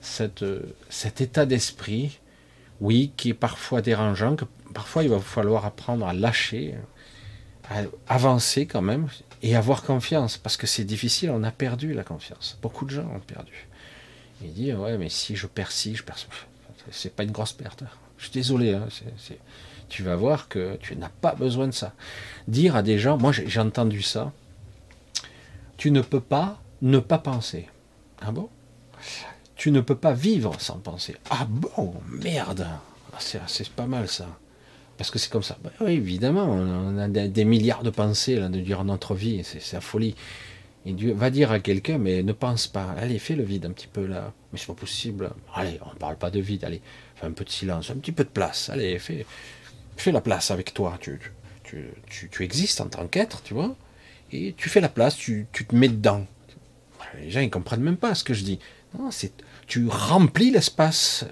[0.00, 0.44] cette,
[0.88, 2.18] cet état d'esprit,
[2.80, 6.74] oui, qui est parfois dérangeant, que parfois il va falloir apprendre à lâcher,
[7.70, 9.06] à avancer quand même
[9.44, 12.58] et avoir confiance parce que c'est difficile, on a perdu la confiance.
[12.60, 13.68] Beaucoup de gens ont perdu.
[14.42, 16.18] Il dit ouais mais si je perds si, je perds
[16.90, 17.84] c'est pas une grosse perte.
[18.18, 18.88] Je suis désolé, hein,
[19.88, 21.92] tu vas voir que tu n'as pas besoin de ça.
[22.48, 24.32] Dire à des gens, moi j'ai entendu ça,
[25.84, 27.68] tu ne peux pas ne pas penser.
[28.22, 28.48] Ah bon?
[29.54, 31.14] Tu ne peux pas vivre sans penser.
[31.28, 32.66] Ah bon, merde.
[33.12, 34.26] Ah, c'est pas mal ça.
[34.96, 35.58] Parce que c'est comme ça.
[35.82, 40.14] Oui, évidemment, on a des, milliards de pensées là, durant notre vie, c'est la folie.
[40.86, 42.92] Va dire à quelqu'un, mais ne pense pas.
[42.96, 44.32] Allez, fais le vide un petit peu là.
[44.54, 45.32] Mais c'est pas possible.
[45.54, 46.64] Allez, on ne parle pas de vide.
[46.64, 46.80] Allez,
[47.16, 48.70] fais un peu de silence, un petit peu de place.
[48.70, 49.26] Allez, fais,
[50.06, 50.98] la place avec toi.
[50.98, 53.76] Tu existes en tant qu'être, tu vois.
[54.56, 56.26] Tu fais la place, tu, te mets dedans.
[57.20, 58.58] Les gens, ils comprennent même pas ce que je dis.
[59.10, 59.32] C'est,
[59.66, 61.24] tu remplis l'espace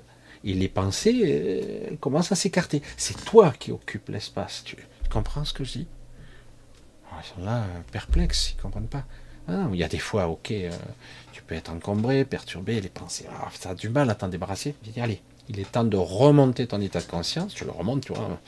[0.44, 2.82] et les pensées euh, commencent à s'écarter.
[2.96, 4.62] C'est toi qui occupes l'espace.
[4.64, 4.76] Tu,
[5.10, 5.86] comprends ce que je dis?
[7.10, 9.04] Ah, Ils sont là perplexes, ils ne comprennent pas.
[9.48, 10.70] Ah, il y a des fois, ok, euh,
[11.32, 14.74] tu peux être encombré, perturbé, les pensées, ah, ça a du mal à t'en débarrasser.
[14.84, 18.12] dis, allez, il est temps de remonter ton état de conscience, tu le remontes, tu
[18.12, 18.40] vois,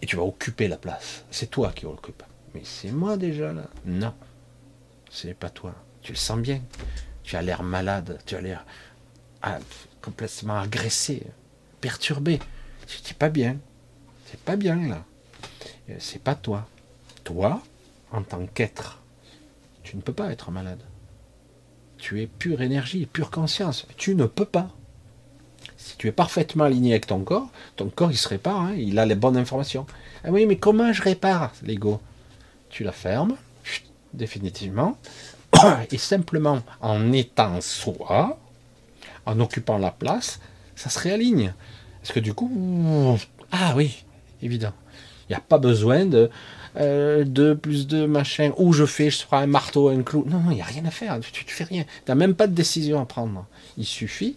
[0.00, 1.24] et tu vas occuper la place.
[1.30, 2.22] C'est toi qui occupe.
[2.54, 3.68] Mais c'est moi déjà là.
[3.84, 4.14] Non,
[5.10, 5.74] c'est pas toi.
[6.02, 6.60] Tu le sens bien.
[7.22, 8.64] Tu as l'air malade, tu as l'air
[10.00, 11.22] complètement agressé,
[11.80, 12.40] perturbé.
[12.86, 13.58] C'est pas bien.
[14.26, 15.04] C'est pas bien là.
[15.90, 16.66] Euh, c'est pas toi.
[17.24, 17.62] Toi,
[18.12, 19.00] en tant qu'être,
[19.82, 20.80] tu ne peux pas être malade.
[21.98, 23.86] Tu es pure énergie, pure conscience.
[23.96, 24.70] Tu ne peux pas.
[25.76, 28.98] Si tu es parfaitement aligné avec ton corps, ton corps il se répare, hein, il
[28.98, 29.86] a les bonnes informations.
[30.24, 32.00] Ah oui, mais comment je répare l'ego?
[32.70, 33.36] Tu la fermes,
[34.14, 34.96] définitivement,
[35.90, 38.38] et simplement en étant soi,
[39.26, 40.40] en occupant la place,
[40.76, 41.52] ça se réaligne.
[42.00, 43.18] Parce que du coup,
[43.52, 44.04] ah oui,
[44.42, 44.72] évident.
[45.28, 46.30] Il n'y a pas besoin de
[46.76, 50.24] euh, plus de machin, où je fais, je ferai un marteau, un clou.
[50.26, 51.84] Non, il n'y a rien à faire, tu ne fais rien.
[51.84, 53.46] Tu n'as même pas de décision à prendre.
[53.76, 54.36] Il suffit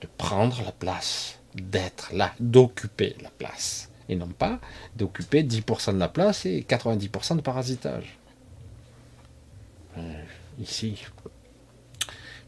[0.00, 3.89] de prendre la place, d'être là, d'occuper la place.
[4.10, 4.58] Et non pas
[4.96, 8.18] d'occuper 10% de la place et 90% de parasitage.
[9.96, 10.22] Euh,
[10.60, 11.04] ici,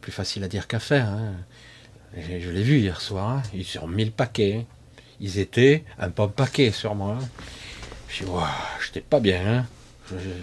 [0.00, 1.08] plus facile à dire qu'à faire.
[1.08, 1.34] Hein.
[2.16, 3.42] Je l'ai vu hier soir, hein.
[3.54, 4.66] ils ont mis le paquet.
[5.20, 7.16] Ils étaient un peu paquet sur moi.
[8.08, 8.30] Je dis,
[8.84, 9.66] j'étais pas bien, hein.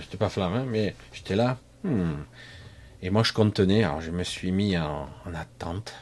[0.01, 1.59] j'étais pas flamme, mais j'étais là.
[1.83, 2.23] Hmm.
[3.01, 5.93] Et moi je contenais, alors je me suis mis en, attente.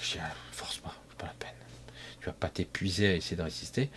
[0.00, 1.50] Je dis, ah, force pas, c'est pas la peine.
[2.20, 3.90] Tu vas pas t'épuiser à essayer de résister.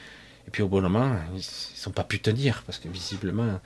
[0.47, 3.59] Et puis au bon moment, ils, ne sont pas pu tenir parce que visiblement,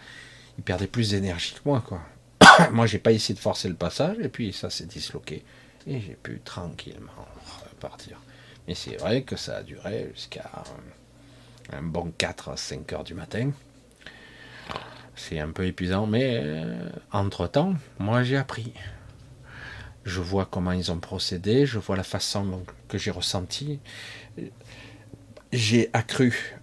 [0.57, 2.01] ils perdaient plus d'énergie que moi, quoi.
[2.71, 5.43] moi, j'ai pas essayé de forcer le passage et puis ça s'est disloqué
[5.87, 7.27] et j'ai pu tranquillement
[7.69, 8.19] repartir.
[8.67, 10.49] Mais c'est vrai que ça a duré jusqu'à
[11.71, 13.51] un bon 4 à 5 heures du matin.
[15.15, 18.73] C'est un peu épuisant, mais euh, entre-temps, moi j'ai appris.
[20.07, 23.81] Je vois comment ils ont procédé, je vois la façon que j'ai ressenti.
[25.51, 26.57] J'ai accru,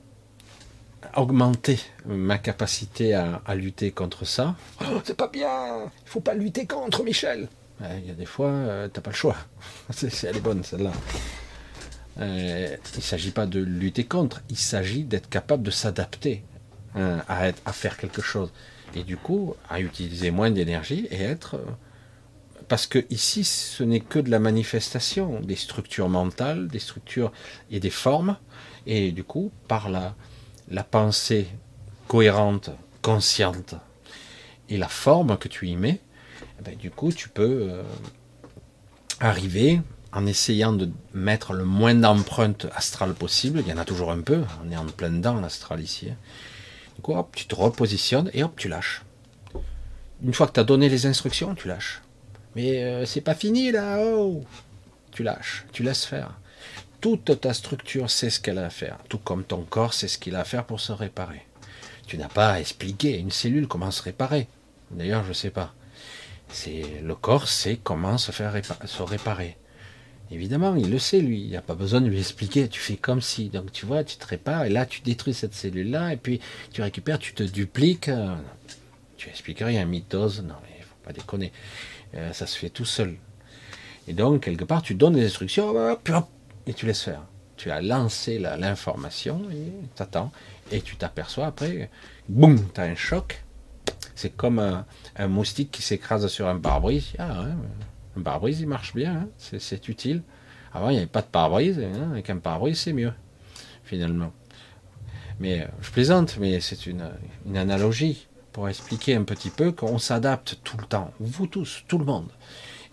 [1.15, 4.57] augmenté ma capacité à, lutter contre ça.
[4.81, 7.49] Oh, c'est pas bien, il faut pas lutter contre Michel.
[7.83, 9.37] Il y a des fois, tu euh, t'as pas le choix.
[9.91, 10.93] c'est, elle est bonne celle-là.
[12.21, 16.45] Euh, il ne s'agit pas de lutter contre, il s'agit d'être capable de s'adapter
[16.95, 18.51] hein, à, à, faire quelque chose.
[18.97, 21.61] Et du coup, à utiliser moins d'énergie et être...
[22.75, 27.31] Parce que ici, ce n'est que de la manifestation des structures mentales, des structures
[27.71, 28.37] et des formes.
[28.85, 30.17] Et du coup, par la,
[30.69, 31.47] la pensée
[32.09, 32.71] cohérente,
[33.01, 33.77] consciente,
[34.69, 36.01] et la forme que tu y mets,
[36.59, 37.85] eh ben, du coup, tu peux euh,
[39.21, 39.81] arriver
[40.13, 43.61] en essayant de mettre le moins d'empreintes astrales possible.
[43.65, 46.09] Il y en a toujours un peu, on est en plein dedans l'astral ici.
[46.11, 46.17] Hein.
[46.97, 49.05] Du coup, hop, tu te repositionnes et hop, tu lâches.
[50.25, 52.01] Une fois que tu as donné les instructions, tu lâches.
[52.57, 54.45] Mais euh, c'est pas fini là, oh
[55.13, 56.39] Tu lâches, tu laisses faire.
[57.01, 60.19] Toute ta structure sait ce qu'elle a à faire, tout comme ton corps sait ce
[60.19, 61.43] qu'il a à faire pour se réparer.
[62.07, 64.49] Tu n'as pas à expliquer une cellule comment se réparer.
[64.91, 65.75] D'ailleurs, je ne sais pas.
[66.49, 68.55] C'est le corps sait comment se faire
[68.85, 69.57] se réparer.
[70.31, 71.41] Évidemment, il le sait, lui.
[71.41, 72.69] Il n'y a pas besoin de lui expliquer.
[72.69, 73.49] Tu fais comme si.
[73.49, 76.41] Donc, tu vois, tu te répares, et là, tu détruis cette cellule-là, et puis
[76.73, 78.11] tu récupères, tu te dupliques.
[79.17, 80.43] Tu expliques rien, mitose.
[80.43, 81.53] Non, mais faut pas déconner.
[82.17, 83.17] Euh, ça se fait tout seul.
[84.07, 85.75] Et donc, quelque part, tu donnes des instructions,
[86.67, 87.23] et tu laisses faire.
[87.57, 90.33] Tu as lancé l'information, et tu attends,
[90.71, 91.91] et tu t'aperçois après,
[92.29, 93.43] boum, tu as un choc.
[94.15, 97.13] C'est comme un, moustique qui s'écrase sur un pare-brise.
[97.19, 97.47] Ah
[98.17, 99.29] un pare-brise, il marche bien, hein.
[99.39, 100.23] c'est utile.
[100.73, 102.11] Avant, il n'y avait pas de pare-brise, hein.
[102.13, 103.13] avec un pare-brise, c'est mieux,
[103.85, 104.33] finalement.
[105.41, 107.11] Mais euh, je plaisante, mais c'est une,
[107.55, 112.05] analogie pour expliquer un petit peu qu'on s'adapte tout le temps, vous tous, tout le
[112.05, 112.29] monde.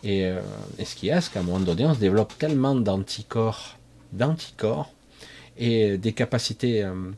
[0.03, 0.41] Et, euh,
[0.83, 3.77] ce qui est, c'est qu'à un moment donné, on se développe tellement d'anticorps,
[4.11, 4.91] d'anticorps,
[5.57, 7.11] et des capacités euh,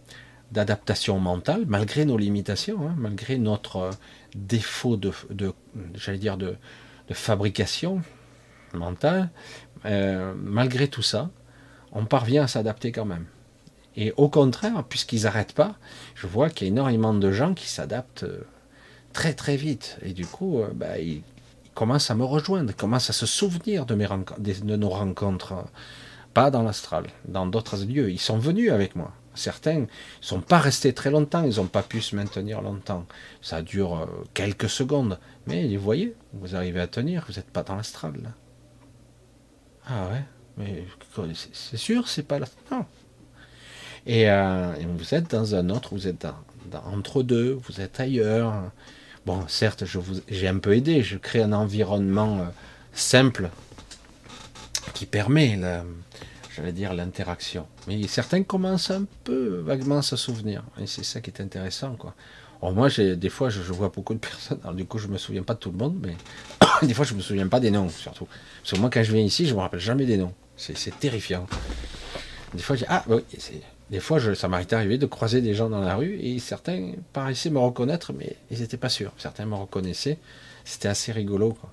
[0.51, 3.91] d'adaptation mentale, malgré nos limitations, hein, malgré notre
[4.35, 5.13] défaut de
[5.95, 6.57] j'allais dire, de,
[7.07, 8.01] de fabrication
[8.73, 9.29] mentale,
[9.85, 11.29] euh, malgré tout ça,
[11.93, 13.25] on parvient à s'adapter quand même.
[13.95, 15.75] Et au contraire, puisqu'ils n'arrêtent pas,
[16.15, 18.45] je vois qu'il y a énormément de gens qui s'adaptent euh,
[19.13, 19.97] très très vite.
[20.01, 21.21] Et du coup, euh, bah, ils,
[21.75, 25.55] commencent à me rejoindre, ils commencent à se souvenir de, mes de nos rencontres,
[26.35, 28.11] pas dans l'astral, dans d'autres lieux.
[28.11, 29.11] Ils sont venus avec moi.
[29.33, 29.85] Certains ne
[30.21, 33.07] sont pas restés très longtemps, ils n'ont pas pu se maintenir longtemps.
[33.41, 35.17] Ça dure quelques secondes.
[35.47, 38.13] Mais vous voyez, vous arrivez à tenir, vous n'êtes pas dans l'astral.
[39.87, 40.23] Ah ouais,
[40.57, 40.85] mais
[41.53, 42.45] c'est sûr, c'est pas là.
[42.71, 42.85] Non.
[44.05, 46.27] Et, euh, vous êtes dans un autre, vous êtes
[46.85, 48.53] entre deux, vous êtes ailleurs.
[49.25, 49.83] Bon, certes,
[50.29, 52.45] j'ai un peu aidé, je crée un environnement euh,
[52.93, 53.49] simple
[54.93, 55.59] qui permet,
[56.55, 57.65] j'allais dire, l'interaction.
[57.87, 60.63] Mais certains commencent un peu vaguement à se souvenir.
[60.79, 62.13] Et c'est ça qui est intéressant, quoi
[62.71, 64.59] moi, des fois, je, vois beaucoup de personnes.
[64.63, 66.15] Alors, du coup, je me souviens pas de tout le monde, mais
[66.87, 68.27] des fois, je me souviens pas des noms, surtout.
[68.61, 70.33] Parce que moi, quand je viens ici, je me rappelle jamais des noms.
[70.55, 71.45] C'est terrifiant.
[72.53, 73.21] Des fois, je, ah, oui,
[73.89, 76.93] des fois, je, ça m'est arrivé de croiser des gens dans la rue et certains
[77.11, 79.11] paraissaient me reconnaître, mais ils n'étaient pas sûrs.
[79.17, 80.19] Certains me reconnaissaient.
[80.63, 81.53] C'était assez rigolo.
[81.53, 81.71] Quoi.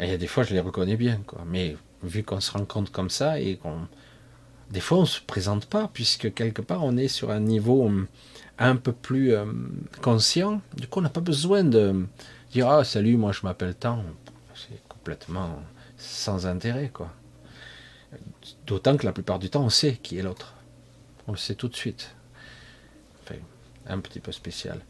[0.00, 1.20] Et il y des fois, je les reconnais bien.
[1.26, 1.42] Quoi.
[1.46, 3.86] Mais vu qu'on se rencontre comme ça et qu'on.
[4.70, 7.84] Des fois, on ne se présente pas, puisque quelque part, on est sur un niveau
[7.84, 8.08] hum,
[8.58, 9.44] un peu plus euh,
[10.02, 10.60] conscient.
[10.76, 12.06] Du coup, on n'a pas besoin de
[12.52, 14.02] dire Ah, salut, moi je m'appelle tant.
[14.54, 15.60] C'est complètement
[15.96, 17.12] sans intérêt, quoi.
[18.66, 20.55] D'autant que la plupart du temps, on sait qui est l'autre.
[21.28, 22.14] On le sait tout de suite.
[23.88, 24.80] Un petit peu spécial.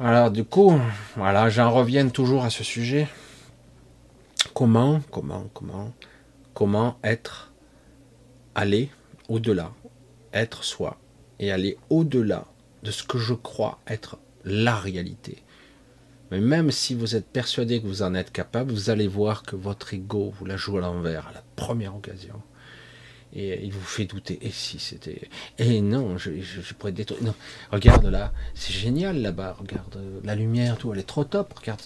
[0.00, 0.80] Alors, du coup,
[1.16, 3.06] voilà, j'en reviens toujours à ce sujet.
[4.54, 5.92] Comment, comment, comment,
[6.54, 7.52] comment être,
[8.54, 8.90] aller
[9.28, 9.72] au-delà,
[10.32, 10.98] être soi,
[11.38, 12.46] et aller au-delà
[12.82, 15.42] de ce que je crois être la réalité.
[16.30, 19.56] Mais même si vous êtes persuadé que vous en êtes capable, vous allez voir que
[19.56, 22.40] votre ego vous la joue à l'envers à la première occasion.
[23.34, 24.38] Et il vous fait douter.
[24.42, 25.28] Et si c'était.
[25.58, 27.22] Et non, je, je, pourrais détruire.
[27.22, 27.34] Non,
[27.70, 29.56] regarde là, c'est génial là-bas.
[29.58, 31.52] Regarde la lumière, tout, elle est trop top.
[31.58, 31.80] Regarde,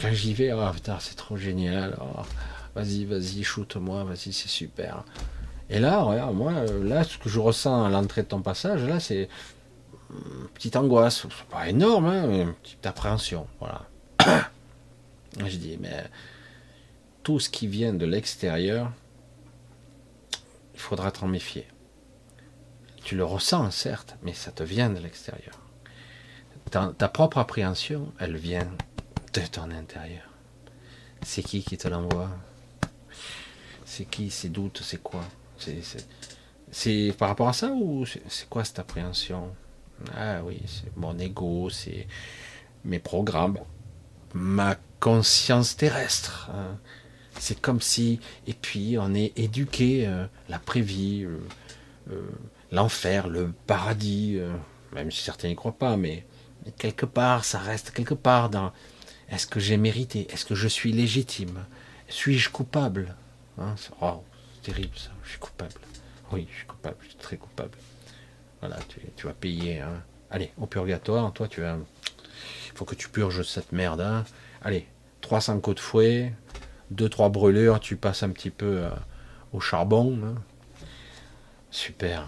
[0.00, 1.96] quand j'y vais, oh putain, c'est trop génial.
[2.00, 2.22] Oh,
[2.74, 5.04] vas-y, vas-y, shoot-moi, vas-y, c'est super.
[5.70, 8.98] Et là, regarde, moi, là, ce que je ressens à l'entrée de ton passage, là,
[9.00, 9.28] c'est
[10.10, 11.26] une petite angoisse.
[11.50, 13.46] Pas énorme, hein, mais une petite appréhension.
[13.60, 13.86] Voilà.
[15.46, 16.04] je dis, mais
[17.22, 18.90] tout ce qui vient de l'extérieur,
[20.78, 21.66] il faudra t'en méfier.
[23.02, 25.60] Tu le ressens, certes, mais ça te vient de l'extérieur.
[26.70, 28.70] Ta, propre appréhension, elle vient
[29.32, 30.30] de ton intérieur.
[31.22, 32.30] C'est qui qui te l'envoie?
[33.86, 34.30] C'est qui?
[34.30, 35.24] Ces doutes, c'est quoi?
[36.70, 39.52] C'est par rapport à ça ou c'est quoi cette appréhension?
[40.16, 42.06] Ah oui, c'est mon ego, c'est
[42.84, 43.58] mes programmes,
[44.32, 46.50] ma conscience terrestre.
[46.54, 46.78] Hein.
[47.38, 51.38] C'est comme si, et puis on est éduqué, euh, la prévie, euh,
[52.10, 52.28] euh,
[52.72, 54.38] l'enfer, le paradis,
[54.92, 56.26] même si certains n'y croient pas, mais,
[56.76, 58.72] quelque part, ça reste quelque part dans
[59.30, 60.26] est-ce que j'ai mérité?
[60.30, 61.64] Est-ce que je suis légitime?
[62.08, 63.14] Suis-je coupable?
[63.58, 64.22] Hein, oh,
[64.54, 65.80] C'est terrible ça, je suis coupable.
[66.32, 67.78] Oui, je suis coupable, je suis très coupable.
[68.60, 68.76] Voilà,
[69.16, 69.80] tu, vas payer.
[69.80, 70.02] Hein.
[70.30, 71.76] Allez, au purgatoire, toi, tu vas.
[72.66, 74.00] Il faut que tu purges cette merde.
[74.00, 74.24] Hein.
[74.62, 74.86] Allez,
[75.20, 76.32] 300 coups de fouet,
[76.94, 78.90] 2-3 brûlures, tu passes un petit peu euh,
[79.52, 80.18] au charbon.
[80.24, 80.34] Hein.
[81.70, 82.26] Super.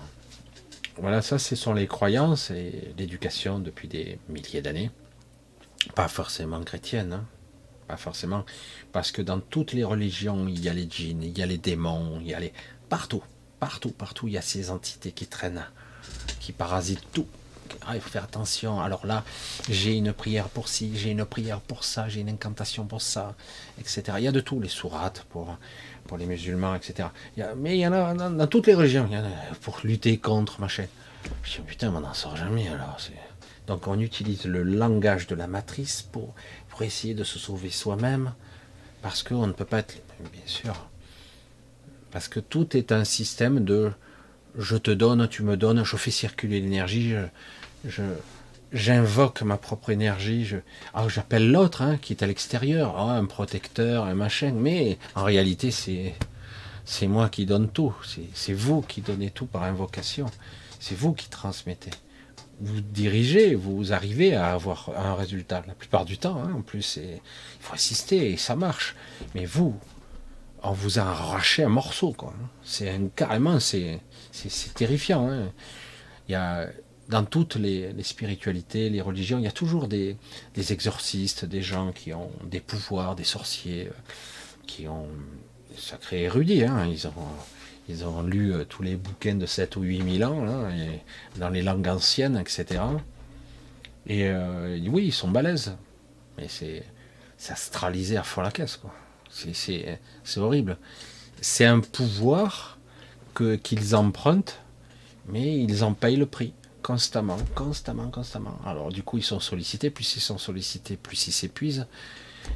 [0.96, 4.90] Voilà, ça, ce sont les croyances et l'éducation depuis des milliers d'années.
[5.94, 7.24] Pas forcément chrétienne, hein.
[7.88, 8.44] pas forcément.
[8.92, 11.58] Parce que dans toutes les religions, il y a les djinns, il y a les
[11.58, 12.52] démons, il y a les.
[12.90, 13.22] Partout,
[13.60, 15.64] partout, partout, il y a ces entités qui traînent,
[16.38, 17.26] qui parasitent tout.
[17.86, 18.80] Ah, il faut faire attention.
[18.80, 19.24] Alors là,
[19.68, 23.34] j'ai une prière pour ci, j'ai une prière pour ça, j'ai une incantation pour ça,
[23.78, 24.02] etc.
[24.18, 25.56] Il y a de tout, les sourates pour,
[26.06, 27.08] pour les musulmans, etc.
[27.56, 30.18] mais il y en a dans, toutes les religions, il y en a pour lutter
[30.18, 30.86] contre, machin.
[31.42, 32.98] Je dis, putain, on n'en sort jamais alors.
[33.66, 36.34] Donc on utilise le langage de la matrice pour,
[36.68, 38.32] pour essayer de se sauver soi-même,
[39.02, 40.02] parce qu'on ne peut pas être...
[40.20, 40.86] Bien sûr.
[42.10, 43.92] Parce que tout est un système de
[44.58, 47.14] je te donne, tu me donnes, je fais circuler l'énergie,
[47.84, 48.02] je,
[48.72, 50.56] j'invoque ma propre énergie, je,
[50.94, 55.24] ah, j'appelle l'autre hein, qui est à l'extérieur, ah, un protecteur, un machin, mais en
[55.24, 56.14] réalité c'est,
[56.84, 57.94] c'est moi qui donne tout,
[58.34, 60.26] c'est, vous qui donnez tout par invocation,
[60.78, 61.90] c'est vous qui transmettez
[62.62, 65.62] vous dirigez, vous arrivez à avoir un résultat.
[65.66, 67.18] La plupart du temps, hein, en plus, il
[67.58, 68.94] faut assister et ça marche.
[69.34, 69.74] Mais vous,
[70.62, 72.34] on vous a arraché un morceau, quoi.
[72.62, 74.00] C'est carrément, c'est
[74.74, 75.26] terrifiant.
[75.30, 75.52] Hein.
[76.28, 76.68] Il y a
[77.10, 80.16] dans toutes les, spiritualités, les religions, il y a toujours des,
[80.56, 84.12] exorcistes, des gens qui ont des pouvoirs, des sorciers, euh,
[84.66, 85.08] qui ont
[85.76, 86.64] sacré érudits.
[86.64, 86.86] Hein.
[86.86, 87.12] Ils ont
[87.88, 90.68] ils ont lu euh, tous les bouquins de 7 ou 8 000 ans,
[91.36, 92.80] dans les langues anciennes, etc.
[94.06, 95.76] Et euh, oui, ils sont balèzes.
[96.38, 96.84] Mais c'est
[97.48, 98.94] astralisé à fond la caisse, quoi.
[99.30, 99.98] C'est
[100.36, 100.78] horrible.
[101.40, 102.78] C'est un pouvoir
[103.62, 104.60] qu'ils empruntent,
[105.28, 106.52] mais ils en payent le prix
[106.90, 108.58] constamment, constamment, constamment.
[108.66, 111.86] Alors du coup, ils sont sollicités, plus ils sont sollicités, plus ils s'épuisent.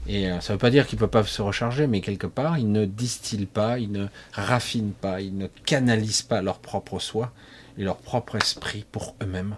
[0.08, 2.26] Et euh, ça ne veut pas dire qu'ils ne peuvent pas se recharger, mais quelque
[2.26, 6.98] part, ils ne distillent pas, ils ne raffinent pas, ils ne canalisent pas leur propre
[6.98, 7.32] soi
[7.78, 9.54] et leur propre esprit pour eux-mêmes.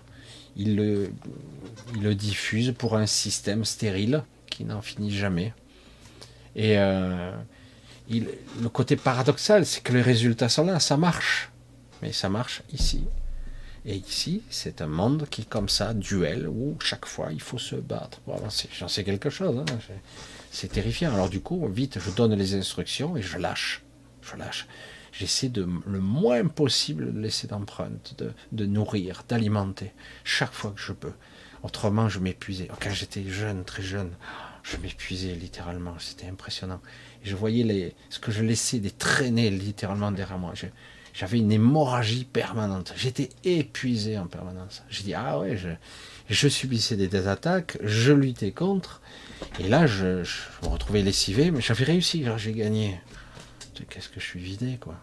[0.57, 5.55] Ils le, diffusent pour un système stérile qui n'en finit jamais.
[6.55, 7.33] Et euh,
[8.11, 11.51] le côté paradoxal, c'est que les résultats sont là, ça marche.
[12.03, 13.07] Mais ça marche ici.
[13.89, 17.77] Et ici, c'est un monde qui comme ça, duel, où chaque fois il faut se
[17.77, 18.69] battre avancer.
[18.77, 19.57] J'en sais quelque chose.
[19.59, 19.79] Hein.
[20.51, 21.15] C'est terrifiant.
[21.15, 23.83] Alors du coup, vite, je donne les instructions et je lâche.
[24.23, 24.67] Je lâche.
[25.13, 28.21] J'essaie de le moins possible de laisser d'empreinte,
[28.53, 29.93] de, nourrir, d'alimenter,
[30.25, 31.13] chaque fois que je peux.
[31.63, 32.69] Autrement, je m'épuisais.
[32.81, 34.11] Quand j'étais jeune, très jeune,
[34.63, 35.95] je m'épuisais littéralement.
[36.01, 36.83] C'était impressionnant.
[37.25, 40.53] Et je voyais les, ce que je laissais des traîner littéralement derrière moi.
[41.17, 42.93] J'avais une hémorragie permanente.
[42.95, 44.83] J'étais épuisé en permanence.
[44.91, 45.71] J'ai dit, ah ouais, je,
[46.29, 49.01] je subissais des, attaques, je luttais contre.
[49.59, 50.19] Et là, je,
[50.63, 53.01] me retrouvais lessivé, mais j'avais réussi, j'ai gagné.
[53.89, 54.97] Qu'est-ce que je suis vidé, quoi.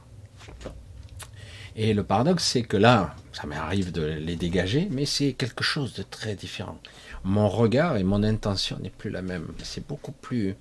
[1.76, 5.95] Et le paradoxe, c'est que là, ça m'arrive de les dégager, mais c'est quelque chose
[5.95, 6.77] de très différent.
[7.23, 9.48] Mon regard et mon intention n'est plus la même.
[9.64, 10.53] C'est beaucoup plus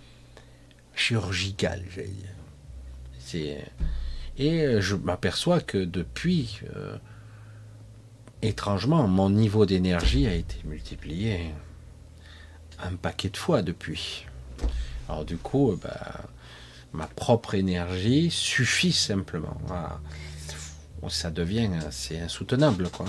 [0.95, 2.31] chirurgical, j'allais dire.
[3.19, 3.65] C'est
[4.39, 6.97] et euh, je m'aperçois que depuis, euh,
[8.43, 11.51] étrangement, mon niveau d'énergie a été multiplié
[12.83, 14.27] un paquet de fois depuis.
[15.09, 16.23] Alors du coup, bah,
[16.93, 19.61] ma propre énergie suffit simplement.
[21.09, 22.89] Ça devient assez insoutenable.
[22.91, 23.07] Quoi.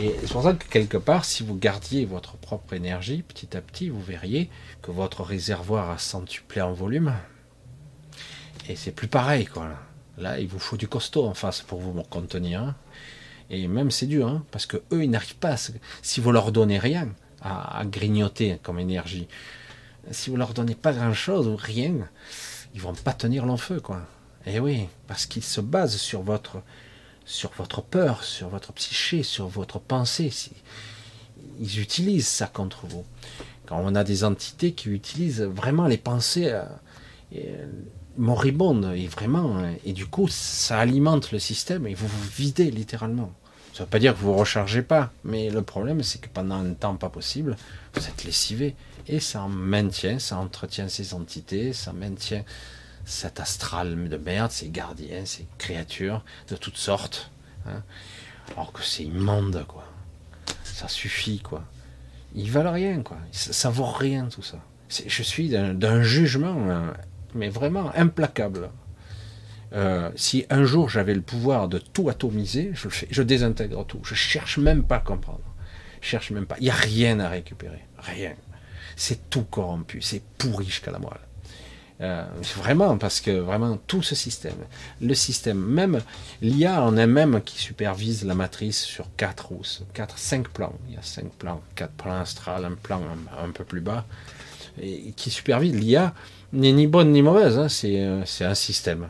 [0.00, 3.60] Et c'est pour ça que quelque part, si vous gardiez votre propre énergie, petit à
[3.60, 4.48] petit, vous verriez
[4.80, 7.12] que votre réservoir a centuplé en volume
[8.68, 9.68] Et c'est plus pareil, quoi.
[10.18, 12.62] Là, il vous faut du costaud en face pour vous contenir.
[12.62, 12.74] Hein.
[13.50, 15.56] Et même c'est dur, hein, parce que eux, ils n'arrivent pas.
[16.02, 17.08] Si vous leur donnez rien
[17.40, 19.28] à, grignoter comme énergie,
[20.10, 21.94] si vous leur donnez pas grand-chose ou rien,
[22.74, 24.02] ils vont pas tenir l'enfeu, quoi.
[24.46, 26.62] Et oui, parce qu'ils se basent sur votre,
[27.24, 30.32] sur votre peur, sur votre psyché, sur votre pensée.
[31.60, 33.04] Ils utilisent ça contre vous.
[33.66, 36.50] Quand on a des entités qui utilisent vraiment les pensées
[37.34, 37.66] euh,
[38.16, 42.70] moribondes, et vraiment, euh, et du coup, ça alimente le système et vous vous videz
[42.70, 43.32] littéralement.
[43.72, 46.56] Ça veut pas dire que vous ne rechargez pas, mais le problème, c'est que pendant
[46.56, 47.56] un temps pas possible,
[47.94, 48.76] vous êtes lessivé.
[49.08, 52.44] Et ça maintient, ça entretient ces entités, ça maintient
[53.04, 57.30] cet astral de merde, ces gardiens, ces créatures de toutes sortes.
[57.66, 57.82] Hein.
[58.52, 59.84] Alors que c'est immonde, quoi.
[60.64, 61.64] Ça suffit, quoi.
[62.34, 63.18] Ils valent rien, quoi.
[63.32, 64.58] Ça, vaut rien, tout ça.
[64.88, 66.92] Je suis d'un jugement, hein,
[67.34, 68.70] mais vraiment implacable.
[69.74, 73.86] Euh, si un jour j'avais le pouvoir de tout atomiser, je le fais, je désintègre
[73.86, 74.00] tout.
[74.04, 75.40] Je cherche même pas à comprendre.
[76.00, 76.56] Je cherche même pas.
[76.58, 77.84] Il n'y a rien à récupérer.
[77.98, 78.34] Rien.
[78.96, 80.02] C'est tout corrompu.
[80.02, 81.20] C'est pourri jusqu'à la moelle.
[82.02, 82.24] Euh,
[82.56, 84.56] vraiment, parce que vraiment tout ce système,
[85.00, 86.00] le système, même
[86.40, 89.62] l'IA en elle-même qui supervise la matrice sur quatre ou
[89.94, 90.74] quatre, cinq plans.
[90.88, 93.00] Il y a cinq plans, quatre plans astrales, un plan
[93.40, 94.04] un, peu plus bas,
[94.80, 96.12] et qui supervise l'IA
[96.52, 97.58] ni bonne ni mauvaise.
[97.58, 99.08] Hein, euh, c'est un système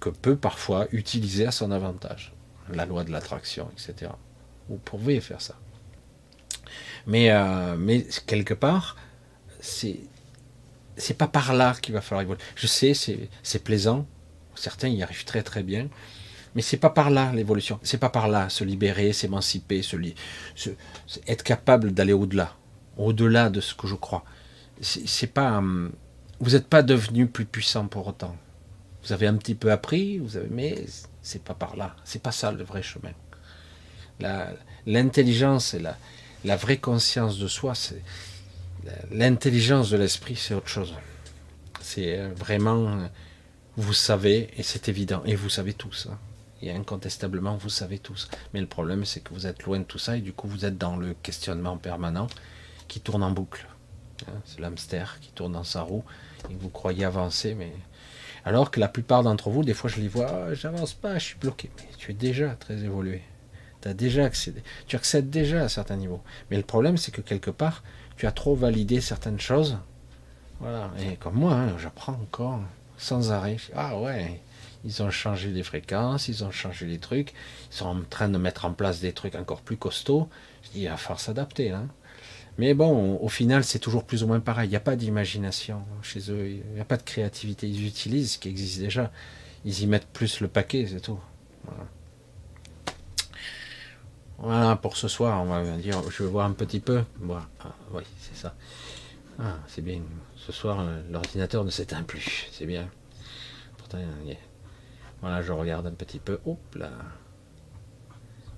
[0.00, 2.32] que peut parfois utiliser à son avantage.
[2.72, 4.10] La loi de l'attraction, etc.
[4.68, 5.54] Vous pouvez faire ça.
[7.06, 8.96] Mais, euh, mais quelque part,
[9.60, 10.00] c'est
[10.96, 12.40] c'est pas par là qu'il va falloir évoluer.
[12.54, 14.06] Je sais, c'est plaisant.
[14.54, 15.88] Certains y arrivent très très bien.
[16.54, 17.80] Mais c'est pas par là l'évolution.
[17.82, 19.96] C'est pas par là se libérer, s'émanciper, se,
[20.54, 20.70] se,
[21.26, 22.56] être capable d'aller au-delà,
[22.96, 24.24] au-delà de ce que je crois.
[24.80, 25.92] C'est pas, hum,
[26.44, 28.36] vous n'êtes pas devenu plus puissant pour autant.
[29.02, 30.84] Vous avez un petit peu appris, vous avez, mais
[31.22, 31.96] c'est pas par là.
[32.04, 33.12] C'est pas ça le vrai chemin.
[34.86, 35.96] L'intelligence et la,
[36.44, 38.02] la vraie conscience de soi, c'est
[39.10, 40.94] L'intelligence de l'esprit, c'est autre chose.
[41.80, 43.06] C'est euh, vraiment, euh,
[43.76, 46.08] vous savez, et c'est évident, et vous savez tous.
[46.10, 46.18] Hein.
[46.62, 48.28] Et incontestablement, vous savez tous.
[48.52, 50.64] Mais le problème, c'est que vous êtes loin de tout ça, et du coup, vous
[50.64, 52.26] êtes dans le questionnement permanent
[52.88, 53.66] qui tourne en boucle.
[54.28, 54.32] Hein.
[54.44, 56.04] C'est l'hamster qui tourne dans sa roue,
[56.50, 57.72] vous croyez avancer, mais.
[58.46, 61.24] Alors que la plupart d'entre vous, des fois, je les vois, ah, j'avance pas, je
[61.24, 61.70] suis bloqué.
[61.78, 63.22] Mais tu es déjà très évolué.
[63.80, 64.62] Tu déjà accédé.
[64.86, 66.22] Tu accèdes déjà à certains niveaux.
[66.50, 67.82] Mais le problème, c'est que quelque part,
[68.16, 69.78] tu as trop validé certaines choses.
[70.60, 70.90] Voilà.
[70.98, 72.60] Et comme moi, hein, j'apprends encore
[72.96, 73.56] sans arrêt.
[73.74, 74.40] Ah ouais,
[74.84, 77.32] ils ont changé les fréquences, ils ont changé les trucs,
[77.70, 80.28] ils sont en train de mettre en place des trucs encore plus costauds.
[80.62, 81.70] Je dis, il va falloir s'adapter.
[81.70, 81.88] Hein.
[82.58, 84.68] Mais bon, au final, c'est toujours plus ou moins pareil.
[84.68, 87.68] Il n'y a pas d'imagination chez eux, il n'y a pas de créativité.
[87.68, 89.10] Ils utilisent ce qui existe déjà.
[89.64, 91.18] Ils y mettent plus le paquet, c'est tout.
[94.38, 94.76] Voilà.
[94.76, 97.04] Pour ce soir, on va dire, je vais voir un petit peu.
[97.18, 97.46] Voilà.
[97.60, 98.54] Ah, oui, c'est ça.
[99.38, 100.02] Ah, c'est bien.
[100.36, 102.46] Ce soir, l'ordinateur ne s'éteint plus.
[102.52, 102.88] C'est bien.
[103.78, 103.98] Pourtant,
[105.20, 106.38] voilà, je regarde un petit peu.
[106.76, 106.90] Là.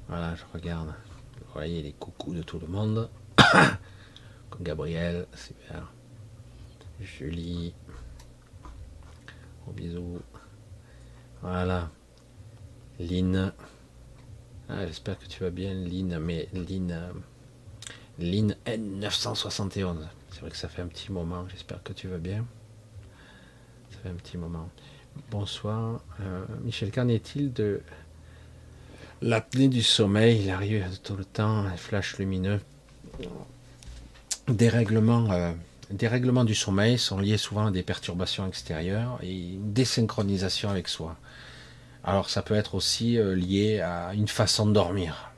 [0.09, 0.89] Voilà, je regarde.
[0.89, 3.09] Vous voyez les coucous de tout le monde.
[4.51, 5.93] Comme Gabriel, super.
[7.01, 7.75] Julie.
[9.63, 10.21] Gros bisous.
[11.43, 11.91] Voilà.
[12.99, 13.53] Lynn.
[14.69, 17.13] Ah, j'espère que tu vas bien, Lynn, mais Lynn, euh,
[18.19, 19.99] Lynn N971.
[20.31, 22.45] C'est vrai que ça fait un petit moment, j'espère que tu vas bien.
[23.91, 24.69] Ça fait un petit moment.
[25.31, 26.01] Bonsoir.
[26.21, 27.81] Euh, Michel, qu'en est-il de
[29.23, 30.43] l'apnée du sommeil?
[30.45, 32.61] Il arrive tout le temps, un flash lumineux.
[34.49, 40.71] Des règlements, euh, du sommeil sont liés souvent à des perturbations extérieures et une désynchronisation
[40.71, 41.17] avec soi.
[42.05, 45.31] Alors ça peut être aussi euh, lié à une façon de dormir.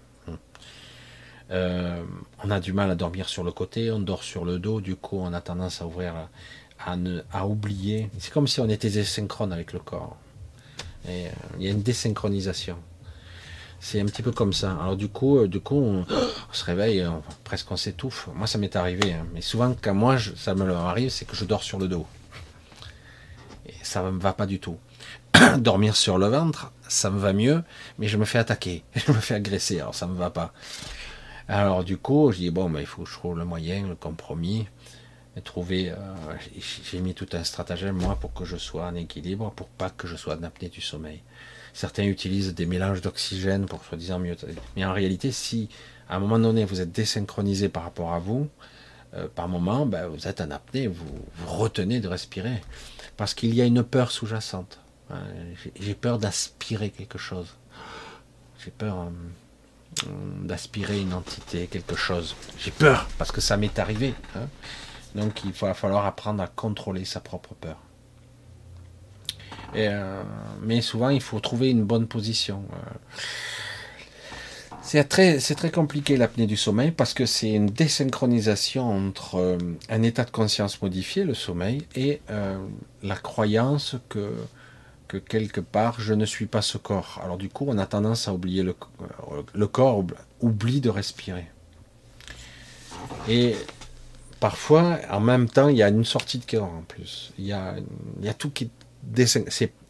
[1.51, 2.03] Euh,
[2.45, 4.97] on a du mal à dormir sur le côté, on dort sur le dos, du
[4.97, 6.15] coup on a tendance à ouvrir,
[6.85, 8.11] à, oublier.
[8.19, 10.17] C'est comme si on était désynchrone avec le corps.
[11.09, 12.77] Euh, il y a une désynchronisation.
[13.81, 14.73] C'est un petit peu comme ça.
[14.81, 16.07] Alors du coup, du coup, on,
[16.53, 17.07] se réveille,
[17.45, 18.29] presque on s'étouffe.
[18.35, 19.27] Moi, ça m'est arrivé, hein.
[19.33, 22.07] mais souvent quand moi ça me arrive, c'est que je dors sur le dos.
[23.67, 24.79] Et ça ne me va pas du tout.
[25.59, 27.63] dormir sur le ventre, ça me va mieux,
[27.99, 30.53] mais je me fais attaquer, je me fais agresser, alors ça me va pas.
[31.49, 33.95] Alors du coup, je dis bon, ben, il faut que je trouve le moyen, le
[33.95, 34.67] compromis,
[35.41, 35.91] trouver.
[35.91, 35.97] Euh,
[36.85, 40.07] j'ai mis tout un stratagème moi pour que je sois en équilibre, pour pas que
[40.07, 41.23] je sois en du sommeil.
[41.73, 44.37] Certains utilisent des mélanges d'oxygène pour soi-disant mieux.
[44.77, 45.69] Mais en réalité, si
[46.09, 48.49] à un moment donné vous êtes désynchronisé par rapport à vous,
[49.15, 52.61] euh, par moment, ben, vous êtes en apnée, vous, vous retenez de respirer.
[53.17, 54.79] Parce qu'il y a une peur sous-jacente.
[55.11, 55.23] Hein,
[55.81, 57.55] j'ai peur d'aspirer quelque chose.
[58.63, 58.99] J'ai peur
[60.07, 60.09] euh,
[60.45, 62.37] d'aspirer une entité, quelque chose.
[62.59, 64.15] J'ai peur parce que ça m'est arrivé.
[64.37, 64.49] Hein.
[65.15, 67.79] Donc il va falloir apprendre à contrôler sa propre peur.
[69.77, 70.23] Euh,
[70.63, 72.65] mais souvent, il faut trouver une bonne position.
[74.89, 79.59] C'est très, c'est très compliqué l'apnée du sommeil parce que c'est une désynchronisation entre euh,
[79.91, 82.57] un état de conscience modifié, le sommeil, et euh,
[83.03, 84.33] la croyance que,
[85.07, 87.21] que quelque part je ne suis pas ce corps.
[87.23, 90.03] Alors du coup, on a tendance à oublier le, euh, le corps
[90.41, 91.49] oublie de respirer.
[93.29, 93.57] Et
[94.41, 97.35] parfois, en même temps, il y a une sortie de cœur en plus.
[97.39, 97.75] Il y a,
[98.21, 98.71] il y a tout qui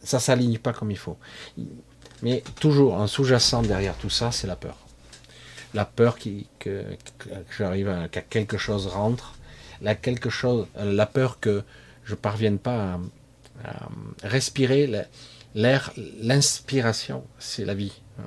[0.01, 1.17] ça s'aligne pas comme il faut.
[2.21, 4.77] Mais toujours en sous-jacent derrière tout ça, c'est la peur
[5.73, 6.17] la peur
[6.59, 6.83] que,
[7.57, 9.35] j'arrive à, que quelque chose rentre,
[9.81, 11.63] la, peur que
[12.03, 12.99] je parvienne pas
[13.63, 13.89] à,
[14.23, 14.89] respirer
[15.55, 15.91] l'air,
[16.21, 18.01] l'inspiration, c'est la vie.
[18.19, 18.23] Euh,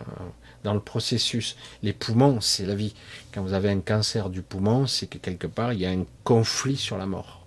[0.65, 2.95] dans le processus, les poumons, c'est la vie.
[3.33, 6.05] Quand vous avez un cancer du poumon, c'est que quelque part, il y a un
[6.23, 7.42] conflit sur la mort.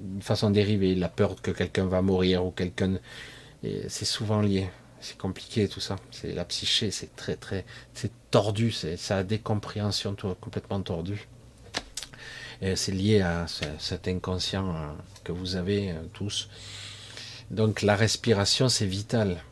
[0.00, 2.98] De façon dérivée, la peur que quelqu'un va mourir ou quelqu'un...
[3.88, 4.68] C'est souvent lié
[5.02, 5.96] c'est compliqué tout ça.
[6.10, 11.28] C'est la psyché, c'est très très, c'est tordu, c'est ça a des compréhensions complètement tordues.
[12.76, 13.46] C'est lié à
[13.78, 14.92] cet inconscient euh,
[15.24, 16.48] que vous avez euh, tous.
[17.50, 19.42] Donc la respiration, c'est vital.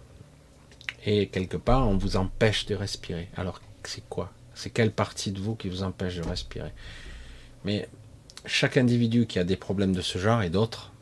[1.05, 3.29] Et quelque part, on vous empêche de respirer.
[3.37, 4.33] Alors c'est quoi?
[4.55, 6.71] C'est quelle partie de vous qui vous empêche de respirer?
[7.65, 7.89] Mais
[8.47, 10.93] chaque individu qui a des problèmes de ce genre et d'autres,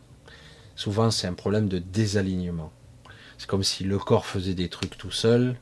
[0.77, 2.73] souvent c'est un problème de désalignement.
[3.39, 5.57] C'est comme si le corps faisait des trucs tout seul,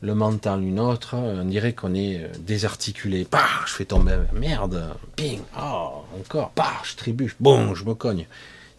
[0.00, 1.14] le mental une autre.
[1.16, 3.26] On dirait qu'on est euh, désarticulé.
[3.30, 8.26] Bah, je fais tomber, merde, ping, oh, encore, bah, je trébuche, bon, je me cogne.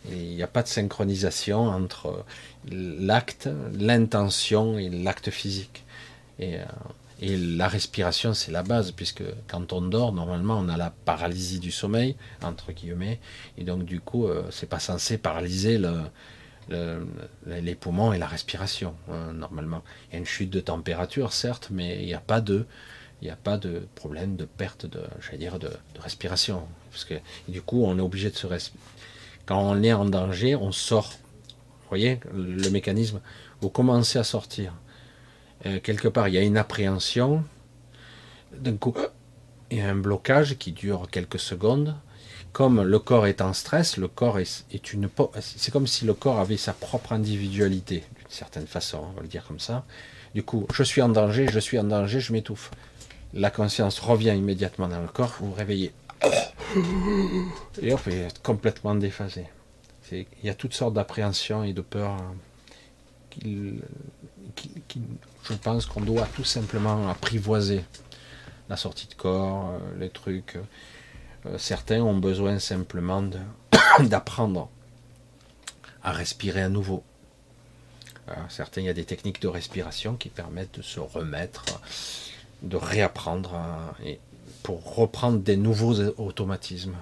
[0.10, 2.24] Il n'y a pas de synchronisation entre
[2.72, 5.84] l'acte, l'intention et l'acte physique.
[6.42, 6.64] Euh,
[7.22, 11.60] et, la respiration, c'est la base, puisque quand on dort, normalement, on a la paralysie
[11.60, 13.20] du sommeil, entre guillemets,
[13.58, 16.02] et donc du coup, euh, c'est pas censé paralyser le,
[17.48, 19.84] les poumons et la respiration, hein, normalement.
[20.10, 22.66] Il y a une chute de température, certes, mais il n'y a pas de,
[23.22, 25.02] il n'y a pas de problème de perte de,
[25.38, 25.70] dire, de,
[26.00, 26.64] respiration.
[26.92, 27.16] Parce que
[27.48, 28.84] du coup, on est obligé de se respirer.
[29.46, 31.12] Quand on est en danger, on sort.
[31.12, 33.20] Vous voyez le mécanisme
[33.62, 34.74] Vous commencez à sortir.
[35.66, 37.44] Euh, quelque part, il y a une appréhension.
[38.58, 38.96] D'un coup,
[39.72, 41.96] il y a un blocage qui dure quelques secondes
[42.52, 45.10] comme le corps est en stress, le corps est, une.
[45.40, 49.28] C'est comme si le corps avait sa propre individualité, d'une certaine façon, on va le
[49.28, 49.86] dire comme ça.
[50.34, 52.72] Du coup, je suis en danger, je suis en danger, je m'étouffe.
[53.34, 55.92] La conscience revient immédiatement dans le corps, vous vous réveillez.
[57.82, 59.46] Et hop, est complètement déphasé.
[60.12, 62.34] Il y a toutes sortes d'appréhensions et de peurs hein,
[63.30, 63.80] qui,
[65.44, 67.84] je pense qu'on doit tout simplement apprivoiser.
[68.70, 70.58] La sortie de corps, euh, les trucs.
[71.46, 73.24] Euh, certains ont besoin simplement
[74.00, 74.70] d'apprendre
[76.04, 77.04] à respirer à nouveau.
[78.30, 81.82] Euh, certains, il y a des techniques de respiration qui permettent de se remettre,
[82.62, 83.58] de réapprendre
[84.06, 84.20] et
[84.62, 86.96] pour reprendre des nouveaux automatismes,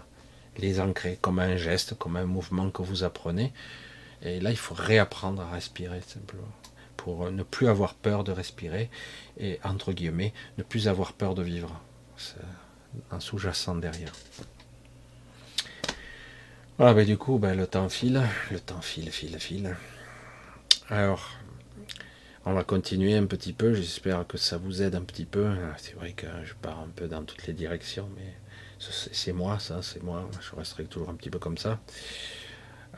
[0.58, 3.52] les ancrer comme un geste, comme un mouvement que vous apprenez.
[4.22, 6.48] Et là, il faut réapprendre à respirer simplement
[7.08, 8.90] pour ne plus avoir peur de respirer
[9.40, 11.82] et entre guillemets ne plus avoir peur de vivre
[13.12, 14.12] en sous-jacent derrière.
[16.78, 19.78] Voilà, ben du coup, ben, le temps file, le temps file, file, file.
[20.90, 21.32] Alors,
[22.44, 25.48] on va continuer un petit peu, j'espère que ça vous aide un petit peu.
[25.78, 28.34] C'est vrai que je pars un peu dans toutes les directions, mais
[28.80, 31.80] c'est moi, ça, c'est moi, je resterai toujours un petit peu comme ça.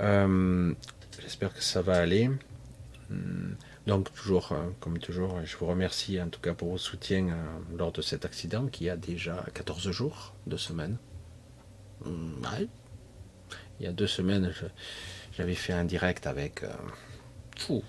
[0.02, 0.74] Euh,
[1.22, 2.32] j'espère que ça va aller.
[3.88, 7.78] Donc toujours, euh, comme toujours, je vous remercie en tout cas pour vos soutiens euh,
[7.78, 10.98] lors de cet accident qui a déjà 14 jours, deux semaines.
[12.06, 12.44] Hmm,
[13.80, 14.54] Il y a deux semaines,
[15.36, 16.64] j'avais fait un direct avec...
[16.64, 17.80] Euh,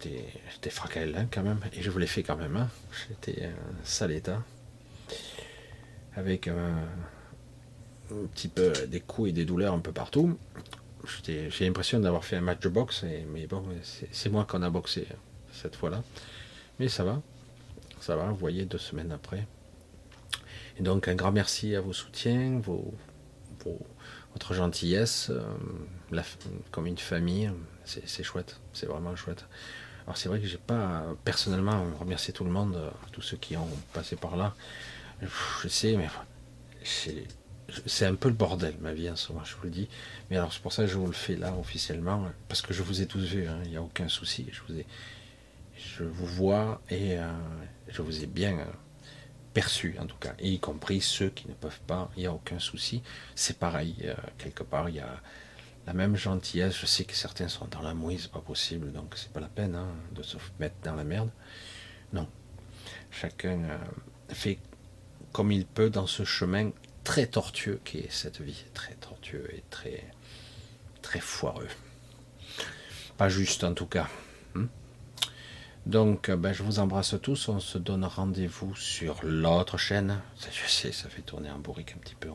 [0.00, 2.56] j'étais fracassé hein, quand même, et je vous l'ai fait quand même.
[2.56, 2.68] Hein.
[3.08, 4.42] J'étais un sale état.
[6.16, 6.86] Avec un
[8.34, 10.38] petit peu des coups et des douleurs un peu partout
[11.28, 13.64] j'ai l'impression d'avoir fait un match de boxe, mais bon,
[14.10, 15.06] c'est moi qu'on a boxé
[15.52, 16.02] cette fois-là.
[16.78, 17.22] Mais ça va,
[18.00, 19.46] ça va, vous voyez, deux semaines après.
[20.78, 22.94] Et donc un grand merci à vos soutiens, vos,
[24.32, 26.22] votre gentillesse, euh,
[26.70, 27.50] comme une famille,
[27.84, 29.46] c'est chouette, c'est vraiment chouette.
[30.04, 32.78] Alors c'est vrai que j'ai pas personnellement remercié tout le monde,
[33.12, 34.54] tous ceux qui ont passé par là.
[35.22, 36.08] Je sais, mais
[37.86, 39.88] c'est un peu le bordel ma vie en ce moment, je vous le dis.
[40.30, 42.82] Mais alors c'est pour ça que je vous le fais là officiellement, parce que je
[42.82, 44.46] vous ai tous vus, hein, il n'y a aucun souci.
[44.52, 44.86] Je vous, ai,
[45.76, 47.32] je vous vois et euh,
[47.88, 48.64] je vous ai bien euh,
[49.52, 52.58] perçu en tout cas, y compris ceux qui ne peuvent pas, il n'y a aucun
[52.58, 53.02] souci.
[53.34, 55.20] C'est pareil, euh, quelque part, il y a
[55.86, 56.78] la même gentillesse.
[56.78, 59.74] Je sais que certains sont dans la mouise, pas possible, donc c'est pas la peine
[59.74, 61.30] hein, de se mettre dans la merde.
[62.12, 62.28] Non,
[63.10, 63.58] chacun
[64.28, 64.58] fait
[65.32, 66.70] comme il peut dans ce chemin
[67.04, 70.04] très tortueux qui est cette vie, très tortueux et très,
[71.02, 71.68] très foireux.
[73.16, 74.08] Pas juste en tout cas.
[74.54, 74.66] Hmm.
[75.86, 77.48] Donc, ben, je vous embrasse tous.
[77.48, 80.20] On se donne rendez-vous sur l'autre chaîne.
[80.50, 82.30] Je sais, ça fait tourner en bourrique un petit peu.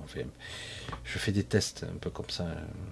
[1.04, 2.46] Je fais des tests un peu comme ça.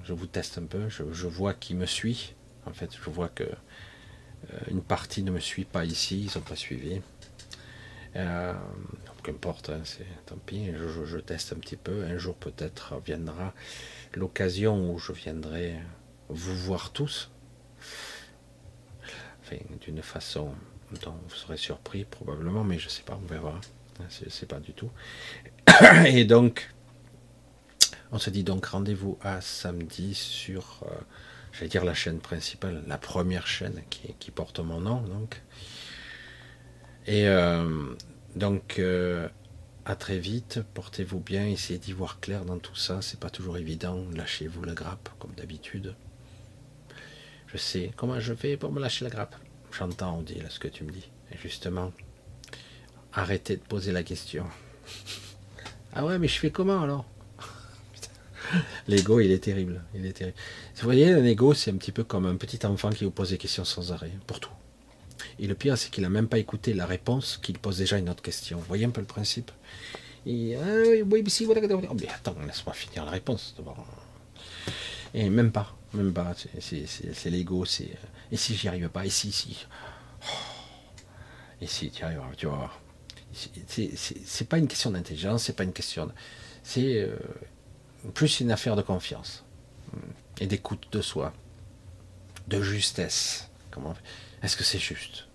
[0.04, 0.90] Je vous teste un peu.
[0.90, 2.34] Je, vois qui me suit.
[2.66, 6.24] En fait, je vois que euh, une partie ne me suit pas ici.
[6.24, 7.02] Ils n'ont pas suivi.
[8.16, 8.54] Euh,
[9.28, 12.06] qu'importe, hein, c'est tant pis, je, teste un petit peu.
[12.06, 13.54] Un jour peut-être viendra
[14.14, 15.76] l'occasion où je viendrai
[16.30, 17.30] vous voir tous.
[19.82, 20.54] D'une façon
[21.04, 23.60] dont vous serez surpris probablement, mais je sais pas, on verra.
[24.10, 24.92] C'est pas du tout.
[26.06, 26.74] Et donc,
[28.12, 30.96] on se dit donc rendez-vous à samedi sur, euh,
[31.52, 35.42] j'allais dire la chaîne principale, la première chaîne qui, qui porte mon nom, donc.
[37.08, 37.96] Et euh,
[38.38, 39.28] donc, euh,
[39.86, 43.58] à très vite, portez-vous bien, essayez d'y voir clair dans tout ça, c'est pas toujours
[43.58, 45.96] évident, lâchez-vous la grappe, comme d'habitude.
[47.48, 49.36] Je sais comment je fais pour me lâcher la grappe.
[49.72, 51.10] J'entends, on dit là ce que tu me dis.
[51.32, 51.94] Et justement,
[53.14, 54.46] arrêtez de poser la question.
[55.94, 57.06] ah ouais, mais je fais comment alors?
[58.88, 59.84] L'ego, il est terrible.
[59.96, 60.38] Il est terrible.
[60.76, 63.30] Vous voyez, un ego, c'est un petit peu comme un petit enfant qui vous pose
[63.30, 64.52] des questions sans arrêt, pour tout.
[65.40, 68.10] Et le pire, c'est qu'il n'a même pas écouté la réponse, qu'il pose déjà une
[68.10, 68.58] autre question.
[68.58, 69.52] Vous voyez un peu le principe?
[70.26, 71.62] Et, ah oui, mais si, voilà.
[71.62, 73.56] Mais attends, laisse-moi finir la réponse
[75.14, 76.34] Et même pas, même pas.
[76.60, 77.64] C'est l'ego.
[77.64, 77.84] Euh,
[78.32, 79.66] et si j'y arrive pas Et si, si.
[80.24, 80.58] Oh.
[81.62, 82.82] Et si tu arriveras, tu vas voir.
[83.34, 86.12] C'est pas une question d'intelligence, c'est pas une question.
[86.64, 87.18] C'est euh,
[88.14, 89.44] plus une affaire de confiance
[90.40, 91.34] et d'écoute de soi,
[92.48, 93.50] de justesse.
[93.72, 93.96] Comment
[94.42, 95.27] est-ce que c'est juste?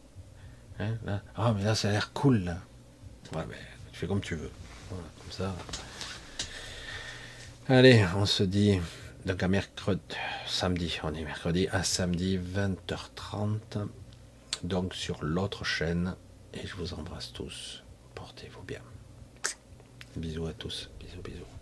[0.79, 2.57] Hein, Ah, mais là, ça a l'air cool.
[3.35, 3.57] Ouais, mais
[3.93, 4.51] tu fais comme tu veux.
[4.91, 5.55] Voilà, comme ça.
[7.69, 8.81] Allez, on se dit
[9.25, 10.01] donc à mercredi,
[10.47, 13.87] samedi, on est mercredi, à samedi 20h30,
[14.65, 16.17] donc sur l'autre chaîne,
[16.53, 17.85] et je vous embrasse tous.
[18.17, 18.81] Portez-vous bien.
[20.17, 21.62] Bisous à tous, bisous, bisous.